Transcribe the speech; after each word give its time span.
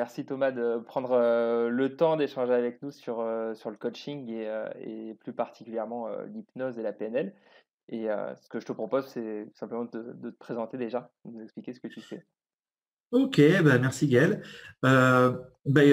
merci 0.00 0.24
Thomas 0.24 0.50
de 0.50 0.78
prendre 0.78 1.10
le 1.68 1.94
temps 1.94 2.16
d'échanger 2.16 2.54
avec 2.54 2.80
nous 2.80 2.90
sur, 2.90 3.22
sur 3.54 3.70
le 3.70 3.76
coaching 3.76 4.30
et, 4.30 5.14
plus 5.20 5.34
particulièrement 5.34 6.08
l'hypnose 6.32 6.78
et 6.78 6.82
la 6.82 6.94
PNL. 6.94 7.34
Et 7.90 8.06
ce 8.06 8.48
que 8.48 8.60
je 8.60 8.64
te 8.64 8.72
propose, 8.72 9.06
c'est 9.08 9.46
simplement 9.52 9.84
de, 9.84 10.30
te 10.30 10.38
présenter 10.38 10.78
déjà, 10.78 11.12
de 11.26 11.32
nous 11.32 11.42
expliquer 11.42 11.74
ce 11.74 11.80
que 11.80 11.88
tu 11.88 12.00
fais. 12.00 12.24
Ok, 13.10 13.42
bah, 13.62 13.78
merci 13.78 14.08
Gaël. 14.08 14.42
Bah, 14.82 15.34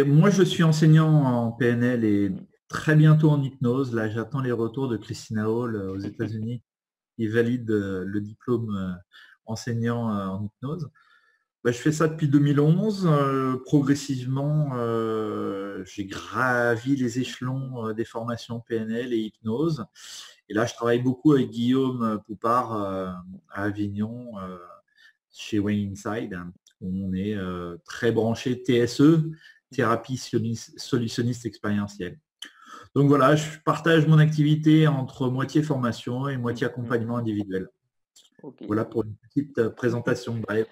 moi, 0.06 0.30
je 0.30 0.44
suis 0.44 0.64
enseignant 0.64 1.12
en 1.12 1.52
PNL 1.52 2.06
et 2.06 2.32
très 2.70 2.96
bientôt 2.96 3.30
en 3.30 3.44
hypnose. 3.44 3.94
Là, 3.94 4.08
j'attends 4.08 4.42
les 4.42 4.54
retours 4.54 4.88
de 4.88 4.96
Christina 4.96 5.50
Hall 5.50 5.76
aux 5.76 6.00
États-Unis 6.00 6.64
qui 7.18 7.28
valide 7.28 7.70
le 7.70 8.22
diplôme 8.22 8.98
enseignant 9.46 10.08
en 10.08 10.46
hypnose. 10.46 10.90
Bah, 11.64 11.72
je 11.72 11.78
fais 11.78 11.92
ça 11.92 12.08
depuis 12.08 12.28
2011. 12.28 13.08
Euh, 13.08 13.58
progressivement, 13.66 14.72
euh, 14.76 15.84
j'ai 15.86 16.06
gravi 16.06 16.96
les 16.96 17.20
échelons 17.20 17.88
euh, 17.88 17.94
des 17.94 18.06
formations 18.06 18.60
PNL 18.62 19.14
et 19.14 19.18
hypnose. 19.18 19.86
Et 20.50 20.54
là, 20.54 20.66
je 20.66 20.74
travaille 20.74 21.02
beaucoup 21.02 21.34
avec 21.34 21.50
Guillaume 21.50 22.22
Poupard 22.26 22.72
à 22.72 23.24
Avignon, 23.52 24.32
chez 25.30 25.60
Wayne 25.60 25.92
Inside, 25.92 26.40
où 26.80 27.06
on 27.06 27.14
est 27.14 27.36
très 27.84 28.14
branché 28.14 28.56
TSE, 28.56 29.30
thérapie 29.70 30.16
solutionniste 30.78 31.46
expérientielle. 31.46 32.18
Donc 32.96 33.10
voilà, 33.10 33.36
je 33.36 33.60
partage 33.66 34.08
mon 34.08 34.20
activité 34.20 34.88
entre 34.88 35.30
moitié 35.30 35.62
formation 35.62 36.30
et 36.30 36.38
moitié 36.38 36.66
accompagnement 36.66 37.18
individuel. 37.18 37.68
Voilà 38.68 38.86
pour 38.86 39.04
une 39.04 39.16
petite 39.16 39.58
euh, 39.58 39.70
présentation 39.70 40.36
brève. 40.36 40.68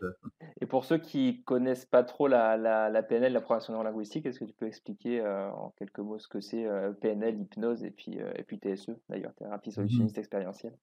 Et 0.62 0.66
pour 0.66 0.86
ceux 0.86 0.98
qui 0.98 1.44
connaissent 1.44 1.86
pas 1.86 2.04
trop 2.04 2.28
la, 2.28 2.58
la, 2.58 3.04
PNL, 3.04 3.34
la 3.34 3.42
programmation 3.42 3.74
neurolinguistique, 3.74 4.26
est-ce 4.26 4.40
que 4.40 4.46
tu 4.46 4.54
peux 4.54 4.68
expliquer 4.68 5.22
euh, 5.22 5.50
en 5.50 5.74
quelques 5.78 6.00
mots 6.00 6.20
ce 6.20 6.28
que 6.28 6.42
c'est 6.42 6.66
euh, 6.66 6.92
PNL, 6.92 7.40
hypnose 7.40 7.84
et 7.84 7.92
puis, 7.92 8.20
et 8.36 8.44
puis 8.44 8.60
TSE, 8.60 8.92
d'ailleurs, 9.10 9.34
thérapie 9.36 9.70
mhm. 9.70 9.76
solutionniste 9.76 10.18
expérientielle? 10.18 10.78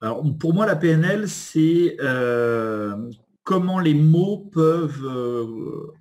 Alors 0.00 0.22
pour 0.38 0.54
moi, 0.54 0.66
la 0.66 0.76
PNL, 0.76 1.28
c'est 1.28 1.96
comment 3.42 3.78
les 3.78 3.94
mots 3.94 4.38
peuvent 4.52 5.94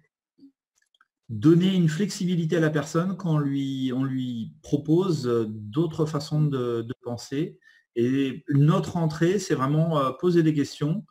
donner 1.29 1.73
une 1.73 1.89
flexibilité 1.89 2.57
à 2.57 2.59
la 2.59 2.69
personne 2.69 3.17
quand 3.17 3.35
on 3.35 3.39
lui, 3.39 3.91
on 3.95 4.03
lui 4.03 4.53
propose 4.61 5.25
d'autres 5.49 6.05
façons 6.05 6.43
de, 6.43 6.81
de 6.81 6.93
penser 7.01 7.57
et 7.95 8.43
notre 8.49 8.97
entrée, 8.97 9.39
c'est 9.39 9.55
vraiment 9.55 9.99
euh, 9.99 10.11
poser 10.11 10.43
des 10.43 10.53
questions 10.53 11.05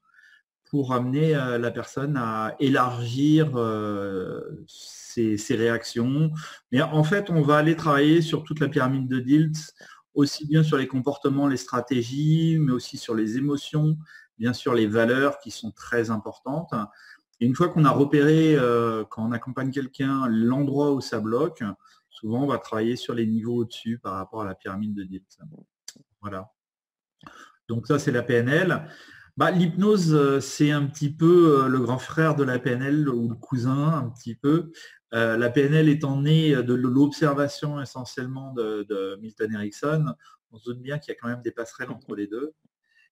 pour 0.70 0.92
amener 0.92 1.34
euh, 1.34 1.56
la 1.56 1.70
personne 1.70 2.16
à 2.16 2.56
élargir 2.60 3.52
euh, 3.56 4.64
ses, 4.66 5.36
réactions. 5.50 6.30
Mais 6.72 6.82
en 6.82 7.04
fait, 7.04 7.30
on 7.30 7.42
va 7.42 7.56
aller 7.56 7.76
travailler 7.76 8.20
sur 8.20 8.44
toute 8.44 8.60
la 8.60 8.68
pyramide 8.68 9.08
de 9.08 9.20
Diltz, 9.20 9.74
aussi 10.14 10.46
bien 10.46 10.62
sur 10.62 10.76
les 10.76 10.86
comportements, 10.86 11.48
les 11.48 11.56
stratégies, 11.56 12.58
mais 12.60 12.72
aussi 12.72 12.98
sur 12.98 13.14
les 13.14 13.38
émotions, 13.38 13.96
bien 14.38 14.52
sûr 14.52 14.74
les 14.74 14.86
valeurs 14.86 15.38
qui 15.38 15.50
sont 15.50 15.70
très 15.70 16.10
importantes. 16.10 16.74
Et 17.40 17.46
une 17.46 17.54
fois 17.54 17.68
qu'on 17.68 17.84
a 17.84 17.90
repéré, 17.90 18.56
quand 19.10 19.26
on 19.26 19.32
accompagne 19.32 19.72
quelqu'un, 19.72 20.28
l'endroit 20.28 20.92
où 20.92 21.00
ça 21.00 21.18
bloque, 21.18 21.64
souvent 22.10 22.44
on 22.44 22.46
va 22.46 22.58
travailler 22.58 22.94
sur 22.94 23.12
les 23.12 23.26
niveaux 23.26 23.56
au-dessus 23.56 23.98
par 23.98 24.14
rapport 24.14 24.42
à 24.42 24.44
la 24.44 24.54
pyramide 24.54 24.94
de 24.94 25.02
Diltz. 25.02 25.38
Voilà. 26.20 26.54
Donc 27.68 27.86
ça, 27.86 27.98
c'est 27.98 28.12
la 28.12 28.22
PNL. 28.22 28.86
Bah, 29.36 29.50
L'hypnose, 29.50 30.14
euh, 30.14 30.38
c'est 30.40 30.70
un 30.70 30.86
petit 30.86 31.12
peu 31.12 31.64
euh, 31.64 31.68
le 31.68 31.80
grand 31.80 31.98
frère 31.98 32.36
de 32.36 32.44
la 32.44 32.60
PNL 32.60 33.08
ou 33.08 33.28
le 33.28 33.34
cousin 33.34 33.88
un 33.88 34.08
petit 34.10 34.36
peu. 34.36 34.70
Euh, 35.12 35.36
la 35.36 35.50
PNL 35.50 35.88
étant 35.88 36.20
née 36.20 36.54
de 36.54 36.74
l'observation 36.74 37.80
essentiellement 37.80 38.52
de, 38.52 39.18
Milton 39.20 39.52
Erickson. 39.52 40.14
On 40.52 40.58
se 40.58 40.70
doute 40.70 40.80
bien 40.80 40.98
qu'il 40.98 41.12
y 41.12 41.16
a 41.16 41.18
quand 41.20 41.28
même 41.28 41.42
des 41.42 41.50
passerelles 41.50 41.90
entre 41.90 42.14
les 42.14 42.28
deux. 42.28 42.52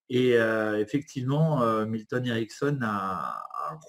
Et 0.09 0.33
effectivement, 0.79 1.65
Milton 1.87 2.27
Erickson 2.27 2.79
a, 2.83 3.43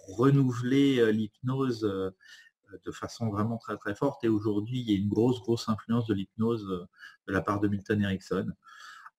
renouvelé 0.07 1.11
l'hypnose 1.11 1.81
de 1.81 2.91
façon 2.91 3.29
vraiment 3.29 3.57
très 3.57 3.77
très 3.77 3.93
forte. 3.93 4.23
Et 4.23 4.29
aujourd'hui, 4.29 4.79
il 4.79 4.89
y 4.89 4.95
a 4.95 4.97
une 4.97 5.09
grosse, 5.09 5.41
grosse 5.41 5.67
influence 5.67 6.07
de 6.07 6.13
l'hypnose 6.13 6.65
de 7.27 7.33
la 7.33 7.41
part 7.41 7.59
de 7.59 7.67
Milton 7.67 8.01
Erickson. 8.01 8.47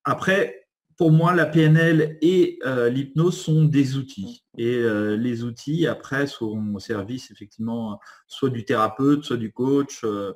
Après, 0.04 0.63
pour 0.96 1.10
moi, 1.10 1.34
la 1.34 1.46
PNL 1.46 2.18
et 2.22 2.58
euh, 2.64 2.88
l'hypnose 2.88 3.36
sont 3.36 3.64
des 3.64 3.96
outils. 3.96 4.44
Et 4.56 4.76
euh, 4.76 5.16
les 5.16 5.42
outils, 5.42 5.86
après, 5.86 6.26
sont 6.26 6.72
au 6.74 6.78
service, 6.78 7.30
effectivement, 7.30 8.00
soit 8.26 8.50
du 8.50 8.64
thérapeute, 8.64 9.24
soit 9.24 9.36
du 9.36 9.52
coach. 9.52 10.02
Euh, 10.04 10.32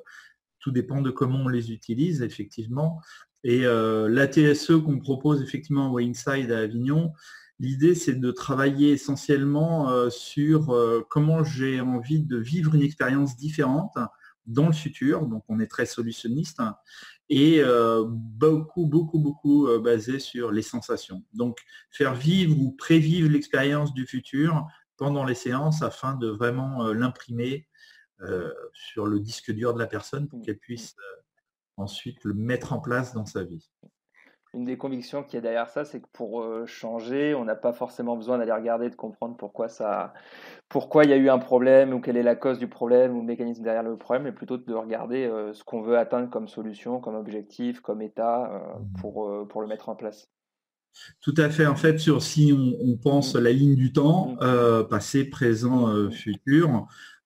tout 0.59 0.71
dépend 0.71 1.01
de 1.01 1.11
comment 1.11 1.39
on 1.39 1.47
les 1.47 1.71
utilise, 1.71 2.21
effectivement. 2.21 3.01
Et 3.45 3.61
la 3.61 4.27
TSE 4.27 4.83
qu'on 4.83 4.99
propose, 4.99 5.41
effectivement, 5.41 5.95
à 5.95 6.01
Inside 6.01 6.51
à 6.51 6.59
Avignon, 6.59 7.13
l'idée, 7.59 7.95
c'est 7.95 8.19
de 8.19 8.31
travailler 8.31 8.91
essentiellement 8.91 10.09
sur 10.09 10.75
comment 11.09 11.45
j'ai 11.45 11.79
envie 11.79 12.19
de 12.21 12.35
vivre 12.35 12.75
une 12.75 12.81
expérience 12.81 13.37
différente 13.37 13.95
dans 14.49 14.67
le 14.67 14.73
futur. 14.73 15.25
Donc, 15.25 15.43
on 15.47 15.59
est 15.59 15.67
très 15.67 15.85
solutionniste 15.85 16.61
et 17.29 17.61
euh, 17.61 18.03
beaucoup, 18.07 18.87
beaucoup, 18.87 19.19
beaucoup 19.19 19.67
euh, 19.67 19.79
basé 19.79 20.19
sur 20.19 20.51
les 20.51 20.63
sensations. 20.63 21.23
Donc, 21.33 21.59
faire 21.91 22.15
vivre 22.15 22.59
ou 22.59 22.71
prévivre 22.71 23.29
l'expérience 23.29 23.93
du 23.93 24.05
futur 24.05 24.65
pendant 24.97 25.23
les 25.23 25.35
séances 25.35 25.81
afin 25.81 26.15
de 26.15 26.27
vraiment 26.27 26.85
euh, 26.85 26.93
l'imprimer 26.93 27.65
sur 28.73 29.05
le 29.05 29.17
disque 29.21 29.49
dur 29.53 29.73
de 29.73 29.79
la 29.79 29.87
personne 29.87 30.27
pour 30.27 30.41
qu'elle 30.41 30.57
puisse 30.57 30.93
ensuite 31.77 32.21
le 32.25 32.33
mettre 32.33 32.73
en 32.73 32.81
place 32.81 33.13
dans 33.13 33.25
sa 33.25 33.45
vie 33.45 33.71
une 34.53 34.65
des 34.65 34.77
convictions 34.77 35.23
qui 35.23 35.37
est 35.37 35.41
derrière 35.41 35.69
ça, 35.69 35.85
c'est 35.85 36.01
que 36.01 36.07
pour 36.11 36.41
euh, 36.41 36.65
changer, 36.65 37.35
on 37.35 37.45
n'a 37.45 37.55
pas 37.55 37.71
forcément 37.71 38.15
besoin 38.15 38.39
d'aller 38.39 38.51
regarder, 38.51 38.89
de 38.89 38.95
comprendre 38.95 39.37
pourquoi 39.37 39.69
ça, 39.69 40.13
pourquoi 40.69 41.03
il 41.03 41.11
y 41.11 41.13
a 41.13 41.17
eu 41.17 41.29
un 41.29 41.37
problème 41.37 41.93
ou 41.93 42.01
quelle 42.01 42.17
est 42.17 42.23
la 42.23 42.35
cause 42.35 42.57
du 42.57 42.67
problème 42.67 43.15
ou 43.15 43.19
le 43.21 43.27
mécanisme 43.27 43.61
derrière 43.61 43.83
le 43.83 43.95
problème, 43.95 44.23
mais 44.23 44.31
plutôt 44.31 44.57
de 44.57 44.73
regarder 44.73 45.25
euh, 45.25 45.53
ce 45.53 45.63
qu'on 45.63 45.81
veut 45.81 45.97
atteindre 45.97 46.29
comme 46.29 46.47
solution, 46.47 46.99
comme 46.99 47.15
objectif, 47.15 47.79
comme 47.81 48.01
état 48.01 48.51
euh, 48.51 48.79
mmh. 48.79 49.01
pour, 49.01 49.47
pour 49.47 49.61
le 49.61 49.67
mettre 49.67 49.89
en 49.89 49.95
place. 49.95 50.29
Tout 51.21 51.35
à 51.37 51.49
fait. 51.49 51.67
En 51.67 51.75
fait, 51.75 51.99
sur 51.99 52.23
si 52.23 52.51
on, 52.51 52.97
pense 52.97 53.35
mmh. 53.35 53.39
la 53.39 53.51
ligne 53.51 53.75
du 53.75 53.93
temps, 53.93 54.35
mmh. 54.41 54.87
passé, 54.89 55.25
présent, 55.25 56.09
futur, 56.09 56.69
euh, 56.69 56.79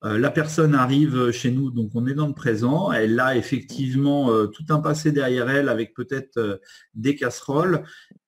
la 0.03 0.31
personne 0.31 0.75
arrive 0.75 1.31
chez 1.31 1.49
nous, 1.49 1.71
donc 1.71 1.91
on 1.95 2.05
est 2.07 2.13
dans 2.13 2.27
le 2.27 2.33
présent. 2.33 2.91
Elle 2.91 3.17
a 3.21 3.37
effectivement 3.37 4.31
euh, 4.31 4.47
tout 4.47 4.65
un 4.69 4.79
passé 4.79 5.13
derrière 5.13 5.49
elle 5.49 5.69
avec 5.69 5.93
peut-être 5.93 6.37
euh, 6.37 6.57
des 6.93 7.15
casseroles, 7.15 7.83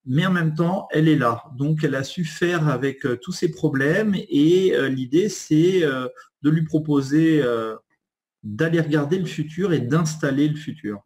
mais 0.05 0.25
en 0.25 0.31
même 0.31 0.53
temps, 0.53 0.87
elle 0.91 1.09
est 1.09 1.17
là. 1.17 1.43
Donc 1.57 1.83
elle 1.83 1.95
a 1.95 2.03
su 2.03 2.23
faire 2.23 2.69
avec 2.69 3.05
tous 3.21 3.33
ses 3.33 3.51
problèmes 3.51 4.15
et 4.15 4.73
l'idée, 4.87 5.29
c'est 5.29 5.81
de 5.81 6.49
lui 6.49 6.63
proposer 6.63 7.43
d'aller 8.43 8.79
regarder 8.79 9.17
le 9.17 9.25
futur 9.25 9.73
et 9.73 9.79
d'installer 9.79 10.47
le 10.47 10.55
futur. 10.55 11.03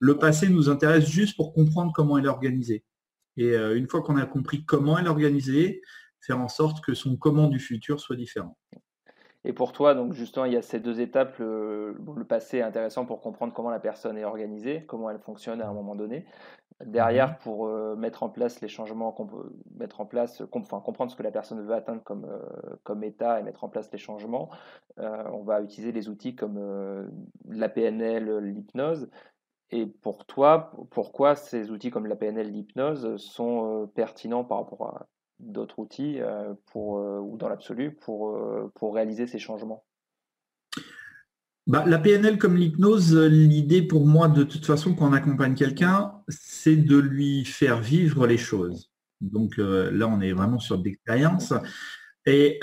Le 0.00 0.18
passé 0.18 0.48
nous 0.48 0.68
intéresse 0.68 1.08
juste 1.08 1.36
pour 1.36 1.52
comprendre 1.52 1.92
comment 1.94 2.18
elle 2.18 2.24
est 2.24 2.28
organisée. 2.28 2.82
Et 3.36 3.54
une 3.54 3.88
fois 3.88 4.02
qu'on 4.02 4.16
a 4.16 4.26
compris 4.26 4.64
comment 4.64 4.98
elle 4.98 5.06
est 5.06 5.10
organisée, 5.10 5.80
faire 6.20 6.40
en 6.40 6.48
sorte 6.48 6.84
que 6.84 6.92
son 6.92 7.16
comment 7.16 7.46
du 7.46 7.60
futur 7.60 8.00
soit 8.00 8.16
différent. 8.16 8.58
Et 9.44 9.52
pour 9.52 9.72
toi, 9.72 9.94
donc 9.94 10.12
justement, 10.12 10.44
il 10.44 10.52
y 10.52 10.56
a 10.56 10.62
ces 10.62 10.80
deux 10.80 11.00
étapes. 11.00 11.38
Le, 11.38 11.96
passé 12.28 12.58
est 12.58 12.62
intéressant 12.62 13.06
pour 13.06 13.20
comprendre 13.20 13.52
comment 13.52 13.70
la 13.70 13.80
personne 13.80 14.18
est 14.18 14.24
organisée, 14.24 14.84
comment 14.86 15.10
elle 15.10 15.18
fonctionne 15.18 15.62
à 15.62 15.68
un 15.68 15.72
moment 15.72 15.94
donné. 15.94 16.26
Derrière, 16.84 17.30
mhm. 17.30 17.36
pour 17.42 17.66
euh, 17.66 17.94
mettre 17.96 18.22
en 18.22 18.30
place 18.30 18.60
les 18.60 18.68
changements 18.68 19.12
qu'on 19.12 19.26
peut 19.26 19.52
mettre 19.78 20.00
en 20.00 20.06
place, 20.06 20.42
enfin, 20.52 20.80
comprendre 20.80 21.10
ce 21.10 21.16
que 21.16 21.22
la 21.22 21.30
personne 21.30 21.60
veut 21.60 21.74
atteindre 21.74 22.02
comme, 22.02 22.24
euh, 22.24 22.76
comme 22.84 23.04
état 23.04 23.38
et 23.38 23.42
mettre 23.42 23.64
en 23.64 23.68
place 23.68 23.90
les 23.92 23.98
changements, 23.98 24.50
euh, 24.98 25.24
on 25.32 25.42
va 25.42 25.60
utiliser 25.60 25.92
des 25.92 26.08
outils 26.08 26.34
comme 26.34 27.10
la 27.48 27.68
PNL, 27.68 28.38
l'hypnose. 28.38 29.10
Et 29.72 29.86
pour 29.86 30.24
toi, 30.24 30.72
pourquoi 30.90 31.34
ces 31.34 31.70
outils 31.70 31.90
comme 31.90 32.06
la 32.06 32.16
PNL, 32.16 32.50
l'hypnose 32.50 33.16
sont 33.16 33.88
pertinents 33.94 34.44
par 34.44 34.58
rapport 34.58 34.86
à 34.86 35.06
d'autres 35.40 35.78
outils 35.78 36.20
euh, 36.20 36.54
pour, 36.66 36.98
euh, 36.98 37.18
ou 37.18 37.36
dans 37.36 37.48
l'absolu 37.48 37.92
pour, 37.92 38.30
euh, 38.30 38.70
pour 38.74 38.94
réaliser 38.94 39.26
ces 39.26 39.38
changements? 39.38 39.84
Bah, 41.66 41.84
la 41.86 41.98
PNL 41.98 42.38
comme 42.38 42.56
l'hypnose, 42.56 43.16
l'idée 43.16 43.82
pour 43.82 44.06
moi 44.06 44.28
de 44.28 44.44
toute 44.44 44.66
façon 44.66 44.94
quand 44.94 45.08
on 45.08 45.12
accompagne 45.12 45.54
quelqu'un, 45.54 46.12
c'est 46.28 46.76
de 46.76 46.96
lui 46.96 47.44
faire 47.44 47.80
vivre 47.80 48.26
les 48.26 48.38
choses. 48.38 48.90
Donc 49.20 49.58
là, 49.58 50.08
on 50.08 50.22
est 50.22 50.32
vraiment 50.32 50.58
sur 50.58 50.78
l'expérience. 50.78 51.52
Et 52.24 52.58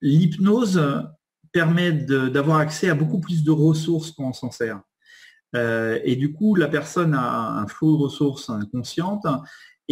l'hypnose 0.00 0.82
permet 1.52 1.92
d'avoir 1.92 2.56
accès 2.56 2.88
à 2.88 2.94
beaucoup 2.94 3.20
plus 3.20 3.44
de 3.44 3.50
ressources 3.50 4.10
quand 4.10 4.30
on 4.30 4.32
s'en 4.32 4.50
sert. 4.50 4.80
et 5.54 6.16
du 6.16 6.32
coup, 6.32 6.54
la 6.56 6.68
personne 6.68 7.14
a 7.14 7.50
un 7.58 7.66
flot 7.68 7.98
de 7.98 8.02
ressources 8.04 8.48
inconscientes 8.48 9.26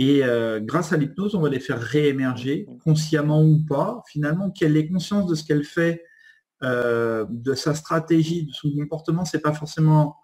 et 0.03 0.25
euh, 0.25 0.61
grâce 0.61 0.95
à 0.95 0.97
l'hypnose, 0.97 1.35
on 1.35 1.43
va 1.43 1.51
les 1.51 1.61
faire 1.61 1.79
réémerger, 1.79 2.67
consciemment 2.83 3.45
ou 3.45 3.63
pas. 3.69 4.03
Finalement, 4.09 4.51
qu'elle 4.51 4.75
ait 4.79 4.89
conscience 4.89 5.27
de 5.27 5.35
ce 5.35 5.45
qu'elle 5.45 5.63
fait 5.63 6.03
de 6.63 7.55
sa 7.55 7.75
stratégie, 7.75 8.47
de 8.47 8.53
son 8.53 8.71
comportement, 8.71 9.27
c'est 9.27 9.41
pas 9.41 9.53
forcément 9.53 10.17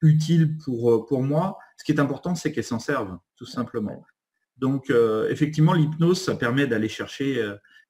utile 0.00 0.56
pour, 0.58 1.06
pour 1.06 1.24
moi. 1.24 1.58
Ce 1.76 1.82
qui 1.82 1.90
est 1.90 1.98
important, 1.98 2.36
c'est 2.36 2.52
qu'elle 2.52 2.62
s'en 2.64 2.78
serve, 2.78 3.18
tout 3.36 3.46
simplement. 3.46 4.04
Donc, 4.58 4.92
effectivement, 5.28 5.72
l'hypnose, 5.72 6.20
ça 6.20 6.36
permet 6.36 6.66
d'aller 6.68 6.88
chercher 6.88 7.40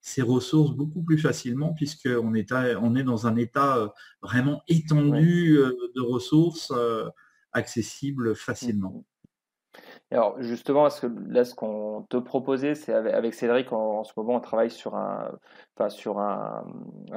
ces 0.01 0.21
ressources 0.21 0.73
beaucoup 0.73 1.03
plus 1.03 1.19
facilement 1.19 1.73
puisqu'on 1.75 2.35
est, 2.35 2.53
on 2.53 2.97
est 2.97 3.03
dans 3.03 3.27
un 3.27 3.37
état 3.37 3.95
vraiment 4.23 4.63
étendu 4.69 5.59
de 5.95 6.01
ressources 6.01 6.73
accessibles 7.53 8.35
facilement. 8.35 9.05
Alors 10.13 10.43
justement, 10.43 10.91
ce 10.91 11.07
que, 11.07 11.13
là, 11.29 11.45
ce 11.45 11.55
qu'on 11.55 12.05
te 12.09 12.17
proposait, 12.17 12.75
c'est 12.75 12.93
avec, 12.93 13.33
Cédric, 13.33 13.73
en, 13.73 14.03
ce 14.03 14.13
moment, 14.17 14.35
on 14.35 14.41
travaille 14.41 14.71
sur 14.71 14.97
un, 14.97 15.31
enfin, 15.77 15.89
sur 15.89 16.19
un, 16.19 16.65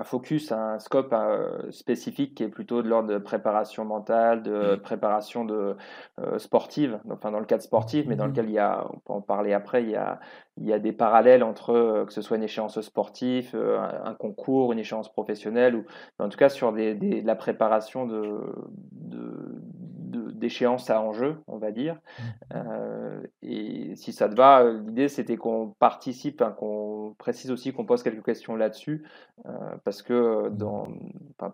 focus, 0.03 0.51
un 0.51 0.77
scope 0.77 1.11
euh, 1.11 1.71
spécifique 1.71 2.35
qui 2.35 2.43
est 2.43 2.49
plutôt 2.49 2.83
de 2.83 2.89
l'ordre 2.89 3.09
de 3.09 3.17
préparation 3.17 3.83
mentale, 3.83 4.43
de 4.43 4.75
mmh. 4.75 4.81
préparation 4.81 5.43
de 5.43 5.75
euh, 6.19 6.37
sportive, 6.37 6.99
enfin 7.09 7.31
dans 7.31 7.39
le 7.39 7.47
cadre 7.47 7.63
sportif, 7.63 8.05
mais 8.07 8.15
dans 8.15 8.25
mmh. 8.25 8.29
lequel 8.29 8.45
il 8.45 8.53
y 8.53 8.59
a, 8.59 8.85
on 8.93 8.99
peut 8.99 9.13
en 9.13 9.21
parler 9.21 9.53
après, 9.53 9.81
il 9.81 9.89
y 9.89 9.95
a, 9.95 10.19
il 10.57 10.67
y 10.67 10.73
a 10.73 10.77
des 10.77 10.93
parallèles 10.93 11.43
entre 11.43 11.71
euh, 11.71 12.05
que 12.05 12.13
ce 12.13 12.21
soit 12.21 12.37
une 12.37 12.43
échéance 12.43 12.79
sportive, 12.79 13.55
un, 13.55 14.13
concours, 14.13 14.71
une 14.71 14.77
échéance 14.79 15.11
professionnelle, 15.11 15.75
ou 15.75 15.85
en 16.19 16.29
tout 16.29 16.37
cas 16.37 16.49
sur 16.49 16.73
des, 16.73 17.23
la 17.23 17.35
préparation 17.35 18.05
de, 18.05 18.39
de 18.91 19.52
d'échéance 20.43 20.89
à 20.89 21.01
enjeu, 21.01 21.37
on 21.47 21.57
va 21.57 21.71
dire. 21.71 21.95
Mmh. 21.95 22.23
Euh, 22.55 23.21
et 23.41 23.95
si 23.95 24.11
ça 24.11 24.27
te 24.27 24.35
va, 24.35 24.69
l'idée 24.69 25.07
c'était 25.07 25.37
qu'on 25.37 25.69
participe, 25.79 26.41
hein, 26.41 26.51
qu'on 26.51 27.15
précise 27.17 27.49
aussi 27.49 27.71
qu'on 27.71 27.85
pose 27.85 28.03
quelques 28.03 28.25
questions 28.25 28.57
là-dessus, 28.57 29.05
euh, 29.45 29.51
parce 29.85 30.01
que 30.01 30.49
mmh. 30.49 30.57
dans, 30.57 30.87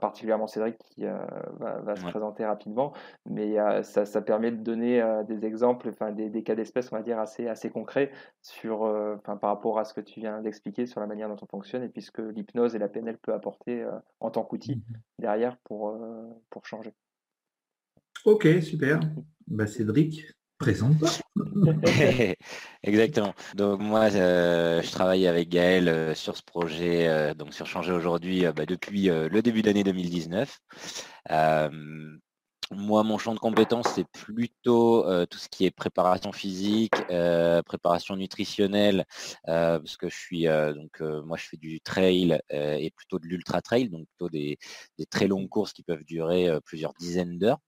particulièrement 0.02 0.48
Cédric 0.48 0.80
qui 0.80 1.06
euh, 1.06 1.14
va, 1.60 1.96
se 1.96 2.02
présenter 2.02 2.44
rapidement, 2.46 2.94
mais 3.28 3.58
ça, 3.84 4.06
ça, 4.06 4.22
permet 4.22 4.50
de 4.50 4.58
donner 4.58 5.04
des 5.28 5.46
exemples, 5.46 5.90
enfin 5.90 6.12
des, 6.12 6.30
des 6.30 6.42
cas 6.42 6.56
d'espèce, 6.56 6.92
on 6.92 6.96
va 6.96 7.04
dire 7.04 7.20
assez 7.20 7.48
assez 7.48 7.70
concrets 7.70 8.12
sur, 8.42 8.82
enfin 8.82 9.38
par 9.38 9.52
rapport 9.52 9.78
à 9.78 9.86
ce 9.86 9.94
que 9.94 10.02
tu 10.02 10.20
viens 10.20 10.42
d'expliquer 10.42 10.88
sur 10.88 11.00
la 11.00 11.06
manière 11.06 11.30
dont 11.30 11.38
on 11.42 11.46
fonctionne 11.46 11.84
et 11.84 11.90
puisque 11.90 12.20
l'hypnose 12.20 12.76
et 12.76 12.80
la 12.80 12.88
PNL 12.88 13.18
peut 13.20 13.34
apporter 13.34 13.86
en 14.20 14.32
tant 14.32 14.44
qu'outil 14.44 14.78
mmh 14.78 14.82
derrière 15.20 15.58
pour 15.66 15.98
pour 16.50 16.66
changer. 16.66 16.94
Ok, 18.26 18.48
super. 18.62 19.00
Bah, 19.48 19.68
Cédric, 19.68 20.26
présente-toi. 20.58 21.10
Exactement. 22.84 23.34
Donc 23.56 23.80
moi, 23.80 24.14
euh, 24.14 24.82
je 24.82 24.92
travaille 24.92 25.28
avec 25.28 25.50
Gaël 25.50 25.88
euh, 25.88 26.14
sur 26.16 26.36
ce 26.36 26.44
projet, 26.44 27.08
euh, 27.08 27.34
donc 27.34 27.54
sur 27.54 27.66
Changer 27.66 27.94
aujourd'hui, 27.94 28.46
bah, 28.56 28.66
depuis 28.66 29.08
le 29.08 29.42
début 29.42 29.62
d'année 29.62 29.84
2019. 29.84 30.60
moi, 32.72 33.04
mon 33.04 33.18
champ 33.18 33.34
de 33.34 33.40
compétences, 33.40 33.88
c'est 33.96 34.08
plutôt 34.08 35.04
tout 35.26 35.38
ce 35.40 35.50
qui 35.50 35.66
est 35.66 35.72
préparation 35.72 36.32
physique, 36.32 36.94
préparation 37.66 38.16
nutritionnelle, 38.16 39.06
parce 39.46 39.98
que 39.98 40.10
je 40.10 40.16
suis 40.16 40.46
donc 40.46 41.02
moi 41.26 41.38
je 41.38 41.48
fais 41.48 41.58
du 41.58 41.82
trail 41.82 42.40
et 42.52 42.92
plutôt 42.96 43.18
de 43.18 43.26
l'ultra 43.26 43.62
trail, 43.62 43.90
donc 43.90 44.06
plutôt 44.08 44.30
des, 44.30 44.58
très 45.10 45.28
longues 45.28 45.50
courses 45.50 45.74
qui 45.74 45.84
peuvent 45.84 46.04
durer 46.04 46.50
plusieurs 46.64 46.94
dizaines 46.94 47.40
d'heures. 47.40 47.60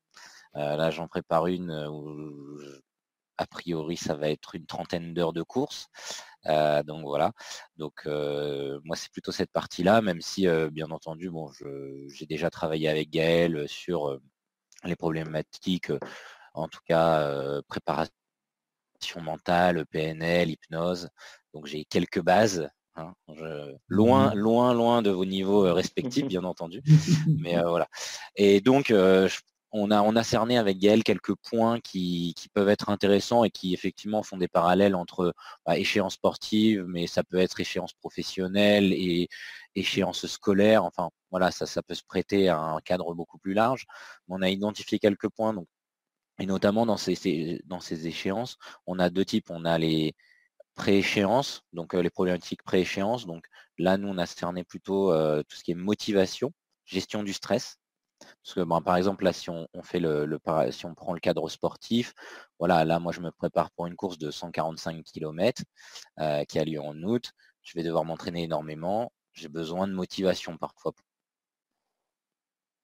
Euh, 0.56 0.76
là, 0.76 0.92
j'en 0.92 1.08
prépare 1.08 1.48
une 1.48 1.72
euh, 1.72 1.90
où 1.90 2.60
a 3.38 3.48
priori 3.48 3.98
ça 3.98 4.14
va 4.14 4.30
être 4.30 4.56
une 4.56 4.66
trentaine 4.68 5.14
d'heures 5.14 5.34
de 5.34 5.42
course. 5.42 5.88
Euh, 6.48 6.84
donc 6.84 7.04
voilà. 7.06 7.32
Donc 7.78 8.06
moi 8.06 8.96
c'est 8.96 9.12
plutôt 9.12 9.32
cette 9.32 9.52
partie-là, 9.52 10.02
même 10.02 10.22
si 10.22 10.48
bien 10.72 10.92
entendu, 10.92 11.32
bon, 11.32 11.50
j'ai 12.08 12.26
déjà 12.28 12.50
travaillé 12.52 12.88
avec 12.88 13.10
Gaël 13.10 13.68
sur 13.68 14.20
les 14.84 14.96
problématiques, 14.96 15.92
en 16.54 16.68
tout 16.68 16.82
cas 16.86 17.62
préparation 17.68 18.12
mentale, 19.18 19.86
PNL, 19.88 20.52
hypnose. 20.52 21.10
Donc 21.54 21.66
j'ai 21.66 21.86
quelques 21.86 22.22
bases. 22.22 22.70
Hein. 22.96 23.14
loin, 23.88 24.36
mmh 24.36 24.38
loin, 24.38 24.74
loin 24.74 25.02
de 25.02 25.10
vos 25.10 25.26
niveaux 25.26 25.74
respectifs, 25.74 26.28
bien 26.28 26.44
entendu. 26.44 26.84
Mais 27.40 27.60
voilà. 27.60 27.88
Et 28.36 28.62
donc, 28.62 28.90
je 28.90 29.40
on 29.74 30.16
a, 30.16 30.24
cerné 30.24 30.58
avec 30.58 30.78
Gaël 30.80 31.04
quelques 31.04 31.36
points 31.36 31.80
qui, 31.80 32.36
peuvent 32.54 32.70
être 32.70 32.90
intéressants 32.90 33.44
et 33.44 33.50
qui 33.50 33.74
effectivement 33.74 34.24
font 34.24 34.38
des 34.38 34.48
parallèles 34.48 34.96
entre 34.96 35.34
bah, 35.66 35.78
échéances 35.78 36.16
sportives, 36.16 36.84
mais 36.88 37.08
ça 37.08 37.24
peut 37.24 37.38
être 37.38 37.60
échéance 37.60 37.94
professionnelle 37.94 38.92
et 38.94 39.30
échéance 39.76 40.28
scolaire. 40.28 40.84
Enfin, 40.84 41.10
voilà, 41.30 41.52
ça, 41.52 41.82
peut 41.84 41.96
se 41.96 42.04
prêter 42.04 42.50
à 42.50 42.60
un 42.60 42.82
cadre 42.82 43.14
beaucoup 43.16 43.38
plus 43.38 43.54
large. 43.54 43.86
On 44.28 44.42
a 44.42 44.50
identifié 44.50 45.00
quelques 45.00 45.30
points, 45.30 45.56
et 46.40 46.46
notamment 46.46 46.86
dans 46.86 46.98
ces, 46.98 47.62
échéances, 48.06 48.58
on 48.88 49.00
a 49.00 49.10
deux 49.10 49.26
types. 49.26 49.50
On 49.50 49.66
a 49.66 49.78
les 49.78 50.16
prééchéances, 50.76 51.64
donc 51.74 51.94
euh, 51.94 52.02
les 52.02 52.10
problématiques 52.10 52.64
prééchéances. 52.64 53.26
Donc 53.26 53.46
là, 53.78 53.98
nous, 53.98 54.08
on 54.10 54.18
a 54.18 54.26
cerné 54.26 54.64
plutôt 54.64 55.12
euh, 55.14 55.44
tout 55.48 55.58
ce 55.58 55.64
qui 55.64 55.72
est 55.72 55.76
motivation, 55.76 56.52
gestion 56.86 57.24
du 57.24 57.34
stress 57.34 57.81
parce 58.44 58.56
que 58.56 58.62
ben, 58.62 58.82
par 58.82 58.98
exemple, 58.98 59.24
là, 59.24 59.34
si 59.34 59.50
on, 59.50 59.68
fait 59.84 60.00
le, 60.00 60.40
si 60.72 60.86
on 60.86 60.96
prend 60.96 61.14
le 61.14 61.20
cadre 61.20 61.48
sportif, 61.50 62.14
voilà, 62.60 62.86
là, 62.86 63.00
moi, 63.00 63.12
je 63.12 63.22
me 63.22 63.32
prépare 63.32 63.72
pour 63.72 63.88
une 63.88 63.96
course 63.96 64.18
de 64.18 64.32
145 64.32 65.04
km 65.04 65.64
euh, 66.20 66.44
qui 66.46 66.60
a 66.60 66.66
lieu 66.66 66.82
en 66.82 66.96
août. 67.04 67.32
Je 67.64 67.78
vais 67.78 67.84
devoir 67.84 68.06
m'entraîner 68.06 68.44
énormément. 68.44 69.12
J'ai 69.34 69.48
besoin 69.48 69.88
de 69.88 69.94
motivation 69.94 70.58
parfois 70.58 70.94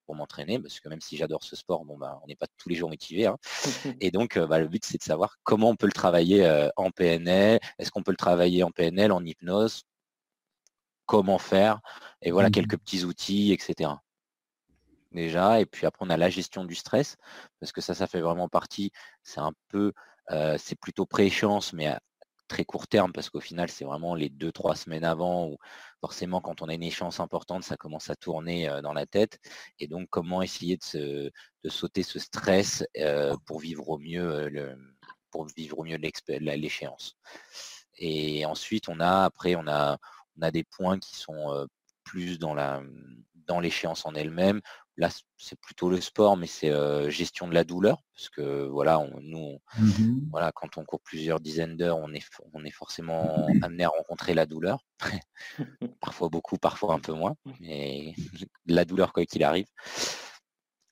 pour 0.06 0.16
m'entraîner, 0.16 0.58
parce 0.58 0.80
que 0.80 0.88
même 0.88 1.02
si 1.02 1.18
j'adore 1.18 1.44
ce 1.44 1.56
sport, 1.56 1.84
bon, 1.84 1.98
ben, 1.98 2.18
on 2.24 2.28
n'est 2.28 2.36
pas 2.36 2.48
tous 2.58 2.70
les 2.70 2.76
jours 2.76 2.90
motivé. 2.90 3.26
Hein. 3.26 3.38
Et 4.02 4.12
donc, 4.12 4.38
euh, 4.38 4.48
bah, 4.48 4.60
le 4.60 4.68
but, 4.68 4.86
c'est 4.86 4.98
de 4.98 5.04
savoir 5.04 5.38
comment 5.44 5.70
on 5.70 5.76
peut 5.76 5.88
le 5.88 5.92
travailler 5.92 6.46
euh, 6.46 6.70
en 6.78 6.92
PNL. 6.92 7.60
Est-ce 7.78 7.92
qu'on 7.92 8.04
peut 8.04 8.12
le 8.12 8.18
travailler 8.18 8.64
en 8.64 8.72
PNL, 8.72 9.12
en 9.12 9.24
hypnose? 9.26 9.84
Comment 11.06 11.40
faire? 11.40 11.80
Et 12.22 12.32
voilà, 12.32 12.50
mmh 12.50 12.52
quelques 12.52 12.78
petits 12.78 13.04
outils, 13.04 13.52
etc 13.54 13.92
Et 15.18 15.66
puis 15.66 15.86
après, 15.86 16.06
on 16.06 16.10
a 16.10 16.18
la 16.18 16.30
gestion 16.30 16.66
du 16.66 16.76
stress, 16.76 17.18
parce 17.60 17.72
que 17.72 17.82
ça, 17.82 17.94
ça 17.94 18.08
fait 18.08 18.22
vraiment 18.22 18.50
partie. 18.50 18.92
C'est 19.24 19.40
un 19.40 19.54
peu, 19.70 19.94
c'est 20.58 20.80
plutôt 20.80 21.06
prééchéance, 21.06 21.74
mais 21.74 21.88
à 21.88 22.00
très 22.48 22.64
court 22.64 22.88
terme, 22.88 23.12
parce 23.12 23.30
qu'au 23.30 23.42
final, 23.42 23.70
c'est 23.70 23.84
vraiment 23.84 24.16
les 24.16 24.30
deux, 24.30 24.52
trois 24.52 24.76
semaines 24.76 25.04
avant, 25.04 25.48
où 25.48 25.58
forcément, 26.00 26.40
quand 26.40 26.62
on 26.62 26.70
a 26.70 26.74
une 26.74 26.84
échéance 26.84 27.20
importante, 27.20 27.64
ça 27.64 27.76
commence 27.76 28.10
à 28.10 28.16
tourner 28.16 28.70
dans 28.84 28.94
la 28.94 29.06
tête. 29.06 29.40
Et 29.80 29.88
donc, 29.88 30.08
comment 30.10 30.42
essayer 30.42 30.78
de, 30.94 31.32
de 31.64 31.70
sauter 31.70 32.04
ce 32.04 32.20
stress 32.20 32.86
pour 33.46 33.60
vivre 33.60 33.90
au 33.90 33.98
mieux 33.98 34.48
le, 34.50 34.78
pour 35.32 35.46
vivre 35.48 35.80
au 35.80 35.84
mieux 35.84 35.98
l'échéance. 35.98 37.18
Et 37.98 38.46
ensuite, 38.46 38.90
on 38.90 39.00
a 39.00 39.26
après, 39.26 39.56
on 39.56 39.68
a, 39.68 39.98
on 40.38 40.42
a 40.42 40.52
des 40.52 40.64
points 40.64 41.00
qui 41.00 41.16
sont 41.16 41.68
plus 42.04 42.40
dans 42.40 42.54
la 42.54 42.82
dans 43.48 43.60
l'échéance 43.60 44.06
en 44.06 44.14
elle-même, 44.14 44.62
Là, 45.00 45.10
c'est 45.38 45.60
plutôt 45.60 45.90
le 45.90 46.02
sport, 46.02 46.38
mais 46.38 46.48
c'est 46.48 46.72
gestion 47.12 47.48
de 47.48 47.54
la 47.54 47.64
douleur, 47.64 48.02
parce 48.16 48.30
que 48.30 48.66
voilà, 48.66 48.98
on, 48.98 49.20
nous, 49.22 49.60
mmh 49.78 50.30
voilà, 50.32 50.52
quand 50.52 50.80
on 50.80 50.86
court 50.86 51.02
plusieurs 51.02 51.40
dizaines 51.40 51.78
d'heures, 51.78 51.98
on 51.98 52.12
est, 52.14 52.26
on 52.54 52.66
est 52.66 52.72
forcément 52.72 53.46
amené 53.62 53.84
à 53.84 53.90
rencontrer 53.90 54.34
la 54.34 54.48
douleur. 54.48 54.84
parfois 56.02 56.30
beaucoup, 56.30 56.58
parfois 56.58 56.96
un 56.96 57.00
peu 57.00 57.14
moins, 57.14 57.36
mais 57.60 58.16
la 58.66 58.86
douleur 58.86 59.14
quoi 59.14 59.24
qu'il 59.28 59.44
arrive. 59.44 59.68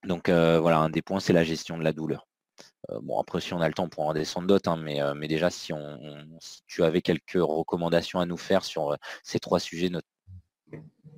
Donc 0.04 0.30
voilà, 0.30 0.78
un 0.78 0.92
des 0.92 1.02
points, 1.02 1.20
c'est 1.20 1.34
la 1.34 1.44
gestion 1.44 1.76
de 1.80 1.84
la 1.84 1.92
douleur. 1.92 2.28
bon, 3.02 3.20
après, 3.20 3.42
si 3.42 3.56
on 3.56 3.62
a 3.62 3.68
le 3.68 3.74
temps, 3.74 3.86
on 3.86 3.90
pourra 3.90 4.10
en 4.10 4.14
descendre 4.14 4.46
d'autres, 4.46 4.70
hein, 4.70 4.78
mais, 4.78 5.00
mais 5.16 5.28
déjà, 5.28 5.50
si, 5.50 5.74
on, 5.74 6.00
si 6.40 6.62
tu 6.68 6.84
avais 6.84 7.02
quelques 7.02 7.42
recommandations 7.42 8.20
à 8.20 8.28
nous 8.28 8.38
faire 8.38 8.64
sur 8.64 8.96
ces 9.24 9.40
trois 9.40 9.60
sujets, 9.60 9.90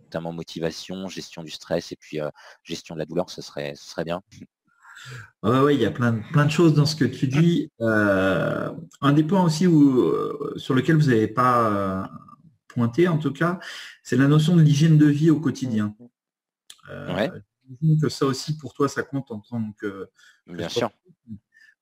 notamment 0.07 0.31
motivation, 0.31 1.07
gestion 1.07 1.43
du 1.43 1.51
stress 1.51 1.91
et 1.91 1.97
puis 1.97 2.19
euh, 2.21 2.29
gestion 2.63 2.95
de 2.95 2.99
la 2.99 3.05
douleur, 3.05 3.29
ce 3.29 3.41
serait, 3.41 3.75
ce 3.75 3.89
serait 3.89 4.05
bien. 4.05 4.21
Oui, 5.43 5.75
il 5.75 5.81
y 5.81 5.85
a 5.85 5.91
plein, 5.91 6.23
plein 6.31 6.45
de 6.45 6.51
choses 6.51 6.73
dans 6.73 6.87
ce 6.87 6.95
que 6.95 7.05
tu 7.05 7.27
dis. 7.27 7.71
Euh, 7.81 8.73
un 8.99 9.13
des 9.13 9.23
points 9.23 9.43
aussi 9.43 9.67
où, 9.67 10.01
euh, 10.01 10.53
sur 10.57 10.73
lequel 10.73 10.95
vous 10.95 11.09
n'avez 11.09 11.27
pas 11.27 12.09
pointé, 12.67 13.07
en 13.07 13.19
tout 13.19 13.31
cas, 13.31 13.59
c'est 14.01 14.17
la 14.17 14.27
notion 14.27 14.55
de 14.55 14.61
l'hygiène 14.63 14.97
de 14.97 15.05
vie 15.05 15.29
au 15.29 15.39
quotidien. 15.39 15.95
Euh, 16.89 17.29
que 18.01 18.09
ça 18.09 18.25
aussi, 18.25 18.57
pour 18.57 18.73
toi, 18.73 18.89
ça 18.89 19.03
compte 19.03 19.29
en 19.29 19.39
tant 19.39 19.71
que... 19.73 20.09
Bien 20.47 20.67
sûr. 20.67 20.89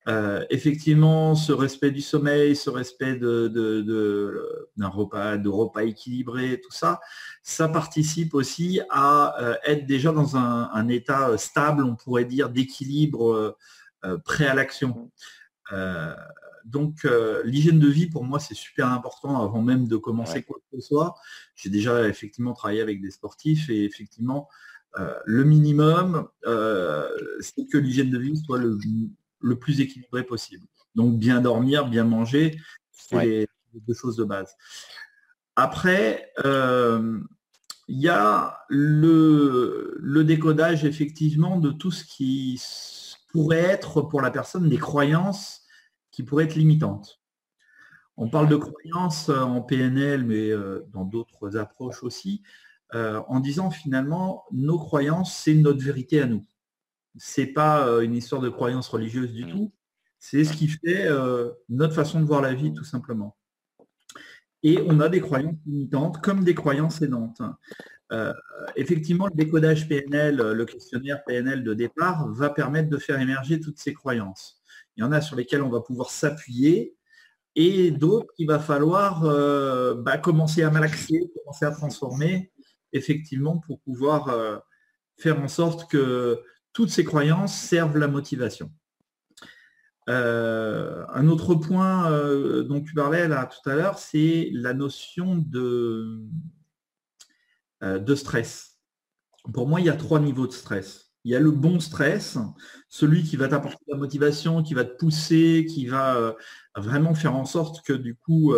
Euh, 0.08 0.46
effectivement, 0.52 1.34
ce 1.34 1.52
respect 1.52 1.90
du 1.90 2.02
sommeil, 2.02 2.56
ce 2.56 2.70
respect 2.70 3.16
de, 3.16 3.48
d'un 4.78 4.88
repas, 4.88 5.38
de 5.38 5.50
repas 5.50 5.84
équilibré, 5.84 6.62
tout 6.62 6.72
ça, 6.72 7.00
ça 7.42 7.68
participe 7.68 8.36
aussi 8.36 8.82
à 8.92 9.42
euh, 9.42 9.56
être 9.66 9.88
déjà 9.88 10.12
dans 10.12 10.38
un, 10.38 10.88
état 10.90 11.30
euh, 11.30 11.38
stable, 11.38 11.84
on 11.84 11.96
pourrait 11.96 12.26
dire, 12.26 12.50
d'équilibre 12.50 13.58
prêt 14.24 14.46
à 14.46 14.54
l'action. 14.54 15.12
donc 16.66 17.08
l'hygiène 17.44 17.80
de 17.80 17.88
vie 17.88 18.06
pour 18.06 18.24
moi 18.24 18.40
c'est 18.40 18.54
super 18.54 18.88
important 18.88 19.44
avant 19.44 19.64
même 19.64 19.88
de 19.88 19.98
commencer 19.98 20.44
quoi 20.44 20.58
que 20.60 20.80
ce 20.80 20.88
soit. 20.88 21.16
J'ai 21.56 21.72
déjà 21.72 22.08
effectivement 22.08 22.54
travaillé 22.54 22.82
avec 22.82 23.02
des 23.02 23.10
sportifs 23.10 23.68
et 23.72 23.84
effectivement 23.84 24.48
le 25.26 25.44
minimum 25.44 26.28
c'est 27.40 27.66
que 27.66 27.80
l'hygiène 27.80 28.12
de 28.12 28.20
vie 28.20 28.38
soit 28.38 28.60
le, 28.60 28.78
plus 29.54 29.82
équilibré 29.82 30.24
possible. 30.24 30.66
Donc 30.96 31.18
bien 31.18 31.42
dormir, 31.42 31.88
bien 31.88 32.04
manger, 32.04 32.60
c'est 32.92 33.26
les 33.26 33.48
deux 33.74 33.94
choses 33.94 34.16
de 34.16 34.24
base. 34.24 34.56
Après, 35.56 36.32
il 37.88 38.00
y 38.00 38.10
a 38.10 38.58
le, 38.70 39.96
le, 40.00 40.24
décodage 40.24 40.86
effectivement 40.86 41.60
de 41.60 41.72
tout 41.72 41.92
ce 41.92 42.04
qui 42.04 42.62
pourrait 43.32 43.60
être 43.60 44.02
pour 44.02 44.22
la 44.22 44.32
personne 44.32 44.70
des 44.70 44.78
croyances 44.78 45.62
qui 46.12 46.24
pourraient 46.24 46.46
être 46.46 46.56
limitantes. 46.56 47.20
On 48.18 48.30
parle 48.30 48.48
de 48.48 48.56
croyances 48.56 49.30
en 49.30 49.62
PNL, 49.62 50.24
mais 50.24 50.50
euh, 50.50 50.88
dans 50.94 51.04
d'autres 51.04 51.58
approches 51.58 52.02
aussi, 52.04 52.44
euh, 52.94 53.22
en 53.28 53.42
disant 53.42 53.70
finalement 53.72 54.46
nos 54.52 54.80
croyances, 54.80 55.36
c'est 55.36 55.54
notre 55.54 55.84
vérité 55.84 56.22
à 56.22 56.26
nous. 56.26 56.46
C'est 57.18 57.48
pas 57.48 57.88
euh, 57.88 58.02
une 58.02 58.16
histoire 58.16 58.42
de 58.42 58.50
croyance 58.50 58.88
religieuse 58.88 59.34
du 59.34 59.46
mmh. 59.46 59.52
tout. 59.52 59.74
C'est 60.20 60.44
ce 60.44 60.54
qui 60.54 60.68
fait 60.68 61.08
notre 61.70 61.94
façon 61.94 62.20
de 62.20 62.26
voir 62.26 62.42
la 62.42 62.56
vie, 62.56 62.74
tout 62.74 62.84
simplement. 62.84 63.38
Et 64.64 64.80
on 64.88 65.00
a 65.00 65.08
des 65.08 65.22
croyances 65.22 65.60
limitantes 65.68 66.20
comme 66.24 66.44
des 66.44 66.56
croyances 66.56 67.00
aidantes. 67.04 67.40
Euh, 68.12 68.34
effectivement, 68.76 69.28
le 69.28 69.36
décodage 69.36 69.88
PNL, 69.88 70.38
le 70.38 70.66
questionnaire 70.66 71.24
PNL 71.24 71.64
de 71.64 71.74
départ, 71.74 72.28
va 72.32 72.50
permettre 72.50 72.90
de 72.90 72.98
faire 72.98 73.20
émerger 73.20 73.60
toutes 73.60 73.78
ces 73.78 73.94
croyances. 73.94 74.62
Il 74.98 75.02
y 75.02 75.04
en 75.04 75.12
a 75.12 75.22
sur 75.22 75.36
lesquelles 75.36 75.62
on 75.62 75.70
va 75.70 75.82
pouvoir 75.82 76.10
s'appuyer 76.10 76.96
et 77.56 77.92
d'autres 77.92 78.34
qu'il 78.36 78.48
va 78.48 78.60
falloir 78.60 79.24
euh, 79.26 79.96
bah, 79.96 80.18
commencer 80.18 80.64
à 80.64 80.70
malaxer, 80.70 81.32
commencer 81.36 81.66
à 81.66 81.72
transformer, 81.72 82.52
effectivement, 82.92 83.60
pour 83.60 83.80
pouvoir 83.82 84.30
euh, 84.30 84.58
faire 85.18 85.40
en 85.40 85.48
sorte 85.48 85.90
que 85.90 86.42
toutes 86.76 86.90
ces 86.90 87.06
croyances 87.06 87.56
servent 87.56 87.98
la 87.98 88.10
motivation. 88.10 88.70
Euh, 90.10 91.04
un 91.08 91.28
autre 91.30 91.56
point 91.56 92.12
euh, 92.12 92.64
dont 92.64 92.82
tu 92.82 92.94
parlais 92.94 93.28
là 93.28 93.48
tout 93.48 93.68
à 93.68 93.76
l'heure, 93.76 93.98
c'est 93.98 94.50
la 94.52 94.74
notion 94.76 95.38
de, 95.38 96.22
euh, 97.82 97.98
de 97.98 98.14
stress. 98.14 98.78
Pour 99.54 99.68
moi, 99.68 99.80
il 99.80 99.88
y 99.88 99.90
a 99.90 99.96
trois 99.96 100.20
niveaux 100.20 100.48
de 100.48 100.52
stress. 100.52 101.14
Il 101.24 101.32
y 101.32 101.36
a 101.36 101.40
le 101.40 101.50
bon 101.50 101.80
stress, 101.80 102.38
celui 102.90 103.24
qui 103.24 103.38
va 103.38 103.48
t'apporter 103.48 103.84
la 103.88 103.98
motivation, 103.98 104.62
qui 104.62 104.76
va 104.76 104.84
te 104.84 104.96
pousser, 104.98 105.66
qui 105.68 105.88
va 105.88 106.36
vraiment 106.76 107.16
faire 107.16 107.36
en 107.36 107.46
sorte 107.46 107.84
que 107.84 107.94
du 107.94 108.16
coup, 108.16 108.54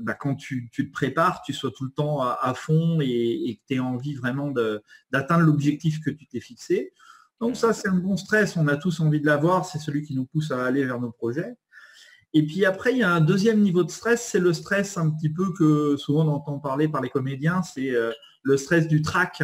bah, 0.00 0.14
quand 0.14 0.34
tu, 0.34 0.70
te 0.70 0.82
prépares, 0.82 1.42
tu 1.42 1.52
sois 1.52 1.70
tout 1.70 1.84
le 1.84 1.90
temps 1.90 2.20
à, 2.22 2.54
fond 2.54 3.00
et, 3.00 3.06
et 3.48 3.56
que 3.56 3.60
tu 3.66 3.74
aies 3.74 3.80
envie 3.80 4.14
vraiment 4.14 4.52
d'atteindre 5.10 5.44
l'objectif 5.44 6.00
que 6.00 6.10
tu 6.10 6.26
t'es 6.26 6.40
fixé. 6.40 6.92
Donc 7.42 7.56
ça, 7.56 7.72
c'est 7.72 7.88
un 7.88 7.96
bon 7.96 8.16
stress, 8.16 8.56
on 8.56 8.68
a 8.68 8.76
tous 8.76 9.00
envie 9.00 9.20
de 9.20 9.26
l'avoir, 9.26 9.64
c'est 9.66 9.80
celui 9.80 10.02
qui 10.02 10.14
nous 10.14 10.26
pousse 10.26 10.52
à 10.52 10.64
aller 10.64 10.84
vers 10.84 11.00
nos 11.00 11.10
projets. 11.10 11.56
Et 12.34 12.46
puis 12.46 12.64
après, 12.64 12.92
il 12.92 12.98
y 12.98 13.02
a 13.02 13.10
un 13.10 13.20
deuxième 13.20 13.60
niveau 13.60 13.82
de 13.82 13.90
stress, 13.90 14.28
c'est 14.30 14.38
le 14.38 14.52
stress 14.52 14.96
un 14.96 15.10
petit 15.10 15.28
peu 15.28 15.52
que 15.52 15.96
souvent 15.96 16.24
on 16.24 16.34
entend 16.34 16.60
parler 16.60 16.86
par 16.86 17.02
les 17.02 17.10
comédiens, 17.10 17.62
c'est 17.62 17.90
euh, 17.90 18.12
le 18.44 18.56
stress 18.56 18.86
du 18.86 19.02
trac. 19.02 19.42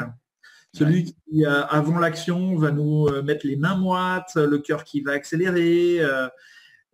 Celui 0.74 1.04
qui, 1.04 1.44
euh, 1.44 1.66
avant 1.66 1.98
l'action, 1.98 2.54
va 2.54 2.70
nous 2.70 3.08
euh, 3.08 3.22
mettre 3.22 3.44
les 3.46 3.56
mains 3.56 3.76
moites, 3.76 4.36
le 4.36 4.58
cœur 4.58 4.84
qui 4.84 5.00
va 5.00 5.12
accélérer. 5.12 6.00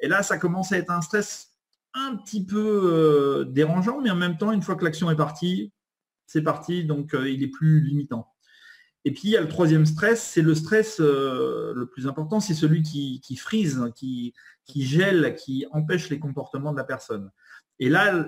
Et 0.00 0.08
là, 0.08 0.22
ça 0.22 0.38
commence 0.38 0.72
à 0.72 0.78
être 0.78 0.90
un 0.90 1.02
stress 1.02 1.53
un 1.94 2.16
petit 2.16 2.44
peu 2.44 3.46
dérangeant, 3.50 4.00
mais 4.00 4.10
en 4.10 4.16
même 4.16 4.36
temps, 4.36 4.52
une 4.52 4.62
fois 4.62 4.76
que 4.76 4.84
l'action 4.84 5.10
est 5.10 5.16
partie, 5.16 5.72
c'est 6.26 6.42
parti, 6.42 6.84
donc 6.84 7.14
il 7.14 7.42
est 7.42 7.48
plus 7.48 7.80
limitant. 7.80 8.28
Et 9.04 9.12
puis 9.12 9.22
il 9.24 9.30
y 9.30 9.36
a 9.36 9.40
le 9.40 9.48
troisième 9.48 9.84
stress, 9.84 10.22
c'est 10.22 10.42
le 10.42 10.54
stress 10.54 10.98
euh, 11.00 11.74
le 11.74 11.86
plus 11.86 12.06
important, 12.06 12.40
c'est 12.40 12.54
celui 12.54 12.82
qui, 12.82 13.36
frise, 13.36 13.80
qui, 13.94 14.32
gèle, 14.66 15.34
qui 15.36 15.66
empêche 15.72 16.08
les 16.08 16.18
comportements 16.18 16.72
de 16.72 16.78
la 16.78 16.84
personne. 16.84 17.30
Et 17.78 17.90
là, 17.90 18.26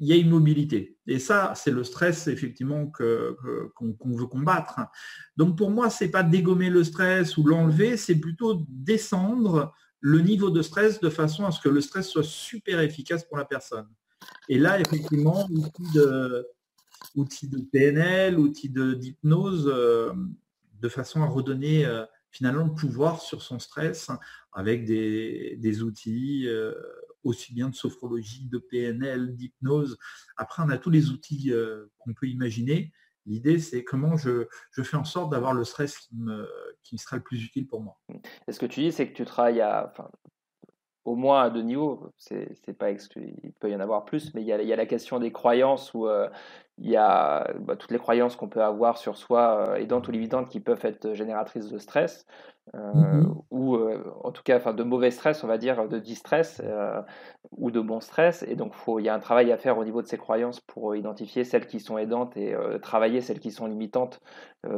il 0.00 0.08
y 0.08 0.12
a 0.12 0.16
une 0.16 0.30
mobilité. 0.30 0.98
Et 1.06 1.18
ça, 1.18 1.52
c'est 1.54 1.70
le 1.70 1.84
stress 1.84 2.26
effectivement 2.26 2.86
qu'on 2.86 4.16
veut 4.16 4.26
combattre. 4.26 4.80
Donc 5.36 5.56
pour 5.56 5.70
moi, 5.70 5.90
ce 5.90 6.04
n'est 6.04 6.10
pas 6.10 6.22
dégommer 6.24 6.70
le 6.70 6.82
stress 6.82 7.36
ou 7.36 7.44
l'enlever, 7.44 7.96
c'est 7.96 8.18
plutôt 8.18 8.64
descendre 8.68 9.72
le 10.00 10.20
niveau 10.20 10.50
de 10.50 10.62
stress 10.62 11.00
de 11.00 11.10
façon 11.10 11.44
à 11.44 11.52
ce 11.52 11.60
que 11.60 11.68
le 11.68 11.80
stress 11.80 12.08
soit 12.08 12.24
super 12.24 12.80
efficace 12.80 13.24
pour 13.24 13.36
la 13.36 13.44
personne. 13.44 13.88
Et 14.48 14.58
là, 14.58 14.80
effectivement, 14.80 15.46
de, 15.94 16.46
outils 17.14 17.48
de 17.48 17.58
PNL, 17.60 18.38
outils 18.38 18.70
d'hypnose, 18.70 19.70
euh, 19.72 20.12
de 20.80 20.88
façon 20.88 21.22
à 21.22 21.26
redonner 21.26 21.84
euh, 21.86 22.04
finalement 22.30 22.64
le 22.64 22.74
pouvoir 22.74 23.20
sur 23.20 23.42
son 23.42 23.58
stress 23.58 24.10
avec 24.52 24.84
des, 24.84 25.82
outils 25.82 26.48
euh, 26.48 26.74
aussi 27.22 27.52
bien 27.52 27.68
de 27.68 27.74
sophrologie, 27.74 28.48
de 28.48 28.58
PNL, 28.58 29.36
d'hypnose. 29.36 29.98
Après, 30.36 30.62
on 30.62 30.70
a 30.70 30.78
tous 30.78 30.90
les 30.90 31.10
outils 31.10 31.52
qu'on 31.98 32.14
peut 32.14 32.26
imaginer. 32.26 32.92
L'idée, 33.30 33.60
c'est 33.60 33.84
comment 33.84 34.16
je, 34.16 34.48
fais 34.82 34.96
en 34.96 35.04
sorte 35.04 35.30
d'avoir 35.30 35.54
le 35.54 35.62
stress 35.62 35.96
qui 35.98 36.16
me, 36.16 36.48
sera 36.96 37.16
le 37.16 37.22
plus 37.22 37.44
utile 37.44 37.68
pour 37.68 37.80
moi. 37.80 37.96
Et 38.48 38.52
ce 38.52 38.58
que 38.58 38.66
tu 38.66 38.80
dis, 38.80 38.90
c'est 38.90 39.08
que 39.08 39.14
tu 39.14 39.24
travailles 39.24 39.60
à, 39.60 39.92
au 41.04 41.14
moins 41.14 41.42
à 41.42 41.50
deux 41.50 41.62
niveaux. 41.62 42.12
C'est 42.16 42.76
pas 42.76 42.90
exclu, 42.90 43.32
il 43.44 43.52
peut 43.52 43.70
y 43.70 43.76
en 43.76 43.80
avoir 43.80 44.04
plus, 44.04 44.34
mais 44.34 44.42
il 44.42 44.48
y 44.48 44.52
a, 44.52 44.76
la 44.76 44.86
question 44.86 45.20
des 45.20 45.30
croyances 45.30 45.94
où 45.94 46.08
euh, 46.08 46.28
il 46.80 46.90
y 46.90 46.96
a 46.96 47.52
bah, 47.60 47.76
toutes 47.76 47.90
les 47.90 47.98
croyances 47.98 48.36
qu'on 48.36 48.48
peut 48.48 48.62
avoir 48.62 48.98
sur 48.98 49.16
soi, 49.16 49.78
et 49.78 49.86
dans 49.86 50.00
ou 50.00 50.10
l'évidente, 50.10 50.48
qui 50.48 50.60
peuvent 50.60 50.84
être 50.84 51.14
génératrices 51.14 51.68
de 51.68 51.78
stress, 51.78 52.26
euh, 52.74 52.92
mmh 52.92 53.36
ou 53.50 53.74
euh, 53.74 54.04
en 54.22 54.30
tout 54.30 54.44
cas 54.44 54.58
enfin, 54.58 54.72
de 54.72 54.84
mauvais 54.84 55.10
stress, 55.10 55.42
on 55.42 55.48
va 55.48 55.58
dire, 55.58 55.88
de 55.88 55.98
distress, 55.98 56.62
ou 57.50 57.70
de 57.70 57.80
bon 57.80 58.00
stress. 58.00 58.44
Et 58.44 58.54
donc, 58.54 58.74
il 58.98 59.04
y 59.04 59.08
a 59.08 59.14
un 59.14 59.18
travail 59.18 59.50
à 59.50 59.58
faire 59.58 59.76
au 59.76 59.84
niveau 59.84 60.02
de 60.02 60.06
ces 60.06 60.18
croyances 60.18 60.60
pour 60.60 60.94
identifier 60.94 61.42
celles 61.44 61.66
qui 61.66 61.80
sont 61.80 61.98
aidantes 61.98 62.36
et 62.36 62.54
travailler 62.80 63.20
celles 63.20 63.40
qui 63.40 63.50
sont 63.50 63.66
limitantes 63.66 64.20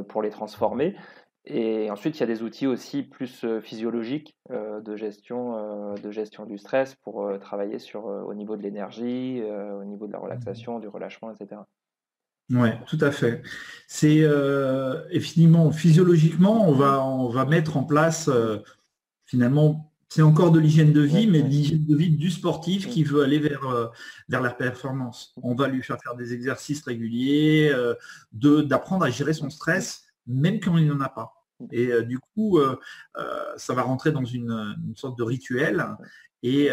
pour 0.09 0.23
les 0.23 0.31
transformer. 0.31 0.97
Et 1.45 1.91
ensuite, 1.91 2.17
il 2.17 2.21
y 2.21 2.23
a 2.23 2.27
des 2.27 2.43
outils 2.43 2.69
aussi 2.69 3.03
plus 3.03 3.45
euh, 3.45 3.61
physiologiques 3.61 4.37
euh, 4.51 4.81
de, 4.81 4.95
gestion, 4.95 5.57
euh, 5.57 5.95
de 5.95 6.11
gestion 6.13 6.47
du 6.47 6.57
stress 6.57 6.95
pour 6.95 7.29
travailler 7.41 7.79
sur, 7.81 8.05
au 8.05 8.35
niveau 8.35 8.57
de 8.57 8.63
l'énergie, 8.63 9.43
au 9.43 9.85
niveau 9.85 10.07
de 10.07 10.13
la 10.13 10.19
relaxation, 10.19 10.79
du 10.79 10.89
relâchement, 10.89 11.33
etc. 11.33 11.63
Oui, 12.53 12.69
tout 12.87 12.99
à 13.01 13.11
fait. 13.11 13.43
C'est 13.89 14.25
et 15.11 15.21
finalement, 15.21 15.71
physiologiquement, 15.71 16.69
on 16.69 16.73
va, 16.73 17.05
on 17.05 17.29
va 17.29 17.45
mettre 17.45 17.77
en 17.77 17.85
place 17.85 18.31
finalement, 19.25 19.93
c'est 20.09 20.23
encore 20.23 20.51
de 20.51 20.59
l'hygiène 20.59 20.93
de 20.93 21.01
vie, 21.01 21.27
mais 21.27 21.43
de 21.43 21.49
l'hygiène 21.49 21.85
de 21.85 21.97
vie 21.97 22.11
du 22.11 22.31
sportif 22.31 22.89
qui 22.89 23.05
veut 23.05 23.23
aller 23.23 23.39
vers, 23.39 23.93
vers 24.29 24.41
la 24.41 24.51
performance. 24.51 25.35
On 25.43 25.55
va 25.55 25.69
lui 25.69 25.83
faire 25.83 25.99
faire 26.03 26.15
des 26.15 26.33
exercices 26.33 26.83
réguliers, 26.85 27.75
d'apprendre 28.33 29.05
à 29.05 29.11
gérer 29.11 29.35
son 29.35 29.51
stress 29.51 30.05
même 30.27 30.61
quand 30.61 30.77
il 30.77 30.87
n'en 30.87 31.01
a 31.01 31.09
pas. 31.09 31.33
Et 31.71 31.89
euh, 31.89 32.03
du 32.03 32.19
coup, 32.19 32.59
euh, 32.59 32.79
euh, 33.17 33.53
ça 33.57 33.75
va 33.75 33.83
rentrer 33.83 34.13
dans 34.13 34.25
une, 34.25 34.77
sorte 34.97 35.19
de 35.19 35.23
rituel. 35.23 35.87
Et 36.43 36.69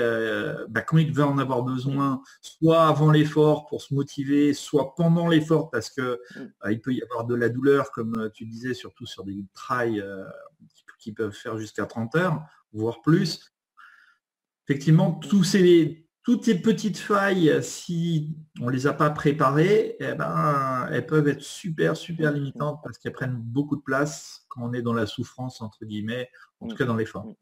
bah, 0.69 0.81
quand 0.81 0.97
il 0.97 1.13
va 1.13 1.27
en 1.27 1.37
avoir 1.37 1.63
besoin, 1.63 2.21
soit 2.41 2.87
avant 2.87 3.11
l'effort 3.11 3.67
pour 3.67 3.81
se 3.81 3.93
motiver, 3.93 4.53
soit 4.53 4.95
pendant 4.95 5.27
l'effort 5.27 5.69
parce 5.69 5.89
que 5.89 6.19
il 6.69 6.81
peut 6.81 6.93
y 6.93 7.03
avoir 7.03 7.25
de 7.25 7.35
la 7.35 7.49
douleur, 7.49 7.91
comme 7.91 8.31
tu 8.33 8.45
disais, 8.45 8.73
surtout 8.73 9.05
sur 9.05 9.23
des 9.23 9.45
trails 9.53 10.03
qui 10.99 11.13
peuvent 11.13 11.33
faire 11.33 11.57
jusqu'à 11.57 11.85
30 11.85 12.15
heures, 12.15 12.43
voire 12.73 13.01
plus. 13.01 13.53
Effectivement, 14.67 15.13
tous 15.13 15.43
ces, 15.43 16.07
toutes 16.23 16.45
ces 16.45 16.61
petites 16.61 16.97
failles, 16.97 17.63
si 17.63 18.37
on 18.61 18.67
ne 18.67 18.71
les 18.71 18.85
a 18.85 18.93
pas 18.93 19.09
préparées, 19.09 19.95
eh 19.99 20.13
ben, 20.13 20.87
elles 20.91 21.07
peuvent 21.07 21.27
être 21.27 21.41
super, 21.41 21.97
super 21.97 22.31
limitantes 22.31 22.79
parce 22.83 22.99
qu'elles 22.99 23.13
prennent 23.13 23.39
beaucoup 23.39 23.77
de 23.77 23.81
place 23.81 24.45
quand 24.47 24.61
on 24.69 24.73
est 24.73 24.83
dans 24.83 24.93
la 24.93 25.07
souffrance, 25.07 25.61
entre 25.61 25.85
guillemets, 25.85 26.29
en 26.59 26.67
tout 26.67 26.75
cas 26.75 26.85
dans 26.85 26.95
l'effort. 26.95 27.33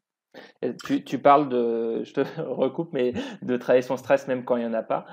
Tu, 0.86 1.03
tu, 1.03 1.20
parles 1.20 1.50
de, 1.50 2.03
je 2.06 2.13
te 2.13 2.41
recoupe, 2.41 2.94
mais 2.94 3.13
de 3.41 3.58
travailler 3.58 3.82
son 3.82 3.98
stress 3.98 4.27
même 4.27 4.46
quand 4.46 4.58
il 4.58 4.62
n'y 4.62 4.70
en 4.70 4.74
a 4.74 4.84
pas, 4.84 5.06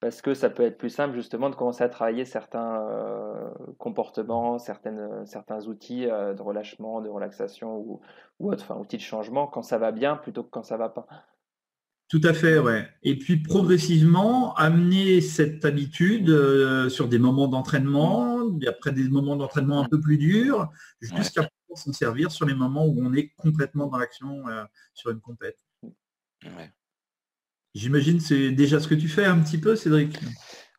parce 0.00 0.22
que 0.22 0.34
ça 0.34 0.48
peut 0.50 0.62
être 0.62 0.78
plus 0.78 0.88
simple 0.88 1.14
justement 1.14 1.50
de 1.50 1.54
commencer 1.54 1.84
à 1.84 1.88
travailler 1.88 2.24
certains 2.24 2.80
euh, 2.82 3.50
comportements, 3.78 4.58
certaines, 4.58 5.26
certains 5.26 5.66
outils 5.66 6.08
euh, 6.08 6.34
de 6.34 6.42
relâchement, 6.42 7.00
de 7.00 7.08
relaxation 7.08 7.76
ou, 7.76 8.00
ou 8.38 8.52
outils 8.52 8.96
de 8.96 9.02
changement 9.02 9.46
quand 9.46 9.62
ça 9.62 9.78
va 9.78 9.92
bien 9.92 10.16
plutôt 10.16 10.42
que 10.42 10.50
quand 10.50 10.64
ça 10.64 10.76
va 10.76 10.88
pas. 10.88 11.06
Tout 12.10 12.20
à 12.24 12.34
fait, 12.34 12.58
ouais. 12.58 12.86
Et 13.02 13.16
puis 13.16 13.36
progressivement, 13.38 14.52
amener 14.56 15.20
cette 15.20 15.64
habitude 15.64 16.28
euh, 16.28 16.90
sur 16.90 17.08
des 17.08 17.18
moments 17.18 17.48
d'entraînement, 17.48 18.40
après 18.66 18.92
des 18.92 19.08
moments 19.08 19.36
d'entraînement 19.36 19.80
un 19.80 19.88
peu 19.88 20.00
plus 20.00 20.18
durs, 20.18 20.68
jusqu'à 21.00 21.42
pouvoir 21.42 21.78
s'en 21.78 21.92
servir 21.92 22.32
sur 22.32 22.46
les 22.46 22.54
moments 22.54 22.84
où 22.84 23.00
on 23.00 23.14
est 23.14 23.32
complètement 23.36 23.86
dans 23.86 23.96
l'action 23.96 24.46
euh, 24.48 24.64
sur 24.92 25.10
une 25.10 25.20
compète. 25.20 25.56
J'imagine 27.74 28.18
c'est 28.18 28.50
déjà 28.50 28.80
ce 28.80 28.88
que 28.88 28.96
tu 28.96 29.08
fais 29.08 29.24
un 29.24 29.38
petit 29.38 29.58
peu, 29.58 29.76
Cédric. 29.76 30.18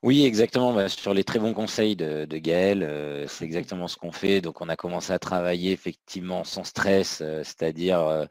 Oui, 0.03 0.25
exactement. 0.25 0.73
Bah, 0.73 0.89
sur 0.89 1.13
les 1.13 1.23
très 1.23 1.37
bons 1.37 1.53
conseils 1.53 1.95
de, 1.95 2.25
Gaël, 2.25 2.81
euh, 2.81 3.27
c'est 3.27 3.45
exactement 3.45 3.87
ce 3.87 3.97
qu'on 3.97 4.11
fait. 4.11 4.41
Donc, 4.41 4.59
on 4.61 4.69
a 4.69 4.75
commencé 4.75 5.13
à 5.13 5.19
travailler 5.19 5.71
effectivement 5.71 6.43
sans 6.43 6.63
stress, 6.63 7.21
euh, 7.21 7.43
c'est-à-dire 7.43 7.99
euh, 7.99 8.25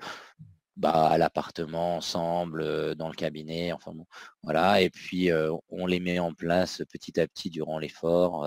bah, 0.81 1.09
à 1.09 1.19
l'appartement, 1.19 1.97
ensemble, 1.97 2.95
dans 2.97 3.09
le 3.09 3.15
cabinet, 3.15 3.73
enfin 3.73 3.93
bon, 3.95 4.07
voilà. 4.43 4.81
Et 4.83 4.91
puis, 4.91 5.31
on 5.69 5.87
les 5.87 6.01
met 6.01 6.19
en 6.19 6.35
place 6.35 6.83
petit 6.91 7.21
à 7.21 7.29
petit 7.29 7.51
durant 7.51 7.79
l'effort. 7.79 8.47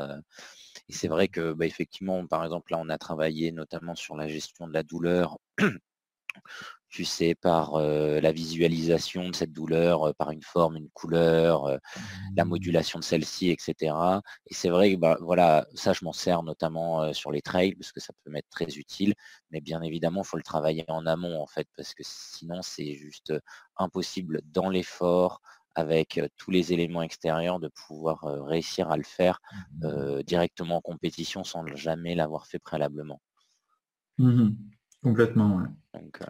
et 0.89 0.93
c'est 0.93 1.07
vrai 1.07 1.27
que, 1.27 1.53
bah, 1.53 1.65
effectivement, 1.65 2.25
par 2.27 2.43
exemple, 2.43 2.71
là, 2.71 2.79
on 2.79 2.89
a 2.89 2.97
travaillé 2.97 3.51
notamment 3.51 3.95
sur 3.95 4.15
la 4.17 4.27
gestion 4.27 4.67
de 4.67 4.73
la 4.73 4.83
douleur 4.83 5.37
tu 6.93 7.05
sais, 7.05 7.33
par 7.33 7.79
la 7.79 8.31
visualisation 8.31 9.29
de 9.29 9.35
cette 9.35 9.51
douleur, 9.51 10.13
par 10.15 10.29
une 10.29 10.43
forme, 10.43 10.77
une 10.77 10.89
couleur, 10.91 11.79
la 12.37 12.45
mmh. 12.45 12.47
modulation 12.47 12.99
de 12.99 13.03
celle-ci, 13.03 13.49
etc. 13.49 13.95
Et 14.47 14.53
c'est 14.53 14.69
vrai 14.69 14.93
que 14.93 14.99
bah, 14.99 15.17
voilà, 15.19 15.65
ça 15.73 15.91
je 15.93 16.05
m'en 16.05 16.13
sers 16.13 16.43
notamment 16.43 17.11
sur 17.11 17.31
les 17.31 17.41
trails 17.41 17.73
parce 17.73 17.91
que 17.91 17.99
ça 17.99 18.13
peut 18.23 18.29
m'être 18.29 18.49
très 18.49 18.77
utile, 18.77 19.15
mais 19.49 19.59
bien 19.59 19.81
évidemment, 19.81 20.21
il 20.21 20.27
faut 20.27 20.37
le 20.37 20.43
travailler 20.43 20.85
en 20.87 21.07
amont 21.07 21.41
en 21.41 21.47
fait, 21.47 21.67
parce 21.75 21.95
que 21.95 22.03
sinon 22.05 22.61
c'est 22.61 22.93
juste 22.93 23.33
impossible 23.77 24.41
dans 24.45 24.69
l'effort, 24.69 25.41
avec 25.73 26.21
tous 26.37 26.51
les 26.51 26.73
éléments 26.73 27.01
extérieurs, 27.01 27.59
de 27.59 27.69
pouvoir 27.87 28.19
réussir 28.45 28.91
à 28.91 28.97
le 28.97 29.03
faire 29.03 29.39
mmh 29.81 30.21
directement 30.27 30.77
en 30.77 30.81
compétition 30.81 31.43
sans 31.43 31.65
jamais 31.75 32.13
l'avoir 32.13 32.45
fait 32.45 32.59
préalablement. 32.59 33.19
Mmh 34.19 34.51
Complètement, 35.03 35.61
Donc, 35.93 36.21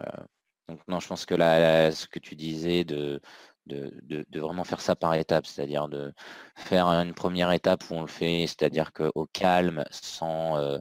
donc 0.68 0.80
non, 0.88 1.00
je 1.00 1.08
pense 1.08 1.26
que 1.26 1.34
là, 1.34 1.92
ce 1.92 2.06
que 2.06 2.18
tu 2.18 2.36
disais 2.36 2.84
de, 2.84 3.20
de, 3.66 4.40
vraiment 4.40 4.64
faire 4.64 4.80
ça 4.80 4.96
par 4.96 5.14
étapes, 5.14 5.46
c'est-à-dire 5.46 5.88
de 5.88 6.12
faire 6.56 6.86
une 6.86 7.14
première 7.14 7.52
étape 7.52 7.84
où 7.90 7.94
on 7.94 8.00
le 8.02 8.06
fait, 8.06 8.46
c'est-à-dire 8.46 8.92
qu'au 8.92 9.26
calme, 9.32 9.84
sans, 9.90 10.56
euh, 10.58 10.78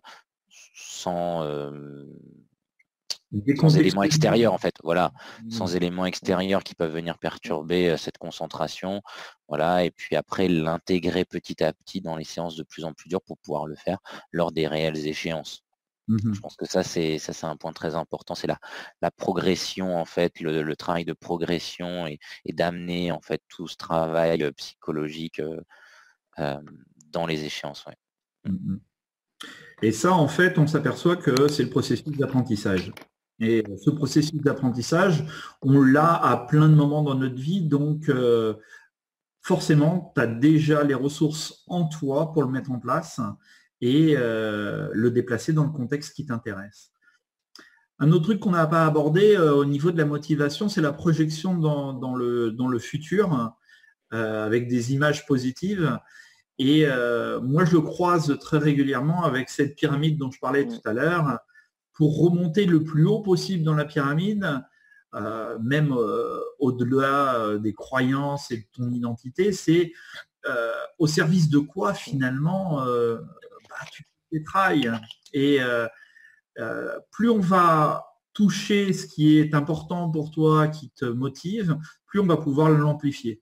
sans, 0.74 1.44
euh, 1.44 2.06
éléments 3.78 4.04
extérieurs 4.04 4.54
en 4.54 4.58
fait, 4.58 4.76
voilà, 4.84 5.12
sans 5.50 5.74
mmh. 5.74 5.78
éléments 5.78 6.06
extérieurs 6.06 6.64
qui 6.64 6.76
peuvent 6.76 6.94
venir 6.94 7.18
perturber 7.18 7.90
euh, 7.90 7.98
cette 7.98 8.18
concentration, 8.18 9.02
voilà, 9.48 9.84
et 9.84 9.92
puis 9.92 10.16
après 10.16 10.48
l'intégrer 10.48 11.26
petit 11.26 11.64
à 11.64 11.74
petit 11.74 12.02
dans 12.02 12.16
les 12.16 12.26
séances 12.26 12.56
de 12.56 12.64
plus 12.64 12.86
en 12.86 12.94
plus 12.94 13.10
dures 13.10 13.24
pour 13.24 13.38
pouvoir 13.38 13.66
le 13.66 13.76
faire 13.76 13.98
lors 14.32 14.52
des 14.52 14.68
réelles 14.68 15.08
échéances. 15.08 15.64
Mmh 16.08 16.34
je 16.34 16.40
pense 16.40 16.56
que 16.58 16.66
ça, 16.66 16.84
c'est 16.84 17.18
ça, 17.18 17.32
c'est 17.32 17.46
un 17.46 17.56
point 17.56 17.72
très 17.72 17.96
important. 17.96 18.36
C'est 18.36 18.48
la, 18.48 18.60
la 19.02 19.12
progression, 19.12 19.98
en 19.98 20.06
fait, 20.06 20.40
le, 20.42 20.76
travail 20.76 21.06
de 21.06 21.14
progression 21.14 22.08
et, 22.08 22.20
d'amener 22.52 23.12
en 23.12 23.22
fait 23.22 23.42
tout 23.48 23.68
ce 23.68 23.78
travail 23.78 24.52
psychologique 24.54 25.42
dans 26.38 27.26
les 27.26 27.46
échéances. 27.46 27.86
Mmh 28.46 28.78
et 29.82 29.92
ça, 29.92 30.14
en 30.14 30.30
fait, 30.30 30.58
on 30.58 30.68
s'aperçoit 30.68 31.18
que 31.18 31.50
c'est 31.50 31.64
le 31.64 31.70
processus 31.70 32.18
d'apprentissage. 32.18 32.94
Et 33.40 33.64
ce 33.84 33.90
processus 33.90 34.40
d'apprentissage, 34.42 35.26
on 35.62 35.82
l'a 35.82 36.14
à 36.14 36.38
plein 36.38 36.70
de 36.70 36.76
moments 36.76 37.04
dans 37.04 37.16
notre 37.16 37.36
vie. 37.36 37.62
Donc, 37.62 38.10
forcément, 39.42 40.14
tu 40.16 40.22
as 40.22 40.28
déjà 40.28 40.84
les 40.84 40.94
ressources 40.94 41.64
en 41.68 41.86
toi 41.86 42.32
pour 42.32 42.44
le 42.44 42.50
mettre 42.50 42.72
en 42.72 42.80
place 42.80 43.20
et 43.84 44.16
euh, 44.16 44.88
le 44.94 45.12
déplacer 45.12 45.52
dans 45.52 45.66
le 45.66 45.72
contexte 45.72 46.16
qui 46.16 46.26
t'intéresse. 46.26 46.94
Un 48.00 48.14
autre 48.14 48.24
truc 48.24 48.40
qu'on 48.40 48.52
n'a 48.52 48.66
pas 48.66 48.86
abordé 48.86 49.36
euh, 49.36 49.54
au 49.54 49.66
niveau 49.66 49.92
de 49.92 49.98
la 49.98 50.06
motivation, 50.06 50.70
c'est 50.70 50.80
la 50.80 50.94
projection 50.94 51.58
dans, 51.58 52.16
le, 52.16 52.52
dans 52.52 52.70
le, 52.70 52.80
futur 52.80 53.54
euh, 54.14 54.46
avec 54.46 54.70
des 54.70 54.94
images 54.94 55.26
positives. 55.26 56.00
Et 56.60 56.86
moi, 57.42 57.66
je 57.66 57.74
le 57.74 57.82
croise 57.82 58.38
très 58.40 58.60
régulièrement 58.60 59.26
avec 59.26 59.50
cette 59.50 59.76
pyramide 59.76 60.18
dont 60.18 60.32
je 60.32 60.40
parlais 60.40 60.66
tout 60.66 60.80
à 60.86 60.94
l'heure. 60.94 61.40
Pour 61.94 62.22
remonter 62.22 62.66
le 62.66 62.84
plus 62.84 63.06
haut 63.06 63.20
possible 63.20 63.64
dans 63.64 63.74
la 63.74 63.86
pyramide, 63.86 64.62
même 65.62 65.94
au-delà 66.60 67.58
des 67.58 67.74
croyances 67.74 68.52
et 68.52 68.58
de 68.58 68.66
ton 68.72 68.92
identité, 68.92 69.52
c'est 69.52 69.94
au 71.00 71.08
service 71.08 71.50
de 71.50 71.58
quoi 71.58 71.96
finalement 71.96 72.86
bah, 73.80 73.86
tu 73.92 74.04
détrailles. 74.32 74.92
Et 75.34 75.62
euh, 75.62 75.88
euh, 76.60 77.00
plus 77.12 77.30
on 77.30 77.40
va 77.40 78.06
toucher 78.34 78.94
ce 78.94 79.06
qui 79.06 79.38
est 79.38 79.54
important 79.54 80.10
pour 80.10 80.32
toi, 80.32 80.68
qui 80.68 80.90
te 80.92 81.06
motive, 81.06 81.78
plus 82.06 82.20
on 82.20 82.26
va 82.26 82.38
pouvoir 82.38 82.70
l'amplifier. 82.70 83.42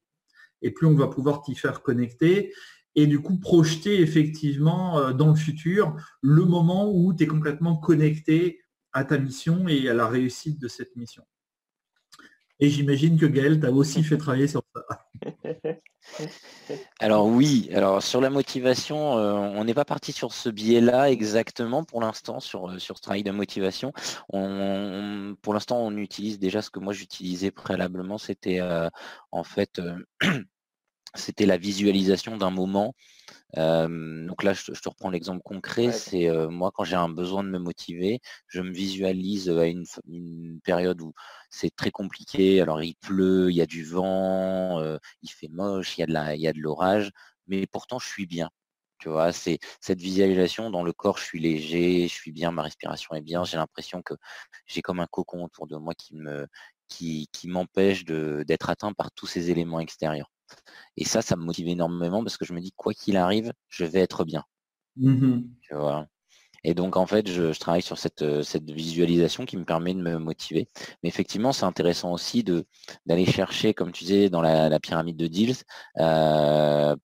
Et 0.61 0.71
plus 0.71 0.87
on 0.87 0.95
va 0.95 1.07
pouvoir 1.07 1.41
t'y 1.41 1.55
faire 1.55 1.81
connecter 1.81 2.53
et 2.95 3.07
du 3.07 3.21
coup 3.21 3.39
projeter 3.39 4.01
effectivement 4.01 4.99
euh, 4.99 5.13
dans 5.13 5.29
le 5.29 5.35
futur 5.35 5.95
le 6.21 6.43
moment 6.43 6.91
où 6.93 7.13
tu 7.13 7.23
es 7.23 7.27
complètement 7.27 7.77
connecté 7.77 8.61
à 8.91 9.05
ta 9.05 9.17
mission 9.17 9.67
et 9.67 9.87
à 9.87 9.93
la 9.93 10.07
réussite 10.07 10.59
de 10.59 10.67
cette 10.67 10.95
mission. 10.97 11.23
Et 12.59 12.69
j'imagine 12.69 13.17
que 13.17 13.25
Gaël 13.25 13.59
t'a 13.59 13.71
aussi 13.71 14.03
fait 14.03 14.17
travailler 14.17 14.47
sur 14.47 14.61
ça. 14.75 15.07
Alors 16.99 17.25
oui, 17.25 17.69
alors 17.73 18.01
sur 18.03 18.21
la 18.21 18.29
motivation, 18.29 19.17
euh, 19.17 19.33
on 19.33 19.63
n'est 19.63 19.73
pas 19.73 19.85
parti 19.85 20.11
sur 20.11 20.33
ce 20.33 20.49
biais-là 20.49 21.09
exactement 21.09 21.83
pour 21.83 22.01
l'instant, 22.01 22.39
sur, 22.39 22.69
euh, 22.69 22.79
ce 22.79 22.93
travail 22.93 23.23
de 23.23 23.31
motivation. 23.31 23.91
pour 24.29 25.53
l'instant, 25.53 25.77
on 25.79 25.97
utilise 25.97 26.39
déjà 26.39 26.61
ce 26.61 26.69
que 26.69 26.79
moi 26.79 26.93
j'utilisais 26.93 27.51
préalablement, 27.51 28.17
c'était 28.17 28.59
euh, 28.61 28.89
en 29.31 29.43
fait 29.43 29.81
c'était 31.15 31.45
la 31.45 31.57
visualisation 31.57 32.37
d'un 32.37 32.51
moment. 32.51 32.95
donc 33.55 34.43
là, 34.43 34.53
je, 34.53 34.71
te 34.71 34.89
reprends 34.89 35.09
l'exemple 35.09 35.41
concret, 35.43 35.91
c'est 35.91 36.29
moi 36.49 36.71
quand 36.73 36.83
j'ai 36.83 36.95
un 36.95 37.09
besoin 37.09 37.43
de 37.43 37.49
me 37.49 37.59
motiver, 37.59 38.19
je 38.47 38.61
me 38.61 38.71
visualise 38.71 39.49
à 39.49 39.65
une, 39.65 39.85
période 40.63 41.01
où 41.01 41.13
c'est 41.49 41.75
très 41.75 41.91
compliqué. 41.91 42.61
Alors 42.61 42.81
il 42.83 42.95
pleut, 42.95 43.49
il 43.51 43.55
y 43.55 43.61
a 43.61 43.65
du 43.65 43.83
vent, 43.83 44.81
il 45.21 45.29
fait 45.29 45.49
moche, 45.49 45.97
il 45.97 46.01
y 46.01 46.03
a 46.03 46.07
de 46.07 46.13
la, 46.13 46.35
il 46.35 46.41
y 46.41 46.47
a 46.47 46.53
de 46.53 46.59
l'orage, 46.59 47.11
mais 47.47 47.67
pourtant 47.67 47.99
je 47.99 48.07
suis 48.07 48.25
bien. 48.27 48.49
Tu 48.99 49.09
vois, 49.09 49.33
c'est 49.33 49.57
cette 49.81 49.99
visualisation 49.99 50.69
dans 50.69 50.83
le 50.83 50.93
corps, 50.93 51.17
je 51.17 51.23
suis 51.23 51.39
léger, 51.39 52.07
je 52.07 52.13
suis 52.13 52.31
bien, 52.31 52.51
ma 52.51 52.61
respiration 52.61 53.15
est 53.15 53.21
bien, 53.21 53.43
j'ai 53.43 53.57
l'impression 53.57 54.03
que 54.03 54.13
j'ai 54.67 54.83
comme 54.83 54.99
un 54.99 55.07
cocon 55.07 55.43
autour 55.43 55.65
de 55.65 55.75
moi 55.75 55.95
qui 55.95 56.15
me 56.15 56.47
qui, 56.87 57.27
qui 57.31 57.47
m'empêche 57.47 58.05
d'être 58.05 58.69
atteint 58.69 58.93
par 58.93 59.11
tous 59.11 59.25
ces 59.25 59.49
éléments 59.49 59.79
extérieurs. 59.79 60.29
Et 60.97 61.05
ça, 61.05 61.21
ça 61.21 61.35
me 61.35 61.43
motive 61.43 61.67
énormément 61.67 62.23
parce 62.23 62.37
que 62.37 62.45
je 62.45 62.53
me 62.53 62.61
dis, 62.61 62.71
quoi 62.75 62.93
qu'il 62.93 63.17
arrive, 63.17 63.53
je 63.69 63.85
vais 63.85 63.99
être 63.99 64.23
bien. 64.25 64.43
Mmh 64.97 65.41
Et 66.63 66.73
donc, 66.73 66.97
en 66.97 67.05
fait, 67.05 67.29
je, 67.29 67.57
travaille 67.57 67.81
sur 67.81 67.97
cette, 67.97 68.43
cette, 68.43 68.69
visualisation 68.69 69.45
qui 69.45 69.57
me 69.57 69.65
permet 69.65 69.93
de 69.93 70.01
me 70.01 70.17
motiver. 70.17 70.67
Mais 71.01 71.09
effectivement, 71.09 71.53
c'est 71.53 71.65
intéressant 71.65 72.11
aussi 72.13 72.43
d'aller 72.43 73.25
chercher, 73.25 73.73
comme 73.73 73.91
tu 73.91 74.03
disais, 74.03 74.29
dans 74.29 74.41
la, 74.41 74.79
pyramide 74.79 75.17
de 75.17 75.27
deals, 75.27 75.55
euh, 75.99 76.95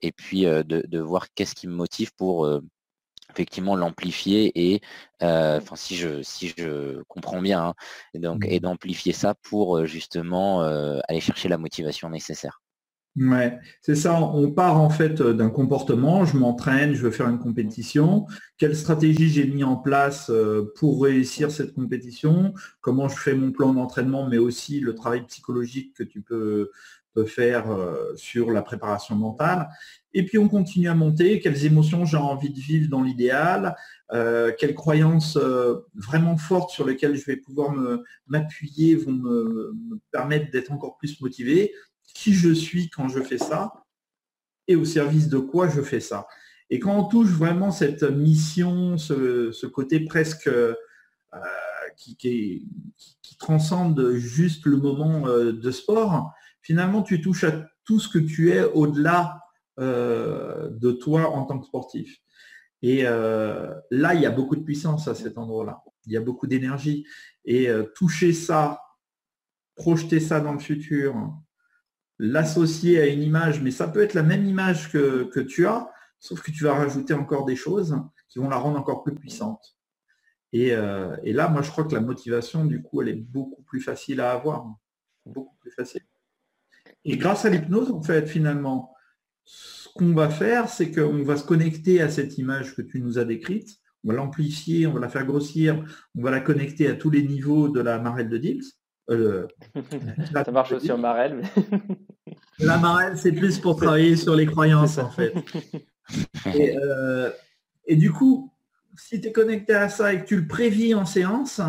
et 0.00 0.12
puis 0.12 0.46
euh, 0.46 0.62
de, 0.62 1.00
voir 1.00 1.26
qu'est-ce 1.34 1.54
qui 1.54 1.66
me 1.66 1.74
motive 1.74 2.12
pour 2.16 2.46
euh, 2.46 2.60
effectivement 3.30 3.76
l'amplifier 3.76 4.52
et 4.54 4.80
enfin 5.20 5.76
si 5.76 5.96
je 5.96 6.22
si 6.22 6.54
je 6.56 7.02
comprends 7.08 7.42
bien 7.42 7.62
hein, 7.68 7.74
et 8.14 8.20
donc 8.20 8.44
et 8.46 8.58
mmh 8.58 8.62
d'amplifier 8.62 9.12
ça 9.12 9.34
pour 9.34 9.84
justement 9.86 10.62
aller 11.08 11.20
chercher 11.20 11.48
la 11.48 11.58
motivation 11.58 12.08
nécessaire. 12.10 12.60
Ouais, 13.20 13.58
c'est 13.80 13.96
ça. 13.96 14.20
On 14.20 14.52
part 14.52 14.80
en 14.80 14.90
fait 14.90 15.20
euh, 15.20 15.32
d'un 15.32 15.50
comportement. 15.50 16.24
Je 16.24 16.36
m'entraîne, 16.36 16.94
je 16.94 17.02
veux 17.02 17.10
faire 17.10 17.28
une 17.28 17.38
compétition. 17.38 18.26
Quelle 18.58 18.76
stratégie 18.76 19.28
j'ai 19.28 19.46
mis 19.46 19.64
en 19.64 19.76
place 19.76 20.30
euh, 20.30 20.72
pour 20.76 21.02
réussir 21.02 21.50
cette 21.50 21.74
compétition? 21.74 22.54
Comment 22.80 23.08
je 23.08 23.16
fais 23.16 23.34
mon 23.34 23.50
plan 23.50 23.72
d'entraînement, 23.72 24.28
mais 24.28 24.38
aussi 24.38 24.78
le 24.78 24.94
travail 24.94 25.24
psychologique 25.26 25.94
que 25.96 26.04
tu 26.04 26.20
peux, 26.20 26.70
faire 27.26 27.72
euh, 27.72 28.14
sur 28.14 28.52
la 28.52 28.62
préparation 28.62 29.16
mentale? 29.16 29.68
Et 30.14 30.24
puis 30.24 30.38
on 30.38 30.48
continue 30.48 30.88
à 30.88 30.94
monter. 30.94 31.40
Quelles 31.40 31.64
émotions 31.64 32.04
j'ai 32.04 32.16
envie 32.16 32.50
de 32.50 32.60
vivre 32.60 32.88
dans 32.88 33.02
l'idéal? 33.02 33.74
Quelles 34.10 34.74
croyances 34.74 35.36
vraiment 35.94 36.38
fortes 36.38 36.70
sur 36.70 36.86
lesquelles 36.86 37.16
je 37.16 37.26
vais 37.26 37.36
pouvoir 37.36 37.74
m'appuyer 38.26 38.96
vont 38.96 39.12
me 39.12 40.00
permettre 40.12 40.50
d'être 40.50 40.72
encore 40.72 40.96
plus 40.96 41.20
motivé? 41.20 41.72
Qui 42.14 42.34
je 42.34 42.52
suis 42.52 42.90
quand 42.90 43.08
je 43.08 43.20
fais 43.20 43.38
ça 43.38 43.84
et 44.66 44.76
au 44.76 44.84
service 44.84 45.28
de 45.28 45.38
quoi 45.38 45.68
je 45.68 45.80
fais 45.80 46.00
ça. 46.00 46.26
Et 46.70 46.78
quand 46.78 46.94
on 46.96 47.04
touche 47.04 47.30
vraiment 47.30 47.70
cette 47.70 48.02
mission, 48.02 48.98
ce, 48.98 49.66
côté 49.66 50.00
presque 50.00 50.48
euh, 50.48 50.74
qui, 51.96 52.68
transcende 53.38 54.14
juste 54.14 54.66
le 54.66 54.76
moment 54.76 55.28
euh, 55.28 55.52
de 55.52 55.70
sport, 55.70 56.32
finalement 56.60 57.02
tu 57.02 57.20
touches 57.20 57.44
à 57.44 57.66
tout 57.84 58.00
ce 58.00 58.08
que 58.08 58.18
tu 58.18 58.50
es 58.50 58.64
au-delà 58.64 59.40
euh, 59.78 60.68
de 60.70 60.90
toi 60.90 61.30
en 61.30 61.44
tant 61.44 61.58
que 61.58 61.66
sportif. 61.66 62.18
Et 62.82 63.02
là, 63.02 64.14
il 64.14 64.20
y 64.20 64.26
a 64.26 64.30
beaucoup 64.30 64.54
de 64.54 64.62
puissance 64.62 65.08
à 65.08 65.16
cet 65.16 65.36
endroit-là. 65.36 65.82
Il 66.06 66.12
y 66.12 66.16
a 66.16 66.20
beaucoup 66.20 66.46
d'énergie. 66.46 67.04
Et 67.44 67.68
toucher 67.96 68.32
ça, 68.32 68.80
projeter 69.74 70.20
ça 70.20 70.38
dans 70.38 70.52
le 70.52 70.60
futur, 70.60 71.16
l'associer 72.18 73.00
à 73.00 73.06
une 73.06 73.22
image, 73.22 73.62
mais 73.62 73.70
ça 73.70 73.88
peut 73.88 74.02
être 74.02 74.14
la 74.14 74.22
même 74.22 74.44
image 74.44 74.90
que, 74.90 75.40
tu 75.40 75.66
as, 75.66 75.90
sauf 76.18 76.42
que 76.42 76.50
tu 76.50 76.64
vas 76.64 76.74
rajouter 76.74 77.14
encore 77.14 77.44
des 77.44 77.56
choses 77.56 77.96
qui 78.28 78.38
vont 78.38 78.48
la 78.48 78.56
rendre 78.56 78.78
encore 78.78 79.02
plus 79.02 79.14
puissante. 79.14 79.78
Euh, 80.54 81.16
et, 81.22 81.32
là, 81.32 81.48
moi, 81.48 81.62
je 81.62 81.70
crois 81.70 81.84
que 81.84 81.94
la 81.94 82.00
motivation, 82.00 82.64
du 82.64 82.82
coup, 82.82 83.02
elle 83.02 83.08
est 83.08 83.14
beaucoup 83.14 83.62
plus 83.62 83.80
facile 83.80 84.20
à 84.20 84.32
avoir. 84.32 84.66
Beaucoup 85.26 85.56
plus 85.60 85.70
facile. 85.70 86.02
Et 87.04 87.16
grâce 87.16 87.44
à 87.44 87.50
l'hypnose, 87.50 87.90
en 87.90 88.02
fait, 88.02 88.26
finalement, 88.26 88.94
ce 89.44 89.88
qu'on 89.94 90.14
va 90.14 90.28
faire, 90.28 90.68
c'est 90.68 90.90
qu'on 90.90 91.22
va 91.22 91.36
se 91.36 91.44
connecter 91.44 92.00
à 92.00 92.08
cette 92.08 92.38
image 92.38 92.74
que 92.74 92.82
tu 92.82 93.00
nous 93.00 93.18
as 93.18 93.24
décrite. 93.24 93.78
On 94.04 94.08
va 94.08 94.14
l'amplifier, 94.14 94.86
on 94.86 94.92
va 94.94 95.00
la 95.00 95.08
faire 95.08 95.26
grossir, 95.26 95.84
on 96.14 96.22
va 96.22 96.30
la 96.30 96.40
connecter 96.40 96.88
à 96.88 96.94
tous 96.94 97.10
les 97.10 97.22
niveaux 97.22 97.68
de 97.68 97.80
la 97.80 97.98
marelle 97.98 98.28
de 98.28 98.38
Dils. 98.38 98.72
Euh, 99.10 99.46
ça 100.32 100.50
marche 100.50 100.72
aussi 100.72 100.92
en 100.92 100.98
marelle. 100.98 101.42
La 102.58 102.76
marelle, 102.76 103.16
c'est 103.16 103.32
plus 103.32 103.58
pour 103.58 103.76
travailler 103.76 104.16
sur 104.16 104.34
les 104.34 104.46
croyances, 104.46 104.98
en 104.98 105.10
fait. 105.10 105.34
Euh, 106.46 107.30
et 107.84 107.94
du 107.94 108.10
coup, 108.10 108.50
si 108.96 109.20
tu 109.20 109.28
es 109.28 109.32
connecté 109.32 109.74
à 109.74 109.90
ça 109.90 110.14
et 110.14 110.22
que 110.22 110.26
tu 110.26 110.40
le 110.40 110.46
prévis 110.46 110.94
en 110.94 111.04
séance, 111.04 111.60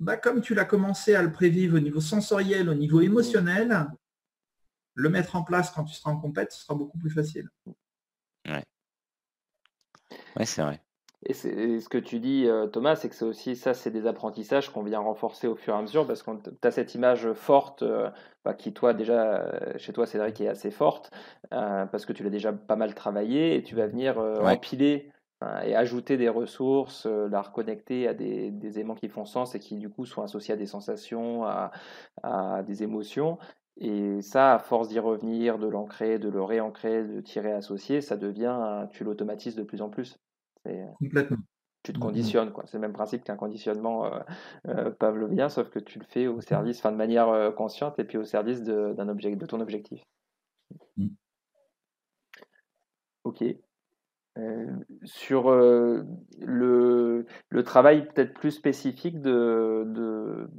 bah, 0.00 0.16
comme 0.16 0.40
tu 0.40 0.54
l'as 0.54 0.64
commencé 0.64 1.14
à 1.14 1.20
le 1.20 1.30
prévivre 1.30 1.76
au 1.76 1.80
niveau 1.80 2.00
sensoriel, 2.00 2.70
au 2.70 2.74
niveau 2.74 3.02
émotionnel, 3.02 3.86
le 4.94 5.10
mettre 5.10 5.36
en 5.36 5.42
place 5.42 5.70
quand 5.70 5.84
tu 5.84 5.94
seras 5.94 6.10
en 6.10 6.18
compète, 6.18 6.52
ce 6.52 6.62
sera 6.62 6.74
beaucoup 6.74 6.96
plus 6.96 7.10
facile. 7.10 7.50
Ouais. 8.46 8.64
Ouais, 10.36 10.46
c'est 10.46 10.62
vrai. 10.62 10.80
Et, 11.28 11.34
ce 11.34 11.88
que 11.88 11.98
tu 11.98 12.20
dis, 12.20 12.46
euh, 12.46 12.66
Thomas, 12.66 12.96
c'est 12.96 13.08
que 13.08 13.14
c'est 13.14 13.24
aussi 13.24 13.56
ça, 13.56 13.74
c'est 13.74 13.90
des 13.90 14.06
apprentissages 14.06 14.70
qu'on 14.70 14.82
vient 14.82 15.00
renforcer 15.00 15.48
au 15.48 15.56
fur 15.56 15.74
et 15.74 15.76
à 15.76 15.82
mesure 15.82 16.06
parce 16.06 16.22
que 16.22 16.30
tu 16.30 16.68
as 16.68 16.70
cette 16.70 16.94
image 16.94 17.32
forte 17.32 17.82
euh, 17.82 18.10
bah, 18.44 18.54
qui, 18.54 18.72
toi, 18.72 18.94
déjà, 18.94 19.38
euh, 19.38 19.72
chez 19.76 19.92
toi, 19.92 20.06
Cédric, 20.06 20.40
est 20.40 20.48
assez 20.48 20.70
forte 20.70 21.10
parce 21.50 22.06
que 22.06 22.12
tu 22.12 22.22
l'as 22.22 22.30
déjà 22.30 22.52
pas 22.52 22.76
mal 22.76 22.94
travaillé 22.94 23.56
et 23.56 23.62
tu 23.62 23.74
vas 23.74 23.86
venir 23.86 24.18
empiler 24.18 25.10
Hein, 25.42 25.60
et 25.64 25.76
ajouter 25.76 26.16
des 26.16 26.30
ressources, 26.30 27.04
la 27.04 27.42
reconnecter 27.42 28.08
à 28.08 28.14
des, 28.14 28.50
éléments 28.62 28.94
qui 28.94 29.08
font 29.08 29.26
sens 29.26 29.54
et 29.54 29.58
qui 29.60 29.76
du 29.76 29.90
coup 29.90 30.06
sont 30.06 30.22
associés 30.22 30.54
à 30.54 30.56
des 30.56 30.66
sensations, 30.66 31.44
à, 31.44 32.62
des 32.66 32.82
émotions. 32.82 33.38
Et 33.78 34.22
ça, 34.22 34.54
à 34.54 34.58
force 34.58 34.88
d'y 34.88 34.98
revenir, 34.98 35.58
de 35.58 35.66
l'ancrer, 35.66 36.18
de 36.18 36.30
le 36.30 36.42
réancrer, 36.42 37.04
de 37.04 37.20
tirer 37.20 37.52
associer, 37.52 38.00
ça 38.00 38.16
devient, 38.16 38.86
tu 38.92 39.04
l'automatises 39.04 39.56
de 39.56 39.62
plus 39.62 39.82
en 39.82 39.90
plus. 39.90 40.18
Complètement. 40.98 41.38
Tu 41.82 41.92
te 41.92 41.98
conditionnes, 41.98 42.52
quoi. 42.52 42.64
C'est 42.66 42.78
le 42.78 42.80
même 42.80 42.92
principe 42.92 43.22
qu'un 43.22 43.36
conditionnement 43.36 44.06
euh, 44.06 44.20
euh, 44.66 44.90
pavlovien, 44.90 45.48
sauf 45.48 45.70
que 45.70 45.78
tu 45.78 46.00
le 46.00 46.04
fais 46.04 46.26
au 46.26 46.40
service, 46.40 46.78
enfin 46.78 46.90
de 46.90 46.96
manière 46.96 47.54
consciente 47.54 47.98
et 48.00 48.04
puis 48.04 48.18
au 48.18 48.24
service 48.24 48.62
de, 48.62 48.92
d'un 48.94 49.08
objet, 49.08 49.36
de 49.36 49.46
ton 49.46 49.60
objectif. 49.60 50.02
Mmh. 50.96 51.08
Ok. 53.22 53.44
Euh, 54.38 54.66
sur 55.04 55.50
euh, 55.50 56.02
le, 56.40 57.24
le, 57.48 57.62
travail 57.62 58.06
peut-être 58.06 58.34
plus 58.34 58.50
spécifique 58.50 59.22
de, 59.22 59.84
de 59.86 60.50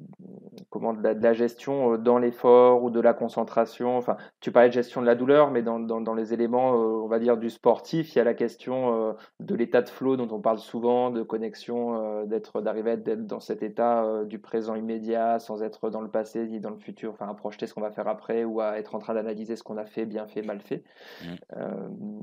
comment, 0.71 0.93
de 0.93 1.03
la, 1.03 1.33
gestion 1.33 1.93
euh, 1.93 1.97
dans 1.97 2.17
l'effort 2.17 2.83
ou 2.83 2.89
de 2.89 2.99
la 2.99 3.13
concentration. 3.13 3.95
Enfin, 3.97 4.17
tu 4.39 4.51
parlais 4.51 4.69
de 4.69 4.73
gestion 4.73 5.01
de 5.01 5.05
la 5.05 5.13
douleur, 5.13 5.51
mais 5.51 5.61
dans, 5.61 5.79
dans, 5.79 6.01
dans 6.01 6.15
les 6.15 6.33
éléments, 6.33 6.71
on 6.71 7.07
va 7.07 7.19
dire, 7.19 7.37
du 7.37 7.51
sportif, 7.51 8.15
il 8.15 8.17
y 8.17 8.21
a 8.21 8.23
la 8.23 8.33
question 8.33 9.15
de 9.39 9.55
l'état 9.55 9.81
de 9.81 9.89
flow 9.89 10.17
dont 10.17 10.29
on 10.31 10.41
parle 10.41 10.57
souvent, 10.57 11.11
de 11.11 11.21
connexion, 11.21 12.25
d'être, 12.25 12.61
d'arriver 12.61 12.91
à 12.91 12.93
être 12.93 13.27
dans 13.27 13.39
cet 13.39 13.61
état 13.61 14.23
du 14.25 14.39
présent 14.39 14.75
immédiat, 14.75 15.39
sans 15.39 15.61
être 15.61 15.89
dans 15.89 16.01
le 16.01 16.09
passé 16.09 16.47
ni 16.47 16.59
dans 16.59 16.71
le 16.71 16.77
futur, 16.77 17.11
enfin 17.11 17.27
à 17.29 17.33
projeter 17.33 17.67
ce 17.67 17.73
qu'on 17.73 17.81
va 17.81 17.91
faire 17.91 18.07
après 18.07 18.43
ou 18.43 18.59
à 18.59 18.79
être 18.79 18.95
en 18.95 18.99
train 18.99 19.13
d'analyser 19.13 19.55
ce 19.55 19.63
qu'on 19.63 19.77
a 19.77 19.85
fait, 19.85 20.05
bien 20.05 20.25
fait, 20.27 20.41
mal 20.41 20.61
fait. 20.61 20.83
Mmh 21.23 22.21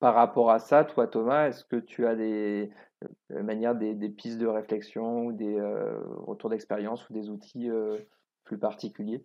par 0.00 0.14
rapport 0.14 0.50
à 0.50 0.58
ça, 0.58 0.84
toi 0.84 1.06
Thomas, 1.06 1.48
est-ce 1.48 1.64
que 1.64 1.76
tu 1.76 2.06
as 2.06 2.14
des 2.14 2.70
euh, 3.32 3.42
manières, 3.42 3.74
des, 3.74 4.08
pistes 4.08 4.38
de 4.38 4.46
réflexion 4.46 5.26
ou 5.26 5.32
des 5.32 5.56
euh, 5.56 5.98
retours 6.18 6.50
d'expérience 6.50 7.08
ou 7.08 7.12
des 7.12 7.30
outils 7.30 7.68
euh, 7.70 7.96
plus 8.44 8.58
particuliers? 8.58 9.22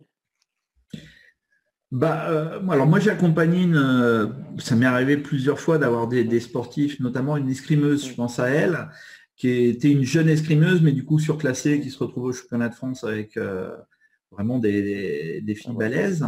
Bah, 1.92 2.60
alors 2.72 2.88
moi 2.88 3.00
j'ai 3.00 3.12
accompagné 3.12 3.62
une, 3.62 4.34
ça 4.58 4.76
m'est 4.76 4.88
arrivé 4.88 5.16
plusieurs 5.16 5.60
fois 5.60 5.78
d'avoir 5.78 6.08
des, 6.08 6.40
sportifs, 6.40 7.00
notamment 7.00 7.38
une 7.38 7.50
escrimeuse, 7.50 8.08
je 8.08 8.16
pense 8.16 8.40
à 8.40 8.50
elle, 8.50 8.90
qui 9.36 9.50
était 9.50 9.92
une 9.92 10.02
jeune 10.02 10.28
escrimeuse, 10.28 10.82
mais 10.82 10.92
du 10.92 11.06
coup 11.06 11.20
surclassée, 11.20 11.82
qui 11.82 11.92
se 11.92 12.00
retrouve 12.00 12.24
au 12.24 12.34
championnat 12.34 12.70
de 12.70 12.74
France 12.74 13.04
avec 13.04 13.38
vraiment 14.32 14.58
des, 14.58 15.42
des 15.42 15.54
filles 15.54 15.74
ah 15.76 15.80
balèzes. 15.80 16.28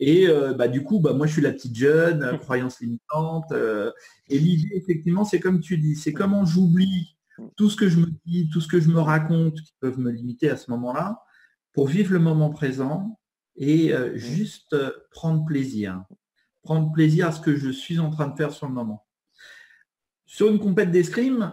Et 0.00 0.28
euh, 0.28 0.54
bah, 0.54 0.68
du 0.68 0.82
coup, 0.84 1.00
bah, 1.00 1.12
moi, 1.12 1.26
je 1.26 1.32
suis 1.32 1.42
la 1.42 1.52
petite 1.52 1.76
jeune, 1.76 2.22
euh, 2.22 2.36
croyance 2.38 2.80
limitante. 2.80 3.50
Euh, 3.52 3.90
et 4.28 4.38
l'idée, 4.38 4.70
effectivement, 4.74 5.24
c'est 5.24 5.40
comme 5.40 5.60
tu 5.60 5.78
dis, 5.78 5.96
c'est 5.96 6.12
comment 6.12 6.44
j'oublie 6.44 7.16
tout 7.56 7.70
ce 7.70 7.76
que 7.76 7.88
je 7.88 7.98
me 7.98 8.06
dis, 8.26 8.48
tout 8.50 8.60
ce 8.60 8.68
que 8.68 8.80
je 8.80 8.88
me 8.88 9.00
raconte 9.00 9.60
qui 9.60 9.72
peuvent 9.80 9.98
me 9.98 10.10
limiter 10.10 10.50
à 10.50 10.56
ce 10.56 10.70
moment-là, 10.70 11.22
pour 11.72 11.86
vivre 11.86 12.12
le 12.12 12.18
moment 12.18 12.50
présent 12.50 13.20
et 13.56 13.92
juste 14.14 14.74
prendre 15.12 15.44
plaisir. 15.44 16.04
Prendre 16.62 16.90
plaisir 16.90 17.28
à 17.28 17.32
ce 17.32 17.40
que 17.40 17.54
je 17.54 17.70
suis 17.70 18.00
en 18.00 18.10
train 18.10 18.26
de 18.26 18.36
faire 18.36 18.50
sur 18.50 18.66
le 18.66 18.74
moment. 18.74 19.06
Sur 20.26 20.48
une 20.48 20.58
compète 20.58 20.90
d'escrime, 20.90 21.52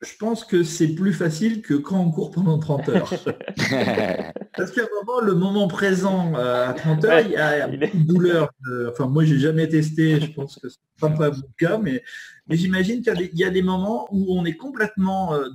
je 0.00 0.16
pense 0.16 0.44
que 0.44 0.62
c'est 0.62 0.94
plus 0.94 1.12
facile 1.12 1.60
que 1.60 1.74
quand 1.74 1.98
on 2.00 2.10
court 2.10 2.30
pendant 2.30 2.58
30 2.58 2.88
heures. 2.90 3.10
Parce 4.56 4.70
qu'à 4.70 4.82
un 4.82 5.04
moment, 5.04 5.20
le 5.20 5.34
moment 5.34 5.68
présent, 5.68 6.34
euh, 6.36 6.68
à 6.68 6.72
30 6.72 7.04
heures, 7.04 7.20
il 7.20 7.32
y 7.32 7.36
a 7.36 7.66
une 7.68 8.04
douleur. 8.04 8.50
enfin, 8.88 9.06
moi, 9.06 9.24
j'ai 9.24 9.38
jamais 9.38 9.68
testé, 9.68 10.20
je 10.20 10.32
pense 10.32 10.56
que 10.56 10.68
ce 10.68 10.76
n'est 11.02 11.16
pas 11.16 11.30
mon 11.30 11.42
cas, 11.58 11.78
mais, 11.78 12.02
mais 12.46 12.56
j'imagine 12.56 13.02
qu'il 13.02 13.30
y, 13.34 13.44
a 13.44 13.50
des 13.50 13.62
moments 13.62 14.08
où 14.12 14.38
on 14.38 14.44
est 14.44 14.56
complètement 14.56 15.34
euh, 15.34 15.48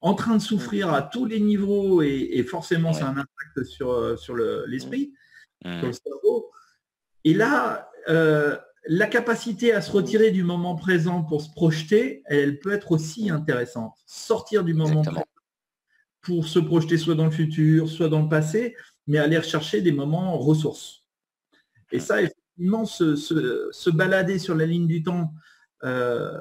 en 0.00 0.14
train 0.14 0.36
de 0.36 0.42
souffrir 0.42 0.92
à 0.92 1.02
tous 1.02 1.26
les 1.26 1.40
niveaux 1.40 2.02
et, 2.02 2.44
forcément, 2.48 2.92
ça 2.92 3.06
a 3.06 3.10
un 3.10 3.16
impact 3.16 3.64
sur, 3.64 3.90
euh, 3.90 4.16
sur 4.16 4.36
l'esprit, 4.36 5.12
sur 5.64 5.86
le 5.86 5.92
cerveau. 5.92 6.50
Et 7.24 7.34
là, 7.34 7.90
la 8.86 9.06
capacité 9.06 9.72
à 9.72 9.82
se 9.82 9.90
retirer 9.92 10.30
du 10.30 10.42
moment 10.42 10.74
présent 10.74 11.22
pour 11.22 11.42
se 11.42 11.50
projeter, 11.50 12.22
elle 12.26 12.58
peut 12.60 12.72
être 12.72 12.92
aussi 12.92 13.30
intéressante. 13.30 13.94
Sortir 14.06 14.64
du 14.64 14.74
moment 14.74 15.02
présent 15.02 15.24
pour 16.22 16.46
se 16.46 16.58
projeter 16.58 16.98
soit 16.98 17.14
dans 17.14 17.24
le 17.24 17.30
futur, 17.30 17.88
soit 17.88 18.08
dans 18.08 18.22
le 18.22 18.28
passé, 18.28 18.76
mais 19.06 19.18
aller 19.18 19.38
rechercher 19.38 19.80
des 19.80 19.92
moments 19.92 20.36
ressources. 20.38 21.04
Et 21.92 22.00
ça, 22.00 22.22
effectivement, 22.22 22.84
se, 22.84 23.90
balader 23.90 24.38
sur 24.38 24.54
la 24.54 24.66
ligne 24.66 24.86
du 24.86 25.02
temps, 25.02 25.32
euh, 25.84 26.38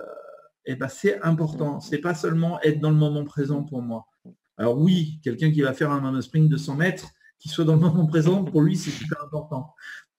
eh 0.65 0.75
ben, 0.75 0.87
c'est 0.87 1.21
important. 1.21 1.79
C'est 1.79 1.99
pas 1.99 2.13
seulement 2.13 2.61
être 2.61 2.79
dans 2.79 2.91
le 2.91 2.97
moment 2.97 3.23
présent 3.23 3.63
pour 3.63 3.81
moi. 3.81 4.05
Alors 4.57 4.77
oui, 4.77 5.19
quelqu'un 5.23 5.51
qui 5.51 5.61
va 5.61 5.73
faire 5.73 5.91
un 5.91 6.21
sprint 6.21 6.49
de 6.49 6.57
100 6.57 6.75
mètres, 6.75 7.07
qui 7.39 7.47
soit 7.47 7.65
dans 7.65 7.75
le 7.75 7.79
moment 7.79 8.05
présent, 8.05 8.43
pour 8.43 8.61
lui, 8.61 8.75
c'est 8.75 8.91
super 8.91 9.23
important. 9.23 9.73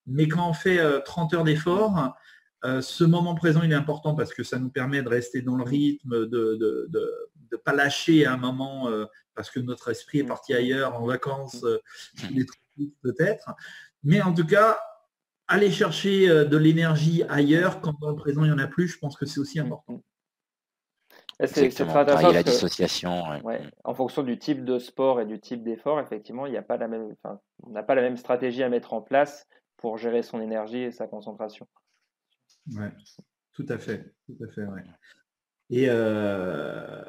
Mais 0.06 0.28
quand 0.28 0.48
on 0.48 0.52
fait 0.52 0.80
30 1.04 1.32
euh, 1.32 1.36
heures 1.36 1.44
d'effort, 1.44 2.14
euh, 2.64 2.80
ce 2.82 3.04
moment 3.04 3.34
présent, 3.34 3.62
il 3.62 3.72
est 3.72 3.76
important 3.76 4.14
parce 4.14 4.34
que 4.34 4.42
ça 4.42 4.58
nous 4.58 4.70
permet 4.70 5.02
de 5.02 5.08
rester 5.08 5.40
dans 5.42 5.56
le 5.56 5.64
rythme, 5.64 6.26
de 6.26 6.88
ne 7.52 7.56
pas 7.56 7.72
lâcher 7.72 8.26
à 8.26 8.34
un 8.34 8.36
moment 8.36 8.88
euh, 8.88 9.06
parce 9.34 9.50
que 9.50 9.60
notre 9.60 9.90
esprit 9.90 10.18
est 10.18 10.24
parti 10.24 10.54
ailleurs, 10.54 11.00
en 11.00 11.06
vacances, 11.06 11.64
peut-être. 13.02 13.54
Mais 14.02 14.20
en 14.20 14.34
tout 14.34 14.46
cas, 14.46 14.78
aller 15.48 15.70
chercher 15.70 16.28
de 16.28 16.56
l'énergie 16.56 17.22
ailleurs 17.28 17.80
quand 17.80 17.94
dans 18.00 18.10
le 18.10 18.16
présent, 18.16 18.44
il 18.44 18.48
n'y 18.48 18.54
en 18.54 18.58
a 18.58 18.66
plus, 18.66 18.88
je 18.88 18.98
pense 18.98 19.16
que 19.16 19.26
c'est 19.26 19.40
aussi 19.40 19.58
important. 19.58 20.02
C'est 21.46 21.70
très 21.70 22.32
la 22.32 22.42
dissociation. 22.42 23.24
En 23.84 23.94
fonction 23.94 24.22
du 24.22 24.38
type 24.38 24.64
de 24.64 24.78
sport 24.78 25.20
et 25.20 25.26
du 25.26 25.40
type 25.40 25.62
d'effort, 25.62 25.98
effectivement, 26.00 26.46
il 26.46 26.52
n'y 26.52 26.58
a 26.58 26.62
pas 26.62 26.76
la 26.76 26.88
même, 26.88 27.14
on 27.62 27.70
n'a 27.70 27.82
pas 27.82 27.94
la 27.94 28.02
même 28.02 28.18
stratégie 28.18 28.62
à 28.62 28.68
mettre 28.68 28.92
en 28.92 29.00
place 29.00 29.46
pour 29.80 29.96
gérer 29.96 30.22
son 30.22 30.42
énergie 30.42 30.82
et 30.82 30.92
sa 30.92 31.06
concentration. 31.06 31.66
Oui, 32.72 32.84
tout 33.54 33.64
à 33.68 33.78
fait. 33.78 34.14
Tout 34.26 34.44
à 34.44 34.48
fait 34.52 34.62
Et 35.70 35.86
euh, 35.88 37.02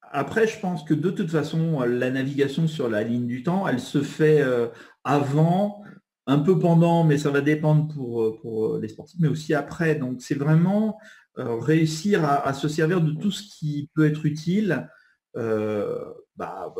après, 0.00 0.46
je 0.46 0.58
pense 0.58 0.84
que 0.84 0.94
de 0.94 1.10
toute 1.10 1.30
façon, 1.30 1.80
la 1.82 2.10
navigation 2.10 2.66
sur 2.66 2.88
la 2.88 3.02
ligne 3.02 3.26
du 3.26 3.42
temps, 3.42 3.68
elle 3.68 3.80
se 3.80 4.02
fait 4.02 4.40
euh, 4.40 4.68
avant, 5.04 5.82
un 6.26 6.38
peu 6.38 6.58
pendant, 6.58 7.04
mais 7.04 7.18
ça 7.18 7.30
va 7.30 7.42
dépendre 7.42 7.92
pour, 7.92 8.22
euh, 8.22 8.38
pour 8.40 8.78
les 8.78 8.88
sportifs, 8.88 9.20
mais 9.20 9.28
aussi 9.28 9.52
après. 9.52 9.96
Donc, 9.96 10.22
c'est 10.22 10.34
vraiment 10.34 10.98
réussir 11.38 12.24
à, 12.24 12.54
se 12.54 12.66
servir 12.66 13.02
de 13.02 13.12
tout 13.12 13.30
ce 13.30 13.42
qui 13.42 13.90
peut 13.94 14.06
être 14.06 14.24
utile 14.24 14.88
bah, 15.34 16.14
bah 16.34 16.72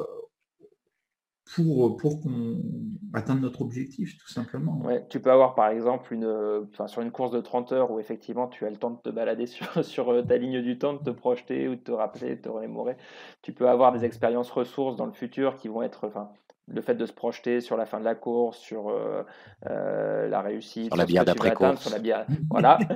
pour, 1.54 1.96
pour 1.96 2.20
qu'on 2.20 2.60
atteigne 3.14 3.38
notre 3.38 3.62
objectif, 3.62 4.18
tout 4.18 4.28
simplement. 4.28 4.78
Ouais, 4.82 5.06
tu 5.08 5.20
peux 5.20 5.30
avoir 5.30 5.54
par 5.54 5.68
exemple 5.68 6.12
une, 6.12 6.66
sur 6.86 7.02
une 7.02 7.12
course 7.12 7.30
de 7.30 7.40
30 7.40 7.72
heures 7.72 7.90
où 7.92 8.00
effectivement 8.00 8.48
tu 8.48 8.66
as 8.66 8.70
le 8.70 8.76
temps 8.76 8.90
de 8.90 8.98
te 8.98 9.10
balader 9.10 9.46
sur, 9.46 9.84
sur 9.84 10.10
euh, 10.10 10.22
ta 10.22 10.36
ligne 10.38 10.60
du 10.60 10.78
temps, 10.78 10.94
de 10.94 10.98
te 10.98 11.10
projeter 11.10 11.68
ou 11.68 11.76
de 11.76 11.80
te 11.80 11.92
rappeler, 11.92 12.36
de 12.36 12.40
te 12.40 12.48
remémorer. 12.48 12.96
Tu 13.42 13.52
peux 13.52 13.68
avoir 13.68 13.92
des 13.92 14.04
expériences 14.04 14.50
ressources 14.50 14.96
dans 14.96 15.06
le 15.06 15.12
futur 15.12 15.56
qui 15.56 15.68
vont 15.68 15.82
être, 15.82 16.06
enfin, 16.08 16.30
le 16.68 16.80
fait 16.80 16.94
de 16.94 17.06
se 17.06 17.12
projeter 17.12 17.60
sur 17.60 17.76
la 17.76 17.86
fin 17.86 18.00
de 18.00 18.04
la 18.04 18.16
course, 18.16 18.58
sur 18.58 18.90
euh, 18.90 19.22
euh, 19.70 20.28
la 20.28 20.40
réussite, 20.40 20.86
sur 20.86 20.96
la 20.96 21.04
bière 21.04 21.24
d'après-course. 21.24 21.80
Sur 21.80 21.92
la 21.92 21.98
bière, 21.98 22.26
voilà. 22.50 22.78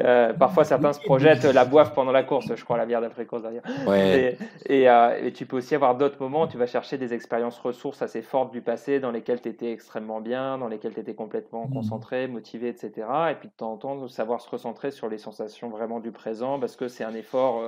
Euh, 0.00 0.32
parfois, 0.34 0.64
certains 0.64 0.92
se 0.92 1.00
projettent, 1.00 1.44
la 1.44 1.64
boivent 1.64 1.94
pendant 1.94 2.12
la 2.12 2.24
course, 2.24 2.54
je 2.54 2.64
crois, 2.64 2.76
la 2.76 2.84
bière 2.84 3.00
d'après-course 3.00 3.42
d'ailleurs. 3.42 3.62
Ouais. 3.86 4.36
Et, 4.66 4.84
et, 4.84 5.32
tu 5.32 5.46
peux 5.46 5.56
aussi 5.58 5.74
avoir 5.74 5.96
d'autres 5.96 6.20
moments 6.20 6.42
où 6.42 6.46
tu 6.46 6.58
vas 6.58 6.66
chercher 6.66 6.98
des 6.98 7.14
expériences 7.14 7.58
ressources 7.58 8.02
assez 8.02 8.20
fortes 8.20 8.52
du 8.52 8.60
passé 8.60 9.00
dans 9.00 9.10
lesquelles 9.10 9.40
tu 9.40 9.48
étais 9.48 9.72
extrêmement 9.72 10.20
bien, 10.20 10.58
dans 10.58 10.68
lesquelles 10.68 10.94
tu 10.94 11.00
étais 11.00 11.14
complètement 11.14 11.66
mmh. 11.66 11.72
concentré, 11.72 12.26
motivé, 12.26 12.68
etc. 12.68 13.06
Et 13.30 13.34
puis 13.34 13.48
de 13.48 13.54
temps 13.54 13.72
en 13.72 13.76
temps, 13.76 14.08
savoir 14.08 14.40
se 14.40 14.50
recentrer 14.50 14.90
sur 14.90 15.08
les 15.08 15.18
sensations 15.18 15.70
vraiment 15.70 16.00
du 16.00 16.10
présent 16.10 16.58
parce 16.58 16.76
que 16.76 16.88
c'est 16.88 17.04
un 17.04 17.14
effort, 17.14 17.62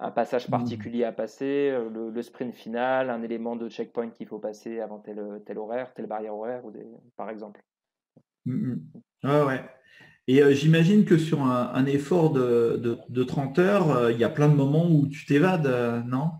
un 0.00 0.10
passage 0.10 0.48
mmh. 0.48 0.50
particulier 0.50 1.04
à 1.04 1.12
passer, 1.12 1.76
le, 1.94 2.10
le 2.10 2.22
sprint 2.22 2.54
final, 2.54 3.10
un 3.10 3.22
élément 3.22 3.54
de 3.54 3.68
checkpoint 3.68 4.08
qu'il 4.08 4.26
faut 4.26 4.35
passer 4.38 4.80
avant 4.80 4.98
tel, 4.98 5.42
tel 5.46 5.58
horaire, 5.58 5.92
telle 5.94 6.06
barrière 6.06 6.34
horaire, 6.34 6.64
ou 6.64 6.70
des, 6.70 6.86
par 7.16 7.30
exemple. 7.30 7.62
Mm. 8.44 8.76
ouais. 9.24 9.60
Et 10.28 10.42
euh, 10.42 10.52
j'imagine 10.52 11.04
que 11.04 11.18
sur 11.18 11.42
un, 11.42 11.86
effort 11.86 12.30
de, 12.32 12.98
de, 13.08 13.24
30 13.24 13.58
heures, 13.60 13.90
euh, 13.90 14.12
il 14.12 14.18
y 14.18 14.24
a 14.24 14.28
plein 14.28 14.48
de 14.48 14.54
moments 14.54 14.88
où 14.90 15.06
tu 15.06 15.24
t'évades, 15.24 15.66
euh, 15.66 16.02
non? 16.02 16.30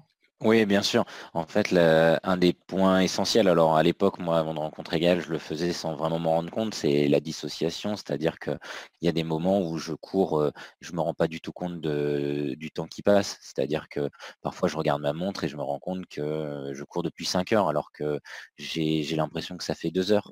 Oui, 0.43 0.67
bien 0.67 0.83
sûr. 0.83 1.05
En 1.33 1.47
fait, 1.47 1.73
un 1.73 2.37
des 2.37 2.53
points 2.53 3.01
essentiels, 3.01 3.49
alors 3.49 3.75
à 3.77 3.83
l'époque, 3.83 4.19
moi, 4.19 4.39
avant 4.39 4.53
de 4.53 4.59
rencontrer 4.59 5.01
Gaël, 5.01 5.23
je 5.23 5.31
le 5.31 5.39
faisais 5.39 5.73
sans 5.73 5.95
vraiment 5.97 6.19
m'en 6.19 6.33
rendre 6.33 6.51
compte, 6.51 6.75
c'est 6.75 7.09
la 7.09 7.21
dissociation, 7.21 7.97
c'est-à-dire 7.97 8.39
qu'il 8.39 8.59
y 9.01 9.09
a 9.09 9.13
des 9.13 9.25
moments 9.25 9.63
où 9.63 9.79
je 9.79 9.95
cours, 9.95 10.39
euh, 10.39 10.51
je 10.83 10.91
ne 10.93 10.97
me 10.97 11.01
rends 11.01 11.15
pas 11.15 11.27
du 11.27 11.41
tout 11.41 11.53
compte 11.53 11.81
du 11.81 12.71
temps 12.71 12.87
qui 12.87 13.01
passe, 13.03 13.39
c'est-à-dire 13.41 13.89
que 13.89 14.11
parfois 14.43 14.69
je 14.69 14.77
regarde 14.77 15.01
ma 15.01 15.15
montre 15.15 15.45
et 15.45 15.49
je 15.49 15.57
me 15.57 15.63
rends 15.63 15.79
compte 15.79 16.07
que 16.07 16.71
je 16.75 16.85
cours 16.85 17.03
depuis 17.03 17.25
5 17.25 17.53
heures 17.53 17.69
alors 17.69 17.91
que 17.93 18.21
j'ai 18.59 19.03
l'impression 19.17 19.57
que 19.57 19.65
ça 19.65 19.75
fait 19.75 19.91
2 19.91 20.13
heures. 20.13 20.31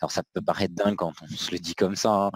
Alors 0.00 0.10
ça 0.10 0.22
peut 0.34 0.40
paraître 0.42 0.74
dingue 0.74 0.96
quand 0.96 1.12
on 1.22 1.26
se 1.28 1.50
le 1.52 1.58
dit 1.58 1.74
comme 1.74 1.96
ça, 1.96 2.10
hein, 2.26 2.30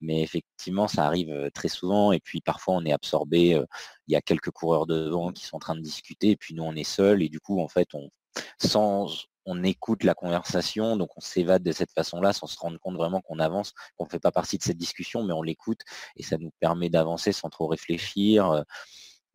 mais 0.00 0.22
effectivement, 0.22 0.88
ça 0.88 1.04
arrive 1.06 1.30
euh, 1.30 1.50
très 1.50 1.68
souvent 1.68 2.12
et 2.12 2.20
puis 2.20 2.40
parfois 2.40 2.74
on 2.74 2.84
est 2.84 2.92
absorbé 2.92 3.54
euh, 3.54 3.64
il 4.08 4.12
y 4.12 4.16
a 4.16 4.20
quelques 4.20 4.50
coureurs 4.50 4.86
devant 4.86 5.32
qui 5.32 5.44
sont 5.44 5.56
en 5.56 5.60
train 5.60 5.74
de 5.76 5.80
discuter, 5.80 6.30
et 6.30 6.36
puis 6.36 6.54
nous 6.54 6.62
on 6.62 6.74
est 6.74 6.84
seuls, 6.84 7.22
et 7.22 7.28
du 7.28 7.40
coup 7.40 7.60
en 7.60 7.68
fait 7.68 7.88
on 7.94 8.10
on 9.46 9.62
écoute 9.62 10.02
la 10.02 10.14
conversation, 10.14 10.96
donc 10.96 11.10
on 11.16 11.20
s'évade 11.20 11.62
de 11.62 11.72
cette 11.72 11.92
façon-là 11.92 12.32
sans 12.32 12.46
se 12.46 12.58
rendre 12.58 12.78
compte 12.78 12.96
vraiment 12.96 13.20
qu'on 13.20 13.38
avance, 13.38 13.72
qu'on 13.96 14.04
ne 14.04 14.10
fait 14.10 14.18
pas 14.18 14.32
partie 14.32 14.58
de 14.58 14.62
cette 14.62 14.76
discussion, 14.76 15.22
mais 15.22 15.32
on 15.32 15.42
l'écoute 15.42 15.80
et 16.16 16.22
ça 16.24 16.36
nous 16.36 16.50
permet 16.60 16.90
d'avancer 16.90 17.32
sans 17.32 17.48
trop 17.48 17.68
réfléchir. 17.68 18.64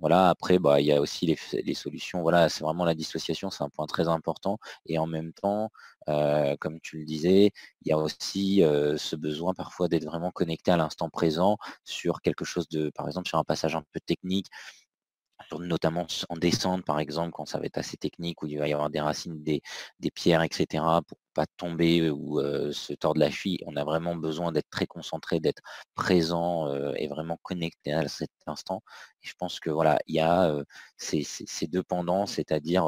Voilà, 0.01 0.29
après, 0.29 0.59
bah, 0.59 0.81
il 0.81 0.87
y 0.87 0.91
a 0.91 0.99
aussi 0.99 1.27
les, 1.27 1.73
solutions. 1.75 2.21
Voilà, 2.21 2.49
c'est 2.49 2.63
vraiment 2.63 2.85
la 2.85 2.95
dissociation, 2.95 3.49
c'est 3.51 3.63
un 3.63 3.69
point 3.69 3.85
très 3.85 4.07
important. 4.07 4.57
Et 4.87 4.97
en 4.97 5.07
même 5.07 5.31
temps, 5.33 5.71
comme 6.59 6.79
tu 6.81 6.97
le 6.97 7.05
disais, 7.05 7.51
il 7.83 7.89
y 7.89 7.91
a 7.91 7.97
aussi 7.97 8.61
ce 8.61 9.15
besoin 9.15 9.53
parfois 9.53 9.87
d'être 9.87 10.05
vraiment 10.05 10.31
connecté 10.31 10.71
à 10.71 10.77
l'instant 10.77 11.09
présent 11.09 11.57
sur 11.85 12.21
quelque 12.21 12.45
chose 12.45 12.67
de, 12.69 12.89
par 12.89 13.07
exemple, 13.07 13.27
sur 13.29 13.37
un 13.37 13.43
passage 13.43 13.75
un 13.75 13.83
peu 13.93 13.99
technique, 13.99 14.47
notamment 15.59 16.07
en 16.29 16.37
descente, 16.37 16.85
par 16.85 16.99
exemple, 16.99 17.31
quand 17.31 17.45
ça 17.45 17.59
va 17.59 17.65
être 17.65 17.77
assez 17.77 17.97
technique, 17.97 18.41
où 18.43 18.47
il 18.47 18.57
va 18.59 18.67
y 18.67 18.73
avoir 18.73 18.89
des 18.89 18.99
racines, 18.99 19.43
des, 19.43 19.61
pierres, 20.13 20.43
etc., 20.43 20.83
pour 21.07 21.17
pas 21.33 21.45
tomber 21.57 22.09
ou 22.09 22.39
se 22.71 22.93
tordre 22.93 23.19
la 23.19 23.31
cheville. 23.31 23.59
On 23.65 23.75
a 23.75 23.83
vraiment 23.83 24.15
besoin 24.15 24.51
d'être 24.51 24.69
très 24.69 24.87
concentré, 24.87 25.39
d'être 25.39 25.61
présent 25.95 26.73
et 26.95 27.07
vraiment 27.07 27.37
connecté 27.43 27.93
à 27.93 28.07
cet 28.07 28.31
instant. 28.47 28.83
Je 29.21 29.33
pense 29.37 29.59
que 29.59 29.69
voilà, 29.69 29.99
il 30.07 30.15
y 30.15 30.19
a 30.19 30.53
ces, 30.97 31.25
deux 31.67 31.83
pendants, 31.83 32.25
c'est-à-dire 32.25 32.85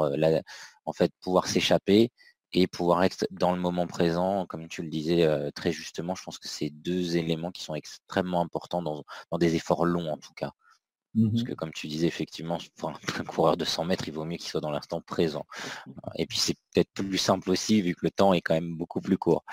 en 0.84 0.92
fait 0.92 1.12
pouvoir 1.20 1.46
s'échapper 1.46 2.10
et 2.52 2.66
pouvoir 2.66 3.02
être 3.04 3.26
dans 3.30 3.52
le 3.52 3.60
moment 3.60 3.86
présent, 3.86 4.46
comme 4.46 4.68
tu 4.68 4.82
le 4.82 4.88
disais 4.88 5.28
très 5.54 5.72
justement, 5.72 6.14
je 6.14 6.22
pense 6.22 6.38
que 6.38 6.48
c'est 6.48 6.70
deux 6.70 7.16
éléments 7.16 7.50
qui 7.50 7.62
sont 7.64 7.74
extrêmement 7.74 8.40
importants 8.42 8.82
dans 8.82 9.04
des 9.38 9.56
efforts 9.56 9.86
longs 9.86 10.12
en 10.12 10.18
tout 10.18 10.34
cas. 10.34 10.52
Parce 11.14 11.42
mmh 11.42 11.44
que 11.44 11.54
comme 11.54 11.72
tu 11.72 11.86
disais, 11.86 12.08
effectivement, 12.08 12.58
un 12.82 13.24
coureur 13.24 13.56
de 13.56 13.64
100 13.64 13.84
mètres, 13.84 14.08
il 14.08 14.14
vaut 14.14 14.24
mieux 14.24 14.36
qu'il 14.36 14.48
soit 14.48 14.60
dans 14.60 14.70
l'instant 14.70 15.00
présent. 15.00 15.46
Et 16.16 16.26
puis 16.26 16.38
c'est 16.38 16.56
peut-être 16.72 16.92
plus 16.92 17.18
simple 17.18 17.50
aussi, 17.50 17.82
vu 17.82 17.94
que 17.94 18.00
le 18.02 18.10
temps 18.10 18.34
est 18.34 18.40
quand 18.40 18.54
même 18.54 18.76
beaucoup 18.76 19.00
plus 19.00 19.16
court. 19.16 19.44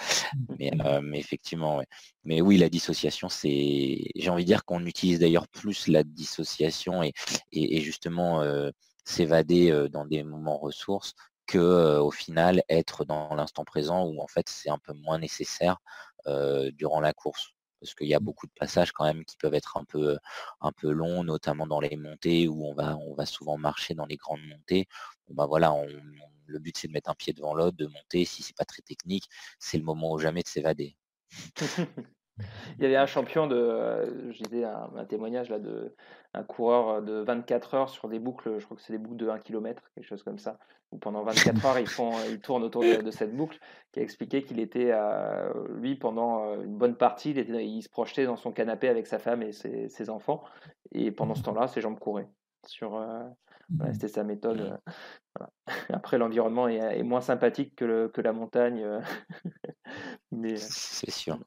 Mais, 0.57 0.71
euh, 0.83 1.11
effectivement, 1.13 1.81
Mais 2.23 2.41
oui, 2.41 2.57
la 2.57 2.69
dissociation, 2.69 3.29
c'est. 3.29 3.99
J'ai 4.15 4.29
envie 4.29 4.43
de 4.43 4.47
dire 4.47 4.65
qu'on 4.65 4.85
utilise 4.85 5.19
d'ailleurs 5.19 5.47
plus 5.49 5.87
la 5.87 6.03
dissociation 6.03 7.03
et, 7.03 7.13
et, 7.51 7.81
justement 7.81 8.41
euh, 8.41 8.71
s'évader 9.05 9.71
euh, 9.71 9.87
dans 9.87 10.05
des 10.05 10.23
moments 10.23 10.57
ressources 10.57 11.13
que 11.47 11.97
au 11.99 12.11
final 12.11 12.63
être 12.69 13.03
dans 13.05 13.35
l'instant 13.35 13.65
présent 13.65 14.05
où 14.05 14.21
en 14.21 14.27
fait 14.27 14.47
c'est 14.47 14.69
un 14.69 14.77
peu 14.77 14.93
moins 14.93 15.19
nécessaire 15.19 15.77
durant 16.77 17.01
la 17.01 17.13
course 17.13 17.53
parce 17.81 17.95
qu'il 17.95 18.07
y 18.07 18.13
a 18.13 18.19
beaucoup 18.19 18.47
de 18.47 18.51
passages 18.53 18.91
quand 18.93 19.05
même 19.05 19.25
qui 19.25 19.35
peuvent 19.37 19.53
être 19.55 19.77
un 19.77 19.83
peu, 19.83 20.17
un 20.61 20.71
peu 20.71 20.91
longs, 20.91 21.23
notamment 21.23 21.67
dans 21.67 21.79
les 21.79 21.97
montées 21.97 22.47
où 22.47 22.65
on 22.65 22.73
va, 22.73 22.97
on 22.97 23.13
va 23.15 23.25
souvent 23.25 23.57
marcher 23.57 23.95
dans 23.95 24.05
les 24.05 24.17
grandes 24.17 24.43
montées. 24.47 24.87
bah 25.29 25.47
voilà, 25.47 25.73
le 26.45 26.59
but 26.59 26.77
c'est 26.77 26.87
de 26.87 26.93
mettre 26.93 27.09
un 27.09 27.15
pied 27.15 27.33
devant 27.33 27.53
l'autre, 27.55 27.77
de 27.77 27.87
monter. 27.87 28.25
Si 28.25 28.43
c'est 28.43 28.55
pas 28.55 28.65
très 28.65 28.81
technique, 28.81 29.27
c'est 29.59 29.77
le 29.77 29.83
moment 29.83 30.13
ou 30.13 30.19
jamais 30.19 30.43
de 30.43 30.47
s'évader. 30.47 30.95
Il 32.77 32.83
y 32.83 32.85
avait 32.85 32.95
un 32.95 33.05
champion 33.05 33.47
de, 33.47 33.55
euh, 33.55 34.31
je 34.31 34.43
disais 34.43 34.63
un, 34.63 35.05
témoignage 35.05 35.49
là 35.49 35.59
de 35.59 35.95
un 36.33 36.43
coureur 36.43 37.01
de 37.01 37.21
24 37.21 37.73
heures 37.73 37.89
sur 37.89 38.07
des 38.07 38.19
boucles, 38.19 38.57
je 38.59 38.65
crois 38.65 38.77
que 38.77 38.83
c'est 38.83 38.93
des 38.93 38.99
boucles 38.99 39.17
de 39.17 39.29
1 39.29 39.39
km, 39.39 39.83
quelque 39.95 40.05
chose 40.05 40.23
comme 40.23 40.39
ça, 40.39 40.57
où 40.91 40.97
pendant 40.97 41.23
24 41.23 41.65
heures 41.65 41.79
ils 41.79 41.87
font, 41.87 42.11
ils 42.29 42.39
tournent 42.39 42.63
autour 42.63 42.83
de, 42.83 43.11
cette 43.11 43.35
boucle, 43.35 43.59
qui 43.91 43.99
a 43.99 44.03
expliqué 44.03 44.43
qu'il 44.43 44.59
était, 44.59 44.91
euh, 44.93 45.51
lui 45.75 45.95
pendant 45.95 46.45
euh, 46.45 46.63
une 46.63 46.77
bonne 46.77 46.95
partie, 46.95 47.31
il, 47.31 47.37
était, 47.37 47.65
il, 47.65 47.81
se 47.81 47.89
projetait 47.89 48.25
dans 48.25 48.37
son 48.37 48.53
canapé 48.53 48.87
avec 48.87 49.07
sa 49.07 49.19
femme 49.19 49.43
et 49.43 49.51
ses, 49.51 50.09
enfants, 50.09 50.43
et 50.93 51.11
pendant 51.11 51.35
ce 51.35 51.43
temps-là, 51.43 51.67
ses 51.67 51.81
jambes 51.81 51.99
couraient. 51.99 52.29
Sur, 52.67 53.03
c'était 53.91 54.07
sa 54.07 54.23
méthode. 54.23 54.79
Après, 55.89 56.19
l'environnement 56.19 56.67
est, 56.67 57.01
moins 57.01 57.21
sympathique 57.21 57.75
que, 57.75 57.85
le, 57.85 58.07
que 58.07 58.21
la 58.21 58.33
montagne, 58.33 58.85
mais 60.31 60.55
c'est 60.57 61.11
sûr. 61.11 61.39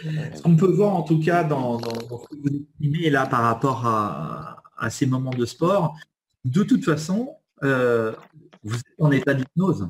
Ce 0.00 0.42
qu'on 0.42 0.56
peut 0.56 0.70
voir 0.70 0.94
en 0.94 1.02
tout 1.02 1.20
cas 1.20 1.44
dans, 1.44 1.78
ce 1.78 1.84
que 2.28 2.36
vous 2.36 2.56
exprimez 2.56 3.10
là 3.10 3.26
par 3.26 3.42
rapport 3.42 3.86
à, 3.86 4.60
ces 4.90 5.06
moments 5.06 5.30
de 5.30 5.46
sport, 5.46 5.96
de 6.44 6.62
toute 6.62 6.84
façon, 6.84 7.36
euh, 7.62 8.12
vous 8.62 8.76
êtes 8.76 8.84
en 8.98 9.10
état 9.10 9.32
d'hypnose. 9.32 9.88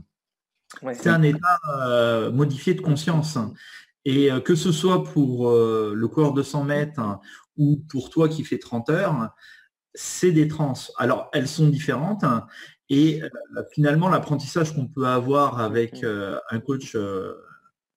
C'est 0.92 1.08
un 1.08 1.22
état 1.22 1.58
euh, 1.76 2.30
modifié 2.30 2.74
de 2.74 2.80
conscience. 2.80 3.38
Et 4.04 4.30
euh, 4.30 4.40
que 4.40 4.54
ce 4.54 4.70
soit 4.70 5.02
pour 5.02 5.50
le 5.50 6.06
coureur 6.06 6.32
de 6.32 6.42
100 6.42 6.64
mètres 6.64 7.00
ou 7.56 7.82
pour 7.88 8.10
toi 8.10 8.28
qui 8.28 8.44
fais 8.44 8.58
30 8.58 8.90
heures, 8.90 9.30
c'est 9.94 10.32
des 10.32 10.46
trans. 10.46 10.74
Alors, 10.98 11.28
elles 11.32 11.48
sont 11.48 11.68
différentes. 11.68 12.24
et 12.88 13.20
finalement, 13.72 14.08
l'apprentissage 14.08 14.74
qu'on 14.74 14.86
peut 14.86 15.06
avoir 15.06 15.60
avec 15.60 16.04
un 16.04 16.60
coach 16.60 16.94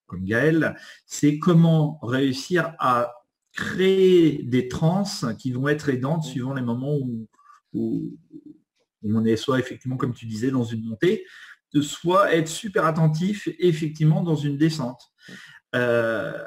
comme 0.08 0.24
Gaël, 0.24 0.76
c'est 1.06 1.38
comment 1.38 2.00
réussir 2.02 2.74
à 2.80 3.14
créer 3.54 4.44
des 4.44 4.68
trans 4.68 5.04
qui 5.38 5.52
vont 5.52 5.68
être 5.68 5.90
aidantes 5.90 6.24
suivant 6.24 6.54
les 6.54 6.62
moments 6.62 6.96
où, 7.74 8.18
on 9.04 9.26
est 9.26 9.36
soit 9.36 9.60
effectivement, 9.60 9.98
comme 9.98 10.14
tu 10.14 10.26
disais, 10.26 10.52
dans 10.52 10.64
une 10.64 10.84
montée, 10.84 11.26
de 11.74 11.82
soit 11.82 12.34
être 12.34 12.48
super 12.48 12.86
attentif 12.86 13.48
effectivement 13.60 14.24
dans 14.24 14.36
une 14.36 14.58
descente. 14.58 15.02
Euh, 15.76 16.44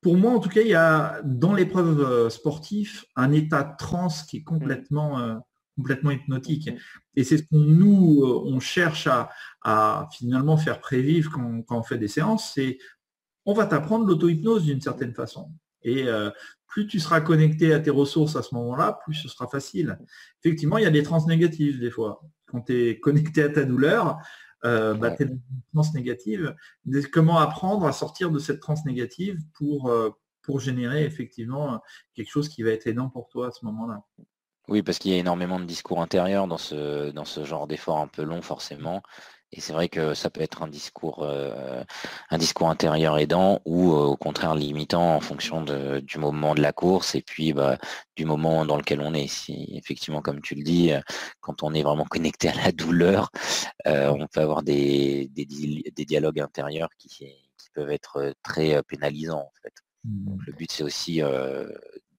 pour 0.00 0.16
moi, 0.16 0.32
en 0.32 0.40
tout 0.40 0.48
cas, 0.48 0.62
il 0.62 0.68
y 0.68 0.74
a 0.74 1.20
dans 1.24 1.52
l'épreuve 1.52 2.00
euh, 2.00 2.30
sportive 2.30 3.04
un 3.16 3.32
état 3.32 3.64
de 3.64 3.76
trans 3.78 4.08
qui 4.28 4.38
est 4.38 4.42
complètement, 4.42 5.20
euh, 5.20 5.36
complètement 5.80 6.10
hypnotique. 6.10 6.70
Et 7.16 7.24
c'est 7.24 7.38
ce 7.38 7.42
qu'on 7.42 7.58
nous, 7.58 8.22
euh, 8.22 8.42
on 8.44 8.60
cherche 8.60 9.08
à, 9.62 10.08
finalement 10.12 10.56
faire 10.56 10.80
prévivre 10.80 11.30
quand, 11.32 11.64
on 11.70 11.82
fait 11.82 11.98
des 11.98 12.08
séances, 12.08 12.52
c'est 12.54 12.78
on 13.46 13.54
va 13.54 13.66
t'apprendre 13.66 14.06
l'auto-hypnose 14.06 14.64
d'une 14.64 14.80
certaine 14.80 15.14
façon. 15.14 15.50
Et 15.82 16.04
euh, 16.06 16.30
plus 16.66 16.86
tu 16.86 17.00
seras 17.00 17.22
connecté 17.22 17.72
à 17.72 17.80
tes 17.80 17.90
ressources 17.90 18.36
à 18.36 18.42
ce 18.42 18.54
moment-là, 18.54 19.00
plus 19.04 19.14
ce 19.14 19.28
sera 19.28 19.48
facile. 19.48 19.98
Effectivement, 20.44 20.76
il 20.76 20.84
y 20.84 20.86
a 20.86 20.90
des 20.90 21.02
trans 21.02 21.26
négatives 21.26 21.80
des 21.80 21.90
fois. 21.90 22.20
Quand 22.46 22.60
tu 22.60 22.90
es 22.90 23.00
connecté 23.00 23.42
à 23.42 23.48
ta 23.48 23.64
douleur, 23.64 24.18
euh, 24.64 24.92
bah, 24.94 25.10
tu 25.12 25.22
es 25.22 25.26
dans 25.26 25.32
une 25.32 25.62
trans 25.72 25.94
négative. 25.94 26.54
Comment 27.10 27.38
apprendre 27.38 27.86
à 27.86 27.92
sortir 27.92 28.30
de 28.30 28.38
cette 28.38 28.60
trans 28.60 28.74
négative 28.84 29.38
pour, 29.54 29.90
pour 30.42 30.60
générer 30.60 31.04
effectivement 31.06 31.80
quelque 32.14 32.30
chose 32.30 32.50
qui 32.50 32.62
va 32.62 32.70
être 32.70 32.86
aidant 32.86 33.08
pour 33.08 33.28
toi 33.28 33.48
à 33.48 33.50
ce 33.50 33.64
moment-là? 33.64 34.04
Oui, 34.70 34.82
parce 34.82 34.98
qu'il 34.98 35.10
y 35.10 35.14
a 35.14 35.18
énormément 35.18 35.58
de 35.58 35.64
discours 35.64 36.00
intérieurs 36.00 36.46
dans 36.46 36.56
ce, 36.56 37.10
dans 37.10 37.24
ce 37.24 37.44
genre 37.44 37.66
d'effort 37.66 37.98
un 37.98 38.06
peu 38.06 38.22
long, 38.22 38.40
forcément. 38.40 39.02
Et 39.52 39.60
c'est 39.60 39.72
vrai 39.72 39.88
que 39.88 40.14
ça 40.14 40.30
peut 40.30 40.42
être 40.42 40.62
un 40.62 40.68
discours, 40.68 41.26
un 41.26 42.38
discours 42.38 42.70
intérieur 42.70 43.18
aidant 43.18 43.60
ou 43.64 43.90
au 43.90 44.16
contraire 44.16 44.54
limitant 44.54 45.16
en 45.16 45.20
fonction 45.20 45.64
du 45.64 46.18
moment 46.18 46.54
de 46.54 46.62
la 46.62 46.72
course 46.72 47.16
et 47.16 47.22
puis 47.22 47.52
bah, 47.52 47.76
du 48.14 48.24
moment 48.24 48.64
dans 48.64 48.76
lequel 48.76 49.00
on 49.00 49.12
est. 49.12 49.26
Si 49.26 49.68
effectivement, 49.72 50.22
comme 50.22 50.40
tu 50.40 50.54
le 50.54 50.62
dis, 50.62 50.92
quand 51.40 51.64
on 51.64 51.74
est 51.74 51.82
vraiment 51.82 52.04
connecté 52.04 52.48
à 52.48 52.54
la 52.54 52.70
douleur, 52.70 53.30
on 53.86 54.28
peut 54.32 54.40
avoir 54.40 54.62
des, 54.62 55.28
des, 55.32 56.04
dialogues 56.04 56.38
intérieurs 56.38 56.90
qui, 56.96 57.08
qui, 57.08 57.34
peuvent 57.74 57.90
être 57.90 58.32
très 58.44 58.80
pénalisants 58.84 59.40
en 59.40 59.52
fait. 59.62 59.74
Mmh. 60.04 60.38
le 60.46 60.52
but 60.54 60.72
c'est 60.72 60.82
aussi 60.82 61.20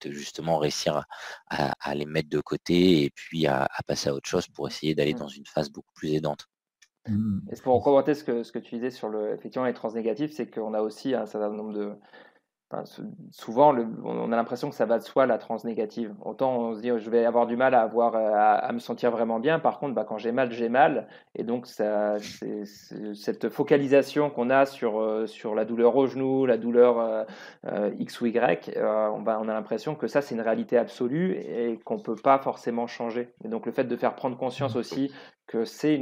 de 0.01 0.11
justement 0.11 0.57
réussir 0.57 1.05
à, 1.49 1.95
les 1.95 2.05
mettre 2.05 2.29
de 2.29 2.39
côté 2.39 3.03
et 3.03 3.09
puis 3.09 3.47
à, 3.47 3.67
passer 3.87 4.09
à 4.09 4.13
autre 4.13 4.29
chose 4.29 4.47
pour 4.47 4.67
essayer 4.67 4.95
d'aller 4.95 5.13
mmh. 5.13 5.19
dans 5.19 5.27
une 5.27 5.45
phase 5.45 5.69
beaucoup 5.69 5.93
plus 5.93 6.13
aidante. 6.13 6.47
Mmh. 7.07 7.39
Et 7.51 7.55
pour 7.61 7.83
commenter 7.83 8.13
ce 8.13 8.23
que, 8.23 8.43
ce 8.43 8.51
que 8.51 8.59
tu 8.59 8.75
disais 8.75 8.91
sur 8.91 9.09
le, 9.09 9.33
effectivement, 9.33 9.65
les 9.65 9.73
transnégatifs, 9.73 10.33
c'est 10.33 10.49
qu'on 10.49 10.73
a 10.73 10.81
aussi 10.81 11.15
un 11.15 11.25
certain 11.25 11.49
nombre 11.49 11.73
de, 11.73 11.93
souvent, 13.31 13.75
on 14.03 14.31
a 14.31 14.35
l'impression 14.35 14.69
que 14.69 14.75
ça 14.75 14.85
va 14.85 14.97
de 14.97 15.03
soi 15.03 15.25
la 15.25 15.37
transe 15.37 15.63
négative. 15.63 16.13
Autant 16.23 16.57
on 16.57 16.75
se 16.75 16.81
dit 16.81 16.89
je 16.97 17.09
vais 17.09 17.25
avoir 17.25 17.47
du 17.47 17.55
mal 17.55 17.73
à 17.73 17.81
avoir 17.81 18.15
à, 18.15 18.71
me 18.71 18.79
sentir 18.79 19.11
vraiment 19.11 19.39
bien. 19.39 19.59
Par 19.59 19.79
contre, 19.79 19.93
bah, 19.93 20.05
quand 20.07 20.17
j'ai 20.17 20.31
mal, 20.31 20.51
j'ai 20.51 20.69
mal. 20.69 21.07
Et 21.35 21.43
donc 21.43 21.67
ça, 21.67 22.17
c'est, 22.19 22.65
cette 23.13 23.49
focalisation 23.49 24.29
qu'on 24.29 24.49
a 24.49 24.65
sur 24.65 24.99
euh, 24.99 25.27
sur 25.27 25.55
la 25.55 25.65
douleur 25.65 25.95
au 25.95 26.07
genou, 26.07 26.45
la 26.45 26.57
douleur 26.57 26.99
euh, 26.99 27.23
euh, 27.67 27.91
x 27.99 28.21
ou 28.21 28.27
y, 28.27 28.77
on, 28.77 29.23
on 29.25 29.47
a 29.47 29.53
l'impression 29.53 29.95
que 29.95 30.07
ça 30.07 30.21
c'est 30.21 30.35
une 30.35 30.41
réalité 30.41 30.77
absolue 30.77 31.33
et 31.33 31.79
qu'on 31.83 31.99
peut 31.99 32.15
pas 32.15 32.39
forcément 32.39 32.87
changer. 32.87 33.33
Et 33.43 33.47
donc 33.47 33.65
le 33.65 33.71
fait 33.71 33.85
de 33.85 33.95
faire 33.95 34.15
prendre 34.15 34.37
conscience 34.37 34.75
aussi 34.75 35.11
que 35.51 35.65
c'est 35.65 35.99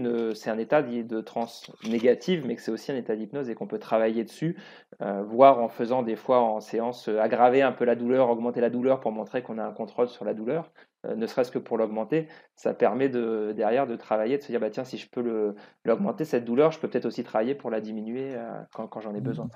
un 0.47 0.57
état 0.59 0.83
de 0.83 1.21
transe 1.21 1.71
négative, 1.83 2.45
mais 2.45 2.55
que 2.55 2.61
c'est 2.61 2.71
aussi 2.71 2.91
un 2.91 2.95
état 2.95 3.15
d'hypnose 3.15 3.49
et 3.49 3.55
qu'on 3.55 3.65
peut 3.65 3.79
travailler 3.79 4.23
dessus, 4.23 4.55
euh, 5.01 5.23
voire 5.23 5.59
en 5.59 5.69
faisant 5.69 6.03
des 6.03 6.15
fois 6.15 6.39
en 6.39 6.61
séance 6.61 7.09
euh, 7.09 7.19
aggraver 7.19 7.63
un 7.63 7.71
peu 7.71 7.83
la 7.83 7.95
douleur, 7.95 8.29
augmenter 8.29 8.61
la 8.61 8.69
douleur 8.69 8.99
pour 8.99 9.11
montrer 9.11 9.41
qu'on 9.41 9.57
a 9.57 9.65
un 9.65 9.71
contrôle 9.71 10.07
sur 10.07 10.23
la 10.23 10.35
douleur, 10.35 10.71
euh, 11.07 11.15
ne 11.15 11.25
serait-ce 11.25 11.49
que 11.49 11.57
pour 11.57 11.79
l'augmenter, 11.79 12.27
ça 12.55 12.75
permet 12.75 13.09
de, 13.09 13.51
derrière 13.57 13.87
de 13.87 13.95
travailler, 13.95 14.37
de 14.37 14.43
se 14.43 14.49
dire 14.49 14.59
bah, 14.59 14.69
tiens, 14.69 14.83
si 14.83 14.99
je 14.99 15.09
peux 15.09 15.55
l'augmenter 15.83 16.25
cette 16.25 16.45
douleur, 16.45 16.71
je 16.71 16.79
peux 16.79 16.87
peut-être 16.87 17.07
aussi 17.07 17.23
travailler 17.23 17.55
pour 17.55 17.71
la 17.71 17.81
diminuer 17.81 18.35
quand, 18.73 19.01
j'en 19.01 19.15
ai 19.15 19.21
besoin. 19.21 19.49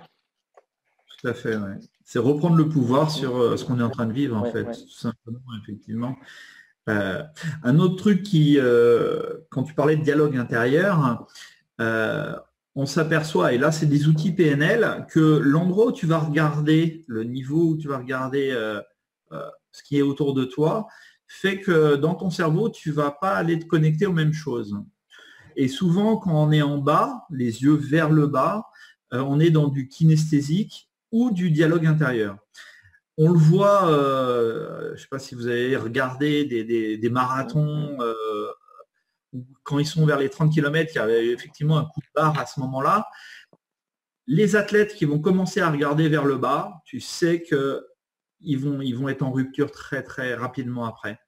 Tout 1.19 1.27
à 1.27 1.33
fait, 1.35 1.53
C'est 2.03 2.19
reprendre 2.19 2.55
le 2.55 2.67
pouvoir 2.67 3.11
sur 3.11 3.57
ce 3.57 3.63
qu'on 3.63 3.79
est 3.79 3.83
en 3.83 3.91
train 3.91 4.07
de 4.07 4.13
vivre, 4.13 4.35
en 4.35 4.45
fait, 4.45 4.65
tout 4.65 4.89
simplement, 4.89 5.39
effectivement. 5.61 6.15
Euh, 6.89 7.23
un 7.63 7.79
autre 7.79 7.95
truc 7.95 8.23
qui, 8.23 8.57
euh, 8.59 9.37
quand 9.49 9.63
tu 9.63 9.73
parlais 9.73 9.95
de 9.95 10.03
dialogue 10.03 10.37
intérieur, 10.37 11.25
euh, 11.79 12.35
on 12.75 12.85
s'aperçoit, 12.85 13.53
et 13.53 13.57
là 13.57 13.71
c'est 13.71 13.85
des 13.85 14.07
outils 14.07 14.31
PNL, 14.31 15.05
que 15.09 15.19
l'endroit 15.19 15.87
où 15.87 15.91
tu 15.91 16.07
vas 16.07 16.19
regarder, 16.19 17.03
le 17.07 17.23
niveau 17.23 17.69
où 17.69 17.77
tu 17.77 17.87
vas 17.87 17.99
regarder 17.99 18.51
ce 19.71 19.83
qui 19.83 19.97
est 19.97 20.01
autour 20.01 20.33
de 20.33 20.43
toi, 20.43 20.87
fait 21.27 21.59
que 21.61 21.95
dans 21.95 22.15
ton 22.15 22.29
cerveau, 22.29 22.69
tu 22.69 22.89
ne 22.89 22.95
vas 22.95 23.11
pas 23.11 23.35
aller 23.35 23.59
te 23.59 23.65
connecter 23.65 24.05
aux 24.07 24.13
mêmes 24.13 24.33
choses. 24.33 24.75
Et 25.55 25.67
souvent, 25.67 26.17
quand 26.17 26.33
on 26.33 26.51
est 26.51 26.63
en 26.63 26.79
bas, 26.79 27.25
les 27.29 27.61
yeux 27.61 27.75
vers 27.75 28.09
le 28.09 28.25
bas, 28.25 28.65
on 29.11 29.39
est 29.39 29.51
dans 29.51 29.67
du 29.67 29.87
kinesthésique 29.87 30.89
ou 31.11 31.29
du 31.29 31.51
dialogue 31.51 31.85
intérieur. 31.85 32.37
On 33.17 33.31
le 33.31 33.37
voit, 33.37 33.89
euh, 33.89 34.87
je 34.89 34.91
ne 34.93 34.97
sais 34.97 35.07
pas 35.09 35.19
si 35.19 35.35
vous 35.35 35.47
avez 35.47 35.77
regardé 35.77 36.45
des, 36.45 37.09
marathons, 37.09 37.97
euh, 38.01 38.13
quand 39.63 39.77
ils 39.77 39.85
sont 39.85 40.05
vers 40.05 40.17
les 40.17 40.29
30 40.29 40.51
km, 40.51 40.91
il 40.93 40.97
y 40.97 41.01
avait 41.01 41.27
effectivement 41.27 41.77
un 41.77 41.85
coup 41.85 42.01
de 42.01 42.07
barre 42.15 42.39
à 42.39 42.45
ce 42.45 42.59
moment-là. 42.61 43.07
Les 44.25 44.55
athlètes 44.55 44.95
qui 44.95 45.05
vont 45.05 45.19
commencer 45.19 45.59
à 45.59 45.69
regarder 45.69 46.09
vers 46.09 46.25
le 46.25 46.37
bas, 46.37 46.71
tu 46.85 46.99
sais 46.99 47.43
qu'ils 47.43 48.59
vont, 48.59 48.81
ils 48.81 48.95
vont 48.95 49.09
être 49.09 49.21
en 49.21 49.31
rupture 49.31 49.69
très 49.69 50.01
très 50.01 50.33
rapidement 50.33 50.85
après. 50.85 51.19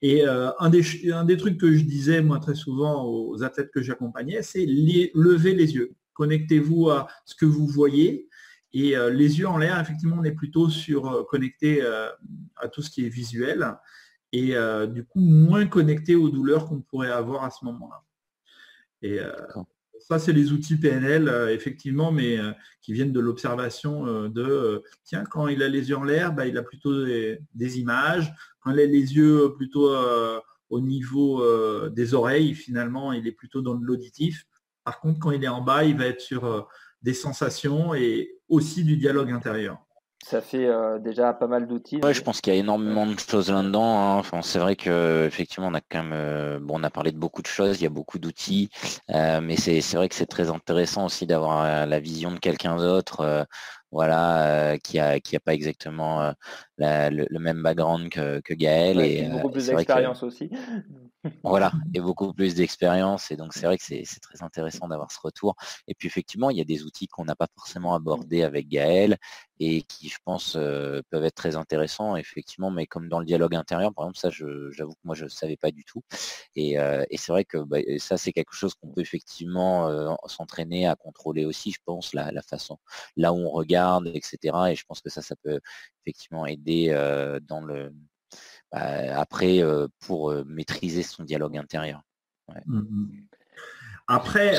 Et 0.00 0.26
euh, 0.26 0.50
un, 0.60 0.70
des, 0.70 1.12
un, 1.12 1.24
des, 1.24 1.36
trucs 1.36 1.58
que 1.58 1.74
je 1.74 1.82
disais 1.82 2.22
moi 2.22 2.38
très 2.38 2.54
souvent 2.54 3.04
aux 3.04 3.42
athlètes 3.42 3.70
que 3.72 3.82
j'accompagnais, 3.82 4.42
c'est 4.42 4.64
lever 4.64 5.54
les 5.54 5.74
yeux. 5.74 5.94
Connectez-vous 6.14 6.90
à 6.90 7.08
ce 7.26 7.34
que 7.34 7.46
vous 7.46 7.66
voyez 7.66 8.28
et 8.72 8.96
euh, 8.96 9.10
les 9.10 9.38
yeux 9.38 9.48
en 9.48 9.56
l'air, 9.56 9.80
effectivement, 9.80 10.16
on 10.18 10.24
est 10.24 10.32
plutôt 10.32 10.68
sur 10.68 11.06
euh, 11.10 11.24
connecté 11.24 11.82
euh, 11.82 12.08
à 12.56 12.68
tout 12.68 12.82
ce 12.82 12.90
qui 12.90 13.04
est 13.04 13.08
visuel 13.08 13.76
et 14.32 14.54
du 14.88 15.06
coup 15.06 15.20
moins 15.20 15.66
connecté 15.66 16.14
aux 16.14 16.28
douleurs 16.28 16.66
qu'on 16.66 16.82
pourrait 16.82 17.10
avoir 17.10 17.44
à 17.44 17.50
ce 17.50 17.64
moment-là. 17.64 18.04
Et 19.00 19.20
ça, 20.00 20.18
c'est 20.18 20.34
les 20.34 20.52
outils 20.52 20.76
PNL, 20.76 21.32
effectivement, 21.50 22.12
mais 22.12 22.38
qui 22.82 22.92
viennent 22.92 23.10
de 23.10 23.20
l'observation 23.20 24.28
de, 24.28 24.82
tiens, 25.02 25.24
quand 25.24 25.48
il 25.48 25.62
a 25.62 25.68
les 25.68 25.88
yeux 25.88 25.96
en 25.96 26.04
l'air, 26.04 26.34
bah, 26.34 26.46
il 26.46 26.58
a 26.58 26.62
plutôt 26.62 27.06
des, 27.06 27.78
images. 27.78 28.30
Quand 28.60 28.70
il 28.72 28.80
a 28.80 28.84
les 28.84 29.16
yeux 29.16 29.54
plutôt 29.56 29.90
au 30.68 30.80
niveau 30.82 31.88
des 31.88 32.12
oreilles, 32.12 32.52
finalement, 32.52 33.14
il 33.14 33.26
est 33.26 33.32
plutôt 33.32 33.62
dans 33.62 33.72
l'auditif. 33.80 34.44
Par 34.84 35.00
contre, 35.00 35.20
quand 35.20 35.30
il 35.30 35.42
est 35.42 35.48
en 35.48 35.62
bas, 35.62 35.84
il 35.84 35.96
va 35.96 36.04
être 36.04 36.20
sur 36.20 36.68
des 37.00 37.14
sensations 37.14 37.94
et 37.94 38.37
aussi 38.48 38.84
du 38.84 38.96
dialogue 38.96 39.30
intérieur. 39.30 39.78
Ça 40.24 40.40
fait 40.40 40.66
euh, 40.66 40.98
déjà 40.98 41.32
pas 41.32 41.46
mal 41.46 41.66
d'outils. 41.68 42.00
Ouais, 42.02 42.12
je 42.12 42.22
pense 42.22 42.40
qu'il 42.40 42.52
y 42.52 42.56
a 42.56 42.58
énormément 42.58 43.06
de 43.06 43.18
choses 43.18 43.50
là-dedans. 43.50 43.98
Hein. 43.98 44.16
Enfin, 44.16 44.42
c'est 44.42 44.58
vrai 44.58 44.74
que 44.74 45.24
effectivement, 45.26 45.68
on 45.68 45.74
a 45.74 45.80
quand 45.80 46.02
même, 46.02 46.12
euh, 46.12 46.58
bon, 46.60 46.80
on 46.80 46.82
a 46.82 46.90
parlé 46.90 47.12
de 47.12 47.18
beaucoup 47.18 47.40
de 47.40 47.46
choses. 47.46 47.80
Il 47.80 47.84
y 47.84 47.86
a 47.86 47.90
beaucoup 47.90 48.18
d'outils, 48.18 48.68
euh, 49.10 49.40
mais 49.40 49.56
c'est 49.56 49.80
vrai 49.94 50.08
que 50.08 50.16
c'est 50.16 50.26
très 50.26 50.50
intéressant 50.50 51.06
aussi 51.06 51.24
d'avoir 51.24 51.86
la 51.86 52.00
vision 52.00 52.32
de 52.32 52.38
quelqu'un 52.38 52.76
d'autre, 52.76 53.46
voilà, 53.92 54.76
qui 54.82 54.98
a 54.98 55.20
qui 55.20 55.36
a 55.36 55.40
pas 55.40 55.54
exactement 55.54 56.34
le, 56.78 57.38
même 57.38 57.62
background 57.62 58.10
que, 58.10 58.40
que 58.40 58.54
Gaël 58.54 59.00
et 59.00 59.28
beaucoup 59.30 59.50
plus 59.50 59.66
d'expérience 59.68 60.24
aussi. 60.24 60.50
Voilà, 61.42 61.72
et 61.94 62.00
beaucoup 62.00 62.32
plus 62.32 62.54
d'expérience. 62.54 63.30
Et 63.30 63.36
donc, 63.36 63.54
c'est 63.54 63.66
vrai 63.66 63.78
que 63.78 63.84
c'est 63.84 64.04
très 64.20 64.42
intéressant 64.42 64.88
d'avoir 64.88 65.10
ce 65.10 65.18
retour. 65.22 65.56
Et 65.86 65.94
puis, 65.94 66.08
effectivement, 66.08 66.50
il 66.50 66.58
y 66.58 66.60
a 66.60 66.64
des 66.64 66.84
outils 66.84 67.08
qu'on 67.08 67.24
n'a 67.24 67.36
pas 67.36 67.48
forcément 67.56 67.94
abordés 67.94 68.42
avec 68.42 68.68
Gaël 68.68 69.18
et 69.60 69.82
qui, 69.82 70.08
je 70.08 70.18
pense, 70.24 70.54
euh, 70.56 71.00
peuvent 71.10 71.24
être 71.24 71.34
très 71.34 71.56
intéressants, 71.56 72.16
effectivement. 72.16 72.70
Mais 72.70 72.86
comme 72.86 73.08
dans 73.08 73.18
le 73.18 73.24
dialogue 73.26 73.54
intérieur, 73.54 73.92
par 73.92 74.04
exemple, 74.04 74.18
ça, 74.18 74.30
j'avoue 74.30 74.92
que 74.92 75.00
moi, 75.04 75.14
je 75.14 75.24
ne 75.24 75.28
savais 75.28 75.56
pas 75.56 75.70
du 75.70 75.84
tout. 75.84 76.02
Et, 76.56 76.78
euh, 76.78 77.04
c'est 77.16 77.32
vrai 77.32 77.44
que 77.44 77.58
bah, 77.58 77.78
ça, 77.98 78.16
c'est 78.16 78.32
quelque 78.32 78.54
chose 78.54 78.74
qu'on 78.74 78.88
peut 78.88 79.00
effectivement 79.00 79.88
euh, 79.88 80.14
s'entraîner 80.26 80.86
à 80.86 80.94
contrôler 80.96 81.44
aussi, 81.44 81.72
je 81.72 81.80
pense, 81.84 82.14
la, 82.14 82.30
la, 82.32 82.42
façon, 82.42 82.78
là 83.16 83.32
où 83.32 83.36
on 83.38 83.50
regarde, 83.50 84.08
etc. 84.14 84.56
Et 84.70 84.74
je 84.76 84.84
pense 84.84 85.00
que 85.00 85.10
ça, 85.10 85.22
ça 85.22 85.34
peut 85.42 85.60
effectivement 86.04 86.46
aider 86.46 86.88
dans 87.48 87.60
le 87.60 87.92
bah, 88.72 89.18
après 89.18 89.62
pour 90.00 90.34
maîtriser 90.46 91.02
son 91.02 91.24
dialogue 91.24 91.56
intérieur. 91.56 92.02
Mmh, 92.66 92.78
mmh. 92.78 93.08
Après, 94.08 94.54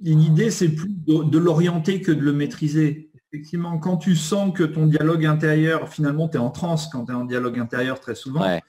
l'idée, 0.00 0.50
c'est 0.50 0.68
plus 0.68 0.92
de, 1.06 1.38
l'orienter 1.38 2.02
que 2.02 2.10
de 2.10 2.20
le 2.20 2.32
maîtriser. 2.32 3.10
Effectivement, 3.32 3.78
quand 3.78 3.96
tu 3.96 4.16
sens 4.16 4.52
que 4.52 4.64
ton 4.64 4.86
dialogue 4.86 5.24
intérieur, 5.24 5.88
finalement, 5.88 6.28
tu 6.28 6.36
es 6.36 6.40
en 6.40 6.50
transe 6.50 6.88
quand 6.88 7.06
tu 7.06 7.12
es 7.12 7.14
en 7.14 7.24
dialogue 7.24 7.58
intérieur 7.60 8.00
très 8.00 8.16
souvent, 8.16 8.44
et 8.44 8.60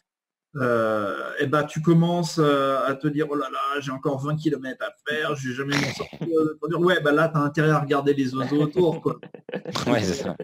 eh 1.42 1.46
ben, 1.48 1.64
tu 1.64 1.82
commences 1.82 2.38
à 2.40 2.94
te 2.96 3.08
dire, 3.08 3.26
oh 3.30 3.36
là 3.36 3.50
là, 3.52 3.80
j'ai 3.80 3.92
encore 3.92 4.20
20 4.24 4.36
km 4.36 4.86
à 4.86 4.92
faire, 5.08 5.36
j'ai 5.36 5.54
jamais 5.54 5.76
m'en 5.76 5.94
sortir. 5.94 6.28
ouais, 6.80 7.02
bah 7.02 7.12
là, 7.12 7.30
tu 7.30 7.38
as 7.38 7.42
intérêt 7.42 7.72
à 7.72 7.80
regarder 7.80 8.14
les 8.14 8.36
oiseaux 8.36 8.62
autour. 8.62 9.02
Quoi. 9.02 9.20
ouais, 9.88 10.04
c'est 10.04 10.14
ça. 10.14 10.36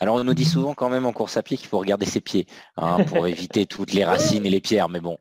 Alors 0.00 0.16
on 0.16 0.24
nous 0.24 0.34
dit 0.34 0.44
souvent 0.44 0.74
quand 0.74 0.88
même 0.88 1.06
en 1.06 1.12
course 1.12 1.36
à 1.36 1.42
pied 1.42 1.56
qu'il 1.56 1.68
faut 1.68 1.78
regarder 1.78 2.06
ses 2.06 2.20
pieds 2.20 2.46
hein, 2.76 3.04
pour 3.04 3.26
éviter 3.26 3.66
toutes 3.66 3.92
les 3.92 4.04
racines 4.04 4.44
et 4.44 4.50
les 4.50 4.60
pierres, 4.60 4.88
mais 4.88 5.00
bon. 5.00 5.18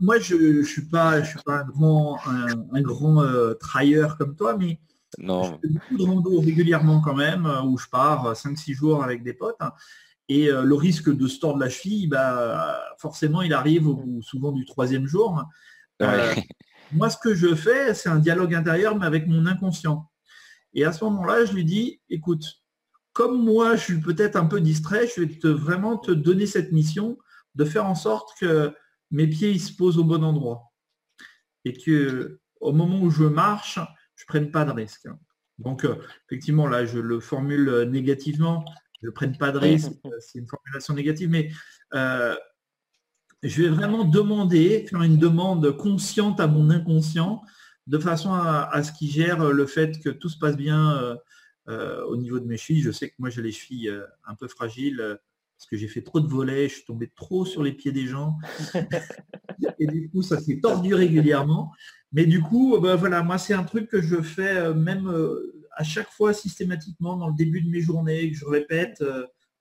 moi, 0.00 0.18
je 0.18 0.34
ne 0.36 0.62
suis 0.62 0.86
pas, 0.86 1.22
je 1.22 1.30
suis 1.30 1.42
pas 1.44 1.58
un 1.58 1.64
grand, 1.64 2.18
un, 2.26 2.82
grand 2.82 3.22
euh, 3.22 3.54
trailleur 3.54 4.16
comme 4.18 4.36
toi, 4.36 4.56
mais 4.56 4.80
non. 5.18 5.44
je 5.44 5.68
fais 5.68 5.74
beaucoup 5.74 5.96
de 5.96 6.02
rando 6.02 6.40
régulièrement 6.40 7.00
quand 7.00 7.14
même, 7.14 7.46
euh, 7.46 7.62
où 7.62 7.78
je 7.78 7.88
pars 7.88 8.32
5-6 8.32 8.70
euh, 8.70 8.74
jours 8.74 9.04
avec 9.04 9.22
des 9.22 9.34
potes. 9.34 9.60
Et 10.28 10.48
le 10.48 10.74
risque 10.74 11.08
de 11.08 11.28
se 11.28 11.38
tordre 11.38 11.60
la 11.60 11.68
cheville, 11.68 12.08
bah, 12.08 12.80
forcément, 12.98 13.42
il 13.42 13.52
arrive 13.52 13.86
au, 13.86 14.02
souvent 14.22 14.50
du 14.50 14.64
troisième 14.64 15.06
jour. 15.06 15.44
moi, 16.92 17.10
ce 17.10 17.16
que 17.16 17.32
je 17.32 17.54
fais, 17.54 17.94
c'est 17.94 18.08
un 18.08 18.18
dialogue 18.18 18.52
intérieur, 18.52 18.96
mais 18.98 19.06
avec 19.06 19.28
mon 19.28 19.46
inconscient. 19.46 20.10
Et 20.74 20.84
à 20.84 20.92
ce 20.92 21.04
moment-là, 21.04 21.44
je 21.44 21.52
lui 21.52 21.64
dis, 21.64 22.00
écoute, 22.10 22.44
comme 23.16 23.42
moi, 23.42 23.76
je 23.76 23.82
suis 23.82 24.00
peut-être 24.00 24.36
un 24.36 24.44
peu 24.44 24.60
distrait, 24.60 25.08
je 25.08 25.22
vais 25.22 25.38
te, 25.38 25.48
vraiment 25.48 25.96
te 25.96 26.10
donner 26.10 26.44
cette 26.44 26.70
mission 26.70 27.16
de 27.54 27.64
faire 27.64 27.86
en 27.86 27.94
sorte 27.94 28.28
que 28.38 28.74
mes 29.10 29.26
pieds 29.26 29.58
se 29.58 29.74
posent 29.74 29.96
au 29.96 30.04
bon 30.04 30.22
endroit. 30.22 30.70
Et 31.64 31.72
que 31.72 32.38
au 32.60 32.74
moment 32.74 33.00
où 33.00 33.08
je 33.08 33.24
marche, 33.24 33.78
je 34.16 34.24
ne 34.24 34.26
prenne 34.26 34.50
pas 34.50 34.66
de 34.66 34.72
risque. 34.72 35.08
Donc, 35.56 35.86
euh, 35.86 35.96
effectivement, 36.26 36.66
là, 36.66 36.84
je 36.84 36.98
le 36.98 37.18
formule 37.18 37.88
négativement. 37.90 38.66
Je 39.00 39.06
ne 39.06 39.12
prenne 39.12 39.38
pas 39.38 39.50
de 39.50 39.60
risque. 39.60 39.92
C'est 40.20 40.38
une 40.38 40.46
formulation 40.46 40.92
négative. 40.92 41.30
Mais 41.30 41.50
euh, 41.94 42.36
je 43.42 43.62
vais 43.62 43.70
vraiment 43.70 44.04
demander, 44.04 44.86
faire 44.90 45.00
une 45.00 45.16
demande 45.16 45.74
consciente 45.78 46.38
à 46.38 46.48
mon 46.48 46.68
inconscient, 46.68 47.40
de 47.86 47.98
façon 47.98 48.34
à, 48.34 48.82
ce 48.82 48.92
qu'il 48.92 49.08
gère 49.08 49.42
le 49.42 49.64
fait 49.64 50.02
que 50.02 50.10
tout 50.10 50.28
se 50.28 50.38
passe 50.38 50.58
bien 50.58 50.98
euh, 50.98 51.14
euh, 51.14 51.16
au 51.68 52.16
niveau 52.16 52.38
de 52.38 52.46
mes 52.46 52.56
chevilles. 52.56 52.82
Je 52.82 52.90
sais 52.90 53.08
que 53.08 53.14
moi 53.18 53.30
j'ai 53.30 53.42
les 53.42 53.52
chevilles 53.52 53.88
euh, 53.88 54.04
un 54.26 54.34
peu 54.34 54.48
fragiles 54.48 55.18
parce 55.56 55.68
que 55.70 55.76
j'ai 55.76 55.88
fait 55.88 56.02
trop 56.02 56.20
de 56.20 56.28
volets, 56.28 56.68
je 56.68 56.74
suis 56.74 56.84
tombé 56.84 57.10
trop 57.14 57.46
sur 57.46 57.62
les 57.62 57.72
pieds 57.72 57.92
des 57.92 58.06
gens. 58.06 58.36
et 59.78 59.86
du 59.86 60.10
coup, 60.10 60.22
ça 60.22 60.38
s'est 60.38 60.60
tordu 60.60 60.94
régulièrement. 60.94 61.72
Mais 62.12 62.26
du 62.26 62.42
coup, 62.42 62.78
bah, 62.78 62.94
voilà, 62.96 63.22
moi 63.22 63.38
c'est 63.38 63.54
un 63.54 63.64
truc 63.64 63.88
que 63.88 64.02
je 64.02 64.20
fais 64.20 64.74
même 64.74 65.10
à 65.72 65.82
chaque 65.82 66.10
fois 66.10 66.34
systématiquement 66.34 67.16
dans 67.16 67.28
le 67.28 67.34
début 67.34 67.62
de 67.62 67.70
mes 67.70 67.80
journées, 67.80 68.30
que 68.30 68.36
je 68.36 68.44
répète 68.44 69.02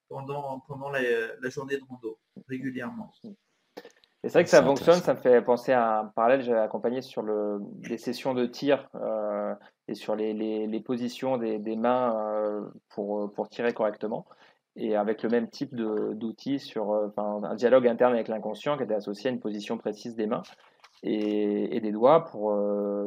pendant, 0.09 0.59
pendant 0.67 0.89
la, 0.89 1.49
journée 1.49 1.77
de 1.77 1.83
rando 1.87 2.19
régulièrement. 2.47 3.11
C'est 4.29 4.33
vrai 4.33 4.43
que 4.43 4.49
ça 4.49 4.63
fonctionne, 4.63 4.95
ça 4.95 5.13
me 5.13 5.19
fait 5.19 5.41
penser 5.41 5.71
à 5.71 5.99
un 5.99 6.05
parallèle, 6.05 6.41
j'ai 6.41 6.53
accompagné 6.53 7.01
sur 7.01 7.21
le, 7.21 7.59
des 7.61 7.97
sessions 7.97 8.33
de 8.33 8.45
tir 8.45 8.89
euh, 8.95 9.53
et 9.87 9.95
sur 9.95 10.15
les, 10.15 10.33
les, 10.33 10.79
positions 10.79 11.37
des, 11.37 11.59
des 11.59 11.75
mains 11.75 12.15
euh, 12.15 12.61
pour, 12.89 13.31
pour 13.33 13.49
tirer 13.49 13.73
correctement. 13.73 14.25
Et 14.77 14.95
avec 14.95 15.23
le 15.23 15.29
même 15.29 15.49
type 15.49 15.73
d'outils 15.73 16.59
sur 16.59 16.91
euh, 16.91 17.07
un 17.17 17.55
dialogue 17.55 17.87
interne 17.87 18.13
avec 18.13 18.27
l'inconscient 18.27 18.77
qui 18.77 18.83
était 18.83 18.93
associé 18.93 19.29
à 19.29 19.33
une 19.33 19.39
position 19.39 19.77
précise 19.77 20.15
des 20.15 20.27
mains 20.27 20.43
et, 21.03 21.75
et 21.75 21.79
des 21.79 21.91
doigts 21.91 22.25
pour, 22.25 22.47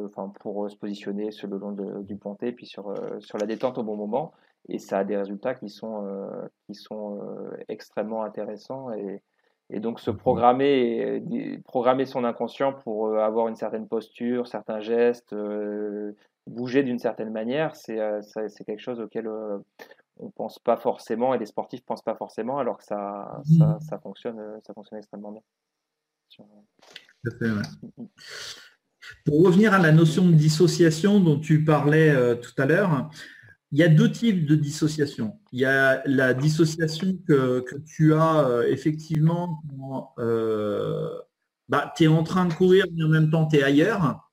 enfin, 0.05 0.31
pour 0.39 0.69
se 0.69 0.75
positionner 0.77 1.31
sur 1.31 1.47
le 1.47 1.57
long 1.57 1.71
du 2.01 2.15
ponté, 2.15 2.51
puis 2.51 2.65
sur, 2.65 2.93
sur 3.19 3.37
la 3.37 3.45
détente 3.45 3.77
au 3.77 3.83
bon 3.83 3.95
moment 3.95 4.33
et 4.67 4.79
ça 4.79 4.99
a 4.99 5.03
des 5.03 5.17
résultats 5.17 5.55
qui 5.55 5.69
sont, 5.69 6.05
euh, 6.05 6.47
qui 6.67 6.75
sont 6.75 7.19
euh, 7.21 7.51
extrêmement 7.69 8.23
intéressants. 8.23 8.91
Et, 8.91 9.21
et, 9.69 9.79
donc 9.79 9.99
se 9.99 10.11
programmer, 10.11 11.21
programmer 11.65 12.05
son 12.05 12.23
inconscient 12.23 12.73
pour 12.73 13.07
euh, 13.07 13.19
avoir 13.19 13.47
une 13.47 13.55
certaine 13.55 13.87
posture, 13.87 14.47
certains 14.47 14.79
gestes, 14.79 15.35
bouger 16.47 16.83
d'une 16.83 16.99
certaine 16.99 17.31
manière, 17.31 17.75
c'est 17.75 17.95
quelque 18.65 18.81
chose 18.81 18.99
auquel 18.99 19.29
on 20.17 20.29
pense 20.31 20.59
pas 20.59 20.77
forcément 20.77 21.33
et 21.33 21.37
les 21.37 21.45
sportifs 21.45 21.85
pensent 21.85 22.03
pas 22.03 22.15
forcément, 22.15 22.59
alors 22.59 22.77
que 22.77 22.83
ça, 22.83 23.41
mmh. 23.45 23.79
ça, 23.81 23.99
fonctionne, 23.99 24.41
ça 24.65 24.73
fonctionne 24.73 24.99
extrêmement 24.99 25.31
bien. 25.31 25.41
Pour 29.25 29.45
revenir 29.45 29.73
à 29.73 29.79
la 29.79 29.91
notion 29.91 30.25
de 30.25 30.33
dissociation 30.33 31.19
dont 31.19 31.39
tu 31.39 31.63
parlais 31.63 32.37
tout 32.39 32.53
à 32.61 32.65
l'heure, 32.65 33.09
il 33.71 33.77
y 33.77 33.83
a 33.83 33.87
deux 33.87 34.11
types 34.11 34.45
de 34.45 34.55
dissociation. 34.55 35.39
Il 35.51 35.59
y 35.59 35.65
a 35.65 36.01
la 36.05 36.33
dissociation 36.33 37.17
que, 37.27 37.65
tu 37.85 38.13
as 38.13 38.47
euh, 38.47 38.63
effectivement 38.67 39.61
quand 39.69 40.13
euh, 40.17 41.09
bah, 41.67 41.93
tu 41.95 42.05
es 42.05 42.07
en 42.07 42.23
train 42.23 42.45
de 42.45 42.53
courir, 42.53 42.85
mais 42.93 43.03
en 43.03 43.09
même 43.09 43.29
temps 43.29 43.47
tu 43.47 43.57
es 43.57 43.63
ailleurs. 43.63 44.25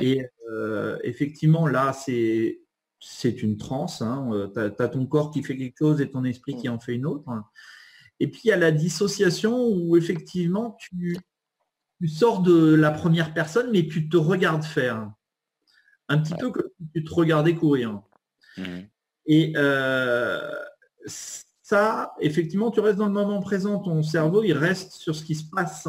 Et 0.00 0.24
euh, 0.50 0.98
effectivement, 1.02 1.66
là, 1.66 1.92
c'est, 1.92 2.60
c'est 3.00 3.42
une 3.42 3.58
transe. 3.58 4.00
Hein. 4.02 4.50
Tu 4.54 4.60
as, 4.60 4.88
ton 4.88 5.04
corps 5.06 5.30
qui 5.30 5.42
fait 5.42 5.56
quelque 5.56 5.76
chose 5.78 6.00
et 6.00 6.10
ton 6.10 6.24
esprit 6.24 6.56
qui 6.56 6.68
en 6.68 6.78
fait 6.78 6.94
une 6.94 7.06
autre. 7.06 7.28
Et 8.20 8.28
puis 8.28 8.42
il 8.44 8.48
y 8.48 8.52
a 8.52 8.56
la 8.56 8.70
dissociation 8.70 9.66
où 9.66 9.96
effectivement 9.96 10.76
tu, 10.78 11.18
tu 12.00 12.08
sors 12.08 12.40
de 12.40 12.74
la 12.74 12.92
première 12.92 13.34
personne, 13.34 13.70
mais 13.72 13.86
tu 13.88 14.08
te 14.08 14.16
regardes 14.16 14.64
faire. 14.64 15.12
Un 16.08 16.18
petit 16.18 16.34
peu 16.34 16.50
comme 16.50 16.68
si 16.78 16.88
tu 16.94 17.04
te 17.04 17.12
regardais 17.12 17.54
courir. 17.54 18.00
Mmh. 18.56 18.62
Et 19.26 19.52
euh, 19.56 20.52
ça, 21.06 22.14
effectivement, 22.20 22.70
tu 22.70 22.80
restes 22.80 22.98
dans 22.98 23.06
le 23.06 23.12
moment 23.12 23.40
présent, 23.40 23.78
ton 23.78 24.02
cerveau, 24.02 24.42
il 24.42 24.52
reste 24.52 24.92
sur 24.92 25.14
ce 25.14 25.24
qui 25.24 25.34
se 25.34 25.48
passe. 25.50 25.88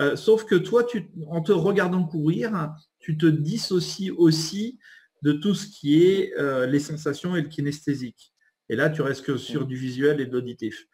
Euh, 0.00 0.16
sauf 0.16 0.44
que 0.44 0.54
toi, 0.54 0.84
tu, 0.84 1.10
en 1.28 1.42
te 1.42 1.52
regardant 1.52 2.04
courir, 2.04 2.74
tu 2.98 3.16
te 3.16 3.26
dissocies 3.26 4.10
aussi 4.10 4.78
de 5.22 5.32
tout 5.32 5.54
ce 5.54 5.66
qui 5.66 6.04
est 6.04 6.32
euh, 6.38 6.66
les 6.66 6.80
sensations 6.80 7.36
et 7.36 7.42
le 7.42 7.48
kinesthésique. 7.48 8.32
Et 8.68 8.76
là, 8.76 8.88
tu 8.88 9.02
restes 9.02 9.24
que 9.24 9.36
sur 9.36 9.62
mmh. 9.62 9.68
du 9.68 9.76
visuel 9.76 10.20
et 10.20 10.26
de 10.26 10.32
l'auditif. 10.32 10.86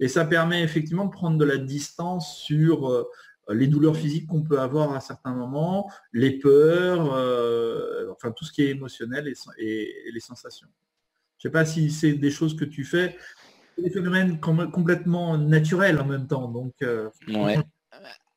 Et 0.00 0.08
ça 0.08 0.24
permet 0.24 0.62
effectivement 0.62 1.06
de 1.06 1.12
prendre 1.12 1.38
de 1.38 1.44
la 1.44 1.56
distance 1.56 2.36
sur 2.38 3.06
les 3.50 3.66
douleurs 3.66 3.96
physiques 3.96 4.26
qu'on 4.26 4.42
peut 4.42 4.60
avoir 4.60 4.92
à 4.92 5.00
certains 5.00 5.34
moments, 5.34 5.90
les 6.12 6.38
peurs, 6.38 7.12
euh, 7.14 8.10
enfin 8.12 8.30
tout 8.32 8.44
ce 8.44 8.52
qui 8.52 8.62
est 8.62 8.70
émotionnel 8.70 9.32
et, 9.58 10.10
les 10.12 10.20
sensations. 10.20 10.68
Je 11.38 11.48
ne 11.48 11.50
sais 11.50 11.52
pas 11.52 11.64
si 11.64 11.90
c'est 11.90 12.12
des 12.12 12.30
choses 12.30 12.56
que 12.56 12.64
tu 12.64 12.84
fais, 12.84 13.16
des 13.78 13.90
phénomènes 13.90 14.38
complètement 14.38 15.36
naturels 15.38 15.98
en 15.98 16.04
même 16.04 16.26
temps. 16.26 16.48
Donc, 16.48 16.74
euh, 16.82 17.10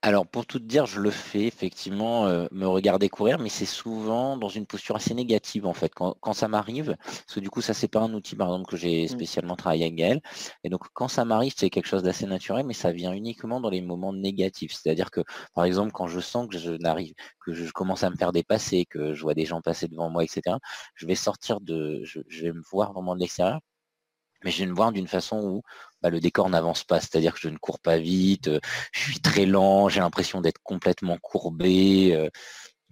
alors 0.06 0.28
pour 0.28 0.46
tout 0.46 0.60
te 0.60 0.66
dire, 0.66 0.86
je 0.86 1.02
le 1.02 1.10
fais 1.10 1.46
effectivement, 1.48 2.28
euh, 2.28 2.46
me 2.52 2.68
regarder 2.68 3.10
courir, 3.10 3.40
mais 3.40 3.50
c'est 3.50 3.66
souvent 3.66 4.38
dans 4.38 4.50
une 4.50 4.68
posture 4.68 4.96
assez 4.96 5.16
négative 5.16 5.66
en 5.66 5.74
fait. 5.74 5.92
Quand, 5.96 6.34
ça 6.34 6.48
m'arrive, 6.48 6.96
parce 7.04 7.34
que 7.34 7.40
du 7.40 7.50
coup 7.50 7.62
ça 7.62 7.74
c'est 7.74 7.88
pas 7.88 8.02
un 8.02 8.14
outil 8.14 8.36
par 8.36 8.50
exemple 8.50 8.70
que 8.70 8.78
j'ai 8.78 9.06
mmh. 9.06 9.08
spécialement 9.08 9.56
travaillé 9.56 9.86
avec 9.86 9.96
Gaël. 9.96 10.22
Et 10.64 10.70
donc 10.70 10.84
quand 10.94 11.08
ça 11.08 11.26
m'arrive, 11.26 11.54
c'est 11.58 11.72
quelque 11.72 11.88
chose 11.88 12.04
d'assez 12.04 12.28
naturel, 12.28 12.68
mais 12.68 12.76
ça 12.76 12.92
vient 12.92 13.14
uniquement 13.14 13.60
dans 13.60 13.72
les 13.72 13.82
moments 13.82 14.14
négatifs. 14.14 14.74
C'est-à-dire 14.74 15.10
que 15.10 15.22
par 15.56 15.66
exemple 15.66 15.92
quand 15.92 16.06
je 16.08 16.20
sens 16.20 16.48
que 16.48 16.60
je 16.60 16.74
n'arrive, 16.74 17.16
que 17.44 17.54
je 17.54 17.72
commence 17.72 18.04
à 18.04 18.12
me 18.12 18.16
faire 18.16 18.32
dépasser, 18.32 18.86
que 18.86 19.16
je 19.16 19.22
vois 19.24 19.34
des 19.34 19.46
gens 19.48 19.62
passer 19.62 19.88
devant 19.88 20.12
moi, 20.12 20.24
etc. 20.24 20.58
Je 20.94 21.08
vais 21.08 21.16
sortir 21.16 21.62
de, 21.62 22.04
je, 22.04 22.20
vais 22.44 22.54
me 22.54 22.62
voir 22.72 22.94
vraiment 22.94 23.16
de 23.16 23.22
l'extérieur 23.22 23.60
mais 24.44 24.52
je 24.52 24.60
vais 24.64 24.70
me 24.70 24.76
voir 24.76 24.92
d'une 24.92 25.08
façon 25.08 25.42
où 25.42 25.62
bah, 26.06 26.12
le 26.12 26.20
décor 26.20 26.50
n'avance 26.50 26.84
pas, 26.84 27.00
c'est-à-dire 27.00 27.34
que 27.34 27.40
je 27.40 27.50
ne 27.50 27.58
cours 27.58 27.80
pas 27.80 27.98
vite, 27.98 28.48
euh, 28.48 28.60
je 28.92 29.00
suis 29.00 29.20
très 29.20 29.48
lent, 29.48 29.90
j'ai 29.90 30.02
l'impression 30.02 30.40
d'être 30.40 30.60
complètement 30.62 31.18
courbé. 31.18 32.14
Euh, 32.14 32.30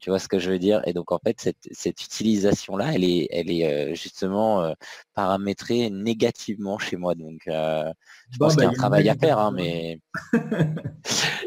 tu 0.01 0.09
vois 0.09 0.17
ce 0.17 0.27
que 0.27 0.39
je 0.39 0.49
veux 0.49 0.57
dire? 0.57 0.81
Et 0.87 0.93
donc 0.93 1.11
en 1.11 1.19
fait, 1.23 1.39
cette, 1.39 2.01
utilisation-là, 2.01 2.91
elle 2.95 3.03
est, 3.03 3.27
elle 3.29 3.51
est 3.51 3.71
euh, 3.71 3.93
justement 3.93 4.73
paramétrée 5.13 5.91
négativement 5.91 6.79
chez 6.79 6.97
moi. 6.97 7.13
Donc 7.13 7.41
je 7.45 8.37
pense 8.39 8.55
qu'il 8.55 8.63
y 8.63 8.65
a 8.65 8.69
bah, 8.69 8.73
un 8.73 8.79
travail 8.79 9.07
à 9.09 9.15
faire, 9.15 9.37
hein, 9.37 9.51
mais 9.51 9.99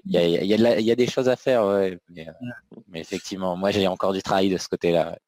il 0.07 0.13
y, 0.13 0.91
a, 0.93 0.95
des 0.95 1.07
choses 1.09 1.29
à 1.29 1.35
faire. 1.35 1.67
Mais, 2.11 2.29
mais, 2.89 3.01
effectivement, 3.01 3.57
moi 3.57 3.73
j'ai 3.73 3.89
encore 3.89 4.13
du 4.13 4.23
travail 4.23 4.51
de 4.51 4.57
ce 4.57 4.69
côté-là. 4.69 5.19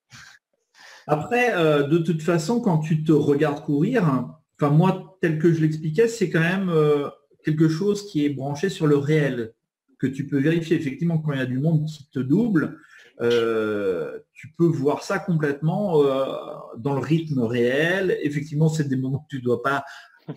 Après, 1.08 1.52
de 1.52 1.98
toute 1.98 2.22
façon, 2.22 2.60
quand 2.60 2.78
tu 2.78 3.02
te 3.02 3.12
regardes 3.12 3.64
courir, 3.64 4.38
enfin 4.60 4.72
moi, 4.72 5.18
tel 5.20 5.38
que 5.38 5.52
je 5.52 5.60
l'expliquais, 5.60 6.08
c'est 6.08 6.30
quand 6.30 6.40
même 6.40 6.68
euh, 6.68 7.08
quelque 7.44 7.68
chose 7.68 8.10
qui 8.10 8.24
est 8.24 8.30
branché 8.30 8.68
sur 8.68 8.86
le 8.86 8.96
réel, 8.96 9.52
que 9.98 10.06
tu 10.06 10.26
peux 10.26 10.38
vérifier. 10.38 10.76
Effectivement, 10.76 11.18
quand 11.18 11.32
il 11.32 11.38
y 11.38 11.42
a 11.42 11.46
du 11.46 11.58
monde 11.58 11.86
qui 11.86 12.08
te 12.10 12.20
double, 12.20 12.78
euh, 13.20 14.18
tu 14.32 14.48
peux 14.56 14.66
voir 14.66 15.02
ça 15.02 15.18
complètement 15.18 16.04
euh, 16.04 16.24
dans 16.76 16.94
le 16.94 17.00
rythme 17.00 17.40
réel. 17.40 18.16
Effectivement, 18.22 18.68
c'est 18.68 18.88
des 18.88 18.96
moments 18.96 19.20
que 19.20 19.36
tu 19.36 19.38
ne 19.38 19.44
dois 19.44 19.62
pas 19.62 19.84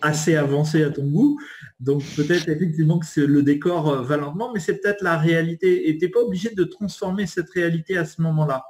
assez 0.00 0.36
avancer 0.36 0.82
à 0.82 0.90
ton 0.90 1.06
goût. 1.06 1.38
Donc 1.78 2.02
peut-être 2.16 2.48
effectivement 2.48 2.98
que 2.98 3.20
le 3.20 3.42
décor 3.42 4.02
va 4.02 4.16
lentement, 4.16 4.52
mais 4.52 4.58
c'est 4.58 4.80
peut-être 4.80 5.02
la 5.02 5.18
réalité. 5.18 5.88
Et 5.88 5.98
tu 5.98 6.04
n'es 6.04 6.10
pas 6.10 6.20
obligé 6.20 6.54
de 6.54 6.64
transformer 6.64 7.26
cette 7.26 7.50
réalité 7.50 7.98
à 7.98 8.04
ce 8.04 8.22
moment-là. 8.22 8.64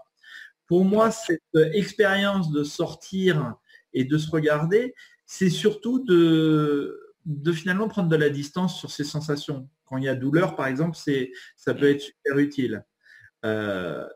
Pour 0.66 0.84
moi, 0.84 1.10
cette 1.10 1.40
expérience 1.74 2.50
de 2.50 2.64
sortir 2.64 3.54
et 3.94 4.04
de 4.04 4.18
se 4.18 4.30
regarder, 4.30 4.94
c'est 5.32 5.48
surtout 5.48 5.98
de, 5.98 7.16
de 7.24 7.52
finalement 7.52 7.88
prendre 7.88 8.10
de 8.10 8.16
la 8.16 8.28
distance 8.28 8.78
sur 8.78 8.90
ces 8.90 9.02
sensations. 9.02 9.66
Quand 9.86 9.96
il 9.96 10.04
y 10.04 10.08
a 10.08 10.14
douleur, 10.14 10.56
par 10.56 10.66
exemple, 10.66 10.94
c'est, 10.94 11.32
ça 11.56 11.72
peut 11.72 11.88
être 11.88 12.02
super 12.02 12.36
utile. 12.36 12.84
Euh, 13.46 14.06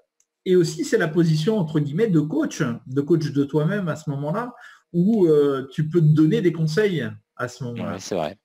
et 0.44 0.56
aussi, 0.56 0.84
c'est 0.84 0.98
la 0.98 1.08
position, 1.08 1.56
entre 1.56 1.80
guillemets, 1.80 2.08
de 2.08 2.20
coach, 2.20 2.62
de 2.86 3.00
coach 3.00 3.32
de 3.32 3.44
toi-même 3.44 3.88
à 3.88 3.96
ce 3.96 4.10
moment-là, 4.10 4.54
où 4.92 5.26
euh, 5.26 5.66
tu 5.72 5.88
peux 5.88 6.00
te 6.00 6.04
donner 6.04 6.42
des 6.42 6.52
conseils 6.52 7.10
à 7.36 7.48
ce 7.48 7.64
moment-là. 7.64 7.98
c'est 7.98 8.14
vrai. 8.14 8.36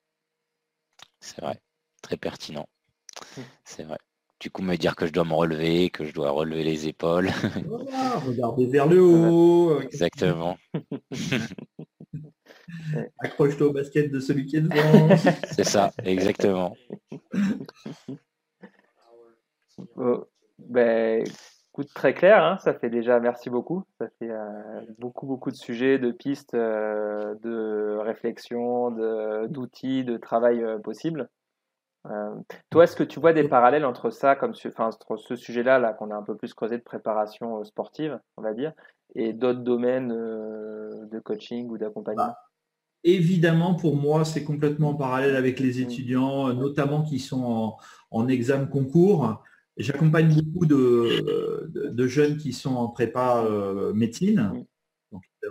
C'est 1.20 1.42
vrai. 1.42 1.60
Très 2.00 2.16
pertinent. 2.16 2.66
C'est 3.66 3.82
vrai. 3.82 3.98
Du 4.40 4.50
coup, 4.50 4.62
me 4.62 4.76
dire 4.76 4.96
que 4.96 5.06
je 5.06 5.12
dois 5.12 5.24
me 5.24 5.34
relever, 5.34 5.90
que 5.90 6.06
je 6.06 6.14
dois 6.14 6.30
relever 6.30 6.64
les 6.64 6.88
épaules. 6.88 7.30
regarder 8.26 8.66
vers 8.66 8.86
le 8.86 9.02
haut. 9.02 9.78
Exactement. 9.82 10.56
Accroche-toi 13.18 13.68
au 13.68 13.72
basket 13.72 14.10
de 14.10 14.20
celui 14.20 14.46
qui 14.46 14.56
est 14.56 14.62
devant. 14.62 15.16
C'est 15.50 15.64
ça, 15.64 15.92
exactement. 16.04 16.76
Oh, 19.96 20.24
ben, 20.58 21.24
très 21.94 22.14
clair, 22.14 22.44
hein, 22.44 22.58
ça 22.58 22.74
fait 22.74 22.90
déjà, 22.90 23.18
merci 23.20 23.50
beaucoup. 23.50 23.84
Ça 23.98 24.08
fait 24.18 24.30
euh, 24.30 24.80
beaucoup, 24.98 25.26
beaucoup 25.26 25.50
de 25.50 25.56
sujets, 25.56 25.98
de 25.98 26.10
pistes, 26.10 26.54
euh, 26.54 27.34
de 27.42 27.96
réflexion, 28.00 28.90
d'outils, 29.48 30.04
de, 30.04 30.16
travail 30.16 30.62
euh, 30.62 30.78
possibles. 30.78 31.28
toi, 32.70 32.84
est-ce 32.84 32.96
que 32.96 33.04
tu 33.04 33.20
vois 33.20 33.32
des 33.32 33.48
parallèles 33.48 33.84
entre 33.84 34.10
ça, 34.10 34.36
comme 34.36 34.52
enfin, 34.66 34.86
entre 34.86 35.16
ce 35.16 35.36
sujet-là, 35.36 35.78
là, 35.78 35.92
qu'on 35.92 36.10
a 36.10 36.16
un 36.16 36.22
peu 36.22 36.36
plus 36.36 36.52
creusé 36.52 36.76
de 36.76 36.82
préparation 36.82 37.64
sportive, 37.64 38.18
on 38.36 38.42
va 38.42 38.52
dire, 38.54 38.72
et 39.14 39.32
d'autres 39.32 39.60
domaines 39.60 40.08
de 40.08 41.18
coaching 41.20 41.68
ou 41.68 41.78
d'accompagnement? 41.78 42.26
Bah, 42.26 42.38
évidemment, 43.04 43.74
pour 43.74 43.96
moi, 43.96 44.24
c'est 44.24 44.44
complètement 44.44 44.90
en 44.90 44.94
parallèle 44.94 45.36
avec 45.36 45.60
les 45.60 45.80
étudiants, 45.80 46.52
notamment 46.54 47.02
qui 47.02 47.18
sont 47.18 47.76
en, 48.10 48.28
examen 48.28 48.66
concours. 48.66 49.42
J'accompagne 49.76 50.34
beaucoup 50.34 50.66
de, 50.66 52.06
jeunes 52.06 52.36
qui 52.36 52.52
sont 52.52 52.74
en 52.74 52.88
prépa 52.88 53.44
euh, 53.44 53.92
médecine. 53.92 54.64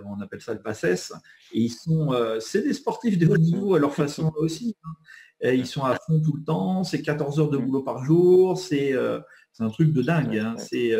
on 0.04 0.20
appelle 0.20 0.40
ça 0.40 0.54
le 0.54 0.62
PACES. 0.62 1.12
Et 1.52 1.60
ils 1.60 1.70
sont, 1.70 2.12
euh, 2.12 2.40
c'est 2.40 2.62
des 2.62 2.72
sportifs 2.72 3.18
de 3.18 3.26
haut 3.26 3.36
niveau 3.36 3.74
à 3.74 3.78
leur 3.78 3.94
façon 3.94 4.32
aussi. 4.36 4.76
Hein. 4.84 4.92
Et 5.40 5.56
ils 5.56 5.66
sont 5.66 5.82
à 5.82 5.96
fond 5.96 6.20
tout 6.22 6.36
le 6.36 6.44
temps. 6.44 6.84
C'est 6.84 7.02
14 7.02 7.40
heures 7.40 7.50
de 7.50 7.58
boulot 7.58 7.82
par 7.82 8.04
jour. 8.04 8.56
C'est 8.56 8.92
euh, 8.92 9.20
un 9.58 9.70
truc 9.70 9.92
de 9.92 10.02
dingue. 10.02 10.38
Hein. 10.38 10.54
C'est 10.56 10.94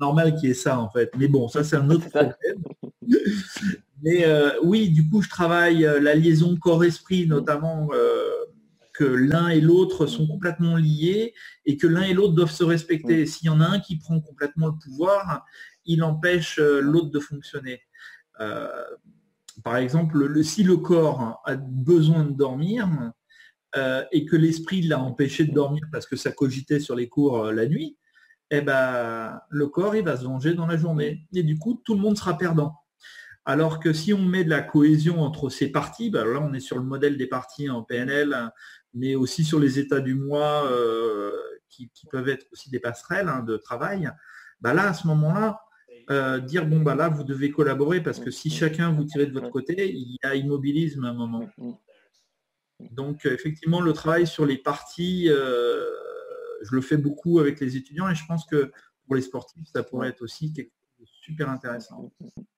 normal 0.00 0.34
qu'il 0.34 0.48
y 0.48 0.52
ait 0.52 0.54
ça 0.54 0.78
en 0.78 0.90
fait. 0.90 1.10
Mais 1.18 1.28
bon, 1.28 1.48
ça 1.48 1.64
c'est 1.64 1.76
un 1.76 1.90
autre 1.90 2.08
problème. 2.10 2.34
Mais 4.02 4.24
euh, 4.24 4.50
oui, 4.62 4.90
du 4.90 5.08
coup, 5.08 5.22
je 5.22 5.28
travaille 5.28 5.84
euh, 5.84 6.00
la 6.00 6.14
liaison 6.14 6.56
corps-esprit, 6.56 7.26
notamment 7.26 7.88
euh, 7.92 8.30
que 8.92 9.04
l'un 9.04 9.48
et 9.48 9.60
l'autre 9.60 10.06
sont 10.06 10.26
complètement 10.26 10.76
liés 10.76 11.34
et 11.64 11.76
que 11.76 11.86
l'un 11.86 12.02
et 12.02 12.14
l'autre 12.14 12.34
doivent 12.34 12.50
se 12.50 12.64
respecter. 12.64 13.26
S'il 13.26 13.46
y 13.46 13.50
en 13.50 13.60
a 13.60 13.66
un 13.66 13.80
qui 13.80 13.98
prend 13.98 14.20
complètement 14.20 14.68
le 14.68 14.74
pouvoir, 14.82 15.44
il 15.86 16.02
empêche 16.02 16.58
l'autre 16.58 17.10
de 17.10 17.20
fonctionner. 17.20 17.80
par 19.64 19.76
exemple, 19.76 20.42
si 20.42 20.62
le 20.62 20.76
corps 20.76 21.42
a 21.44 21.56
besoin 21.56 22.24
de 22.24 22.32
dormir 22.32 22.88
et 24.12 24.24
que 24.24 24.36
l'esprit 24.36 24.82
l'a 24.82 24.98
empêché 24.98 25.44
de 25.44 25.52
dormir 25.52 25.82
parce 25.92 26.06
que 26.06 26.16
ça 26.16 26.32
cogitait 26.32 26.80
sur 26.80 26.96
les 26.96 27.08
cours 27.08 27.52
la 27.52 27.66
nuit, 27.66 27.96
eh 28.50 28.60
ben, 28.60 29.40
le 29.50 29.66
corps 29.66 29.96
il 29.96 30.04
va 30.04 30.16
se 30.16 30.24
venger 30.24 30.54
dans 30.54 30.66
la 30.66 30.76
journée. 30.76 31.26
Et 31.34 31.42
du 31.42 31.58
coup, 31.58 31.80
tout 31.84 31.94
le 31.94 32.00
monde 32.00 32.16
sera 32.16 32.38
perdant. 32.38 32.74
Alors 33.44 33.78
que 33.78 33.92
si 33.92 34.12
on 34.12 34.22
met 34.22 34.42
de 34.42 34.50
la 34.50 34.60
cohésion 34.60 35.20
entre 35.22 35.50
ces 35.50 35.70
parties, 35.70 36.10
bah, 36.10 36.24
là 36.24 36.40
on 36.40 36.52
est 36.52 36.60
sur 36.60 36.78
le 36.78 36.84
modèle 36.84 37.16
des 37.16 37.28
parties 37.28 37.70
en 37.70 37.84
PNL, 37.84 38.36
mais 38.92 39.14
aussi 39.14 39.44
sur 39.44 39.60
les 39.60 39.78
états 39.78 40.00
du 40.00 40.14
mois 40.14 40.68
euh, 40.68 41.30
qui, 41.68 41.88
peuvent 42.10 42.28
être 42.28 42.46
aussi 42.52 42.70
des 42.70 42.80
passerelles 42.80 43.28
hein, 43.28 43.44
de 43.44 43.56
travail, 43.56 44.10
bah, 44.60 44.74
là 44.74 44.88
à 44.88 44.94
ce 44.94 45.06
moment-là, 45.06 45.60
euh, 46.10 46.40
dire 46.40 46.66
bon 46.66 46.80
bah 46.80 46.94
là 46.94 47.08
vous 47.08 47.24
devez 47.24 47.50
collaborer 47.50 48.00
parce 48.00 48.20
que 48.20 48.30
si 48.30 48.48
chacun 48.48 48.92
vous 48.92 49.04
tirez 49.04 49.26
de 49.26 49.32
votre 49.32 49.50
côté, 49.50 49.92
il 49.92 50.16
y 50.22 50.26
a 50.26 50.34
immobilisme 50.34 51.04
à 51.04 51.08
un 51.08 51.14
moment. 51.14 51.48
Donc 52.90 53.26
effectivement 53.26 53.80
le 53.80 53.92
travail 53.92 54.26
sur 54.26 54.44
les 54.44 54.58
parties, 54.58 55.28
euh, 55.28 55.84
je 56.62 56.74
le 56.74 56.80
fais 56.80 56.96
beaucoup 56.96 57.38
avec 57.38 57.60
les 57.60 57.76
étudiants 57.76 58.08
et 58.08 58.14
je 58.14 58.24
pense 58.26 58.44
que 58.46 58.72
pour 59.06 59.14
les 59.14 59.22
sportifs 59.22 59.66
ça 59.72 59.82
pourrait 59.82 60.08
être 60.08 60.22
aussi 60.22 60.52
quelque 60.52 60.72
chose 60.98 61.00
de 61.00 61.06
super 61.22 61.50
intéressant. 61.50 62.10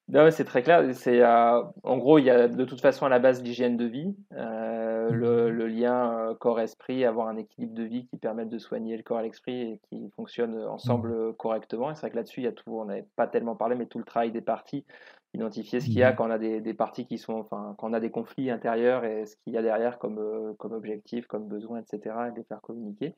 Ben 0.08 0.30
c'est 0.30 0.44
très 0.44 0.62
clair. 0.62 0.82
C'est 0.94 1.22
euh, 1.22 1.62
en 1.82 1.98
gros, 1.98 2.18
il 2.18 2.24
y 2.24 2.30
a 2.30 2.48
de 2.48 2.64
toute 2.64 2.80
façon 2.80 3.04
à 3.04 3.10
la 3.10 3.18
base 3.18 3.42
l'hygiène 3.42 3.76
de 3.76 3.84
vie, 3.84 4.16
euh, 4.32 5.10
le, 5.10 5.52
mhm. 5.52 5.66
lien 5.66 6.18
euh, 6.18 6.34
corps-esprit, 6.34 7.04
avoir 7.04 7.28
un 7.28 7.36
équilibre 7.36 7.74
de 7.74 7.82
vie 7.82 8.06
qui 8.06 8.16
permette 8.16 8.48
de 8.48 8.58
soigner 8.58 8.96
le 8.96 9.02
corps 9.02 9.20
et 9.20 9.24
l'esprit 9.24 9.60
et 9.60 9.80
qui 9.90 10.10
fonctionne 10.16 10.58
ensemble 10.64 11.12
mhm. 11.12 11.34
correctement. 11.34 11.90
Et 11.90 11.94
c'est 11.94 12.00
vrai 12.00 12.10
que 12.10 12.16
là-dessus, 12.16 12.40
il 12.40 12.44
y 12.44 12.48
a 12.48 12.52
tout. 12.52 12.70
On 12.70 12.86
n'avait 12.86 13.06
pas 13.16 13.26
tellement 13.26 13.54
parlé, 13.54 13.76
mais 13.76 13.84
tout 13.84 13.98
le 13.98 14.04
travail 14.04 14.32
des 14.32 14.40
parties, 14.40 14.86
identifier 15.34 15.80
ce 15.80 15.84
qu'il 15.84 15.98
y 15.98 16.02
a 16.02 16.12
mhm. 16.12 16.16
quand 16.16 16.28
on 16.28 16.30
a 16.30 16.38
des, 16.38 16.62
des, 16.62 16.74
parties 16.74 17.04
qui 17.04 17.18
sont, 17.18 17.34
enfin, 17.34 17.74
quand 17.76 17.90
on 17.90 17.92
a 17.92 18.00
des 18.00 18.10
conflits 18.10 18.50
intérieurs 18.50 19.04
et 19.04 19.26
ce 19.26 19.36
qu'il 19.36 19.52
y 19.52 19.58
a 19.58 19.62
derrière 19.62 19.98
comme 19.98 20.54
comme 20.56 20.72
objectif, 20.72 21.26
comme 21.26 21.46
besoin, 21.48 21.80
etc. 21.80 22.16
Et 22.28 22.30
de 22.30 22.36
les 22.36 22.44
faire 22.44 22.62
communiquer. 22.62 23.14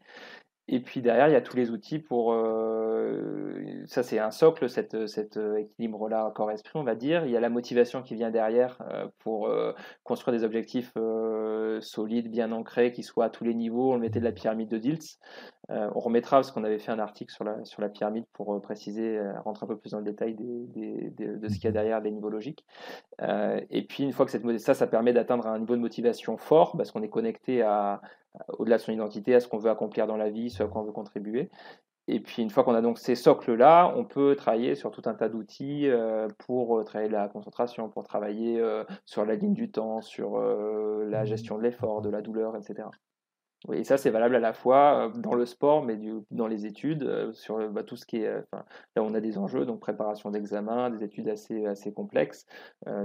Et 0.73 0.79
puis 0.79 1.03
derrière, 1.03 1.27
il 1.27 1.33
y 1.33 1.37
a 1.37 1.41
tous 1.41 1.57
les 1.57 1.73
outils 1.73 1.99
pour. 1.99 2.33
Euh, 2.33 3.83
ça, 3.87 4.05
c'est 4.05 4.21
un 4.21 4.31
socle, 4.31 4.69
cet, 4.71 5.09
cet 5.09 5.37
équilibre-là, 5.37 6.31
corps-esprit, 6.33 6.79
on 6.79 6.85
va 6.85 6.95
dire. 6.95 7.27
Il 7.27 7.33
y 7.33 7.37
a 7.37 7.41
la 7.41 7.49
motivation 7.49 8.03
qui 8.03 8.15
vient 8.15 8.31
derrière 8.31 8.79
euh, 8.89 9.09
pour 9.19 9.49
euh, 9.49 9.73
construire 10.05 10.39
des 10.39 10.45
objectifs 10.45 10.93
solides, 11.81 12.31
bien 12.31 12.53
ancrés, 12.53 12.93
qui 12.93 13.03
soient 13.03 13.25
à 13.25 13.31
tous 13.31 13.43
les 13.43 13.55
niveaux. 13.55 13.93
On 13.93 13.99
mettait 13.99 14.21
de 14.21 14.25
la 14.25 14.31
pyramide 14.31 14.69
de 14.69 14.79
Diltz. 14.79 15.19
on 15.69 15.99
remettra, 15.99 16.37
parce 16.37 16.53
qu'on 16.53 16.63
avait 16.63 16.79
fait 16.79 16.93
un 16.93 17.01
article 17.01 17.35
sur 17.35 17.45
la, 17.45 17.89
pyramide 17.89 18.27
pour 18.33 18.61
préciser, 18.61 19.21
rentrer 19.45 19.65
un 19.65 19.69
peu 19.69 19.77
plus 19.77 19.91
dans 19.91 19.99
le 19.99 20.05
détail 20.05 20.37
de 20.37 21.49
ce 21.49 21.55
qu'il 21.55 21.65
y 21.65 21.69
a 21.69 21.73
derrière 21.73 22.01
les 22.01 22.13
niveaux 22.13 22.31
logiques. 22.31 22.65
et 23.21 23.87
puis, 23.89 24.05
une 24.05 24.13
fois 24.13 24.25
que 24.25 24.31
cette, 24.31 24.61
ça, 24.61 24.75
ça 24.75 24.87
permet 24.87 25.13
d'atteindre 25.13 25.49
un 25.49 25.59
niveau 25.59 25.75
de 25.75 25.81
motivation 25.81 26.37
fort, 26.37 26.77
parce 26.77 26.93
qu'on 26.93 27.03
est 27.03 27.09
connecté 27.09 27.63
à 27.63 28.01
au-delà 28.59 28.77
de 28.77 28.83
son 28.83 28.93
identité, 28.93 29.35
à 29.35 29.41
ce 29.41 29.49
qu'on 29.49 29.59
veut 29.59 29.71
accomplir 29.71 30.07
dans 30.07 30.17
la 30.17 30.31
vie, 30.31 30.51
ce 30.51 30.63
à 30.63 30.67
quoi 30.67 30.83
on 30.83 30.85
veut 30.85 30.93
contribuer. 30.93 31.51
Et 32.09 32.19
puis 32.19 32.43
une 32.43 32.51
fois 32.51 32.65
qu'on 32.65 32.75
a 32.75 32.81
donc 32.81 32.99
ces 32.99 33.15
socles-là, 33.15 33.93
on 33.97 34.05
peut 34.05 34.35
travailler 34.35 34.75
sur 34.75 34.91
tout 34.91 35.03
un 35.05 35.15
tas 35.15 35.29
d'outils 35.29 35.89
euh, 35.89 36.27
pour 36.39 36.79
euh, 36.79 36.85
travailler 36.85 37.11
la 37.11 37.29
concentration, 37.29 37.89
pour 37.89 38.03
travailler 38.03 38.59
euh, 38.59 38.85
sur 39.05 39.25
la 39.25 39.37
ligne 39.37 39.55
du 39.55 39.71
temps, 39.71 40.01
sur 40.01 40.41
la 40.41 41.23
mmh. 41.23 41.27
gestion 41.27 41.57
de 41.57 41.63
l'effort, 41.63 42.03
de 42.03 42.11
la 42.11 42.21
douleur, 42.21 42.57
etc. 42.57 42.89
Et 43.73 43.85
ça, 43.85 43.99
c'est 43.99 44.11
valable 44.11 44.37
à 44.37 44.41
la 44.41 44.55
fois 44.55 45.13
dans 45.17 45.35
le 45.35 45.45
sport, 45.45 45.85
mais 45.85 45.99
dans 46.31 46.47
les 46.47 46.65
études, 46.65 47.33
sur 47.35 47.71
bah, 47.71 47.83
tout 47.83 47.97
ce 47.97 48.07
qui 48.07 48.17
est. 48.19 48.43
là, 48.53 49.03
on 49.03 49.13
a 49.13 49.21
des 49.21 49.37
enjeux, 49.37 49.67
donc 49.67 49.81
préparation 49.81 50.31
d'examen, 50.31 50.89
des 50.89 51.05
études 51.05 51.29
assez, 51.29 51.67
assez 51.67 51.93
complexes, 51.93 52.47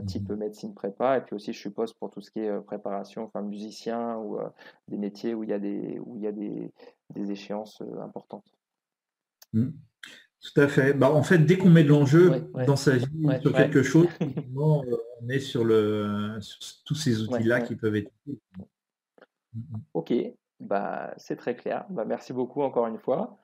type 0.07 0.29
mmh 0.29 0.35
médecine 0.35 0.73
prépa, 0.73 1.17
et 1.17 1.21
puis 1.21 1.35
aussi, 1.35 1.51
je 1.51 1.59
suppose, 1.59 1.91
pour 1.93 2.09
tout 2.09 2.21
ce 2.21 2.31
qui 2.31 2.39
est 2.39 2.61
préparation, 2.61 3.23
enfin, 3.23 3.41
musicien 3.41 4.15
ou 4.17 4.37
des 4.87 4.97
métiers 4.97 5.33
où 5.33 5.43
il 5.43 5.49
y 5.49 5.53
a 5.53 5.59
des, 5.59 5.99
où 5.99 6.15
il 6.15 6.23
y 6.23 6.27
a 6.27 6.31
des, 6.31 6.71
des 7.13 7.31
échéances 7.31 7.81
importantes. 8.01 8.45
Mmh. 9.51 9.71
Tout 10.41 10.61
à 10.61 10.67
fait. 10.67 10.93
Bah, 10.93 11.11
en 11.11 11.23
fait, 11.23 11.39
dès 11.39 11.57
qu'on 11.57 11.69
met 11.69 11.83
de 11.83 11.89
l'enjeu 11.89 12.51
dans 12.67 12.75
sa 12.75 12.97
vie 12.97 13.27
sur 13.41 13.51
quelque 13.51 13.81
chose, 13.81 14.07
on 14.55 14.83
est 15.27 15.39
sur, 15.39 15.65
le, 15.65 16.37
sur 16.39 16.59
tous 16.85 16.95
ces 16.95 17.23
outils-là 17.23 17.61
qui 17.61 17.75
peuvent 17.75 17.95
être. 17.95 18.11
Mmh 18.27 18.35
ok, 19.93 20.13
bah, 20.59 21.13
c'est 21.17 21.35
très 21.35 21.55
clair. 21.55 21.85
Bah, 21.89 22.05
merci 22.05 22.33
beaucoup 22.33 22.61
encore 22.61 22.87
une 22.87 22.97
fois. 22.97 23.37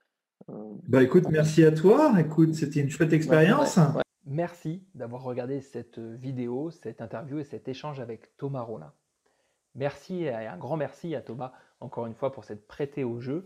Euh, 0.49 0.53
bah, 0.87 1.03
écoute, 1.03 1.25
merci 1.29 1.63
à 1.63 1.71
toi. 1.71 2.13
Écoute, 2.19 2.53
c'était 2.55 2.79
une 2.79 2.89
chouette 2.89 3.13
expérience. 3.13 3.79
Merci 4.25 4.85
d'avoir 4.93 5.23
regardé 5.23 5.61
cette 5.61 5.99
vidéo, 5.99 6.71
cette 6.71 7.01
interview 7.01 7.39
et 7.39 7.43
cet 7.43 7.67
échange 7.67 7.99
avec 7.99 8.35
Thomas 8.37 8.61
Rollin. 8.61 8.93
Merci 9.75 10.23
et 10.23 10.33
un 10.33 10.57
grand 10.57 10.77
merci 10.77 11.15
à 11.15 11.21
Thomas 11.21 11.53
encore 11.79 12.05
une 12.05 12.13
fois 12.13 12.31
pour 12.31 12.43
s'être 12.43 12.67
prêté 12.67 13.03
au 13.03 13.19
jeu. 13.19 13.45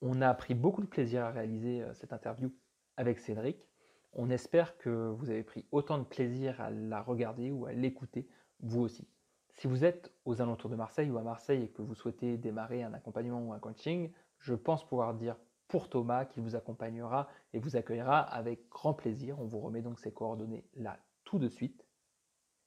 On 0.00 0.20
a 0.20 0.34
pris 0.34 0.54
beaucoup 0.54 0.82
de 0.82 0.86
plaisir 0.86 1.24
à 1.24 1.30
réaliser 1.30 1.82
euh, 1.82 1.94
cette 1.94 2.12
interview 2.12 2.52
avec 2.96 3.18
Cédric. 3.18 3.68
On 4.12 4.28
espère 4.30 4.76
que 4.76 5.10
vous 5.10 5.30
avez 5.30 5.42
pris 5.42 5.66
autant 5.70 5.98
de 5.98 6.04
plaisir 6.04 6.60
à 6.60 6.70
la 6.70 7.00
regarder 7.00 7.50
ou 7.50 7.66
à 7.66 7.72
l'écouter, 7.72 8.28
vous 8.60 8.82
aussi. 8.82 9.08
Si 9.54 9.66
vous 9.66 9.84
êtes 9.84 10.12
aux 10.24 10.40
alentours 10.40 10.70
de 10.70 10.76
Marseille 10.76 11.10
ou 11.10 11.18
à 11.18 11.22
Marseille 11.22 11.64
et 11.64 11.68
que 11.68 11.82
vous 11.82 11.94
souhaitez 11.94 12.36
démarrer 12.36 12.82
un 12.82 12.94
accompagnement 12.94 13.40
ou 13.46 13.52
un 13.52 13.58
coaching, 13.58 14.10
je 14.38 14.54
pense 14.54 14.86
pouvoir 14.86 15.14
dire 15.14 15.36
pour 15.68 15.88
Thomas 15.88 16.24
qu'il 16.24 16.42
vous 16.42 16.56
accompagnera 16.56 17.28
et 17.52 17.58
vous 17.58 17.76
accueillera 17.76 18.20
avec 18.20 18.68
grand 18.68 18.92
plaisir. 18.92 19.40
On 19.40 19.46
vous 19.46 19.60
remet 19.60 19.82
donc 19.82 20.00
ses 20.00 20.12
coordonnées 20.12 20.64
là 20.74 20.98
tout 21.24 21.38
de 21.38 21.48
suite. 21.48 21.86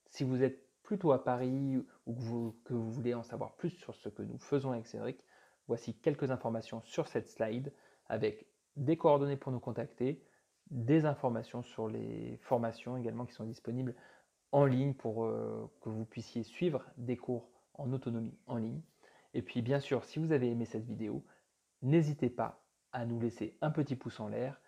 Si 0.09 0.23
vous 0.23 0.41
êtes 0.41 0.65
plutôt 0.83 1.11
à 1.11 1.23
Paris 1.23 1.83
ou 2.05 2.13
que 2.13 2.21
vous, 2.21 2.55
que 2.63 2.73
vous 2.73 2.91
voulez 2.91 3.13
en 3.13 3.23
savoir 3.23 3.55
plus 3.55 3.71
sur 3.71 3.95
ce 3.95 4.09
que 4.09 4.21
nous 4.21 4.38
faisons 4.38 4.71
avec 4.71 4.88
Cédric, 4.88 5.19
voici 5.67 5.95
quelques 5.95 6.31
informations 6.31 6.81
sur 6.81 7.07
cette 7.07 7.27
slide 7.27 7.73
avec 8.07 8.47
des 8.75 8.97
coordonnées 8.97 9.38
pour 9.38 9.51
nous 9.51 9.59
contacter, 9.59 10.23
des 10.71 11.05
informations 11.05 11.61
sur 11.61 11.88
les 11.88 12.38
formations 12.41 12.97
également 12.97 13.25
qui 13.25 13.33
sont 13.33 13.45
disponibles 13.45 13.95
en 14.52 14.66
ligne 14.66 14.93
pour 14.93 15.26
euh, 15.26 15.72
que 15.82 15.89
vous 15.89 16.06
puissiez 16.06 16.43
suivre 16.43 16.84
des 16.98 17.18
cours 17.18 17.50
en 17.74 17.91
autonomie 17.91 18.38
en 18.48 18.58
ligne. 18.58 18.82
Et 19.34 19.41
puis 19.41 19.62
bien 19.62 19.80
sûr, 19.80 20.04
si 20.06 20.20
vous 20.20 20.32
avez 20.32 20.50
aimé 20.50 20.66
cette 20.66 20.86
vidéo, 20.86 21.26
n'hésitez 21.82 22.30
pas 22.30 22.64
à 22.91 23.06
nous 23.06 23.20
laisser 23.20 23.58
un 23.62 23.72
petit 23.72 23.96
pouce 23.96 24.20
en 24.20 24.30
l'air, 24.30 24.62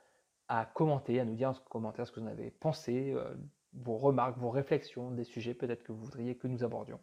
à 0.50 0.66
commenter, 0.66 1.20
à 1.20 1.26
nous 1.26 1.36
dire 1.36 1.50
en 1.50 1.54
commentaire 1.54 2.06
ce 2.06 2.12
que 2.12 2.20
vous 2.20 2.26
en 2.26 2.30
avez 2.30 2.52
pensé, 2.52 3.14
euh, 3.14 3.34
vos 3.74 3.98
remarques, 3.98 4.38
vos 4.38 4.50
réflexions, 4.50 5.12
des 5.12 5.24
sujets 5.24 5.54
peut-être 5.54 5.84
que 5.84 5.92
vous 5.92 6.04
voudriez 6.04 6.36
que 6.36 6.48
nous 6.48 6.64
abordions. 6.64 7.00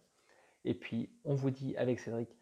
Et 0.65 0.75
puis 0.75 1.11
on 1.25 1.35
vous 1.35 1.51
dit 1.51 1.77
avec 1.77 2.01
Cédric 2.01 2.37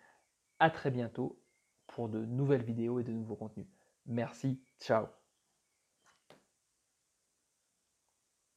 à 0.58 0.70
très 0.70 0.90
bientôt 0.90 1.40
pour 1.86 2.08
de 2.08 2.24
nouvelles 2.24 2.64
vidéos 2.64 3.00
et 3.00 3.04
de 3.04 3.12
nouveaux 3.12 3.36
contenus. 3.36 3.66
Merci, 4.06 4.60
ciao 4.80 5.06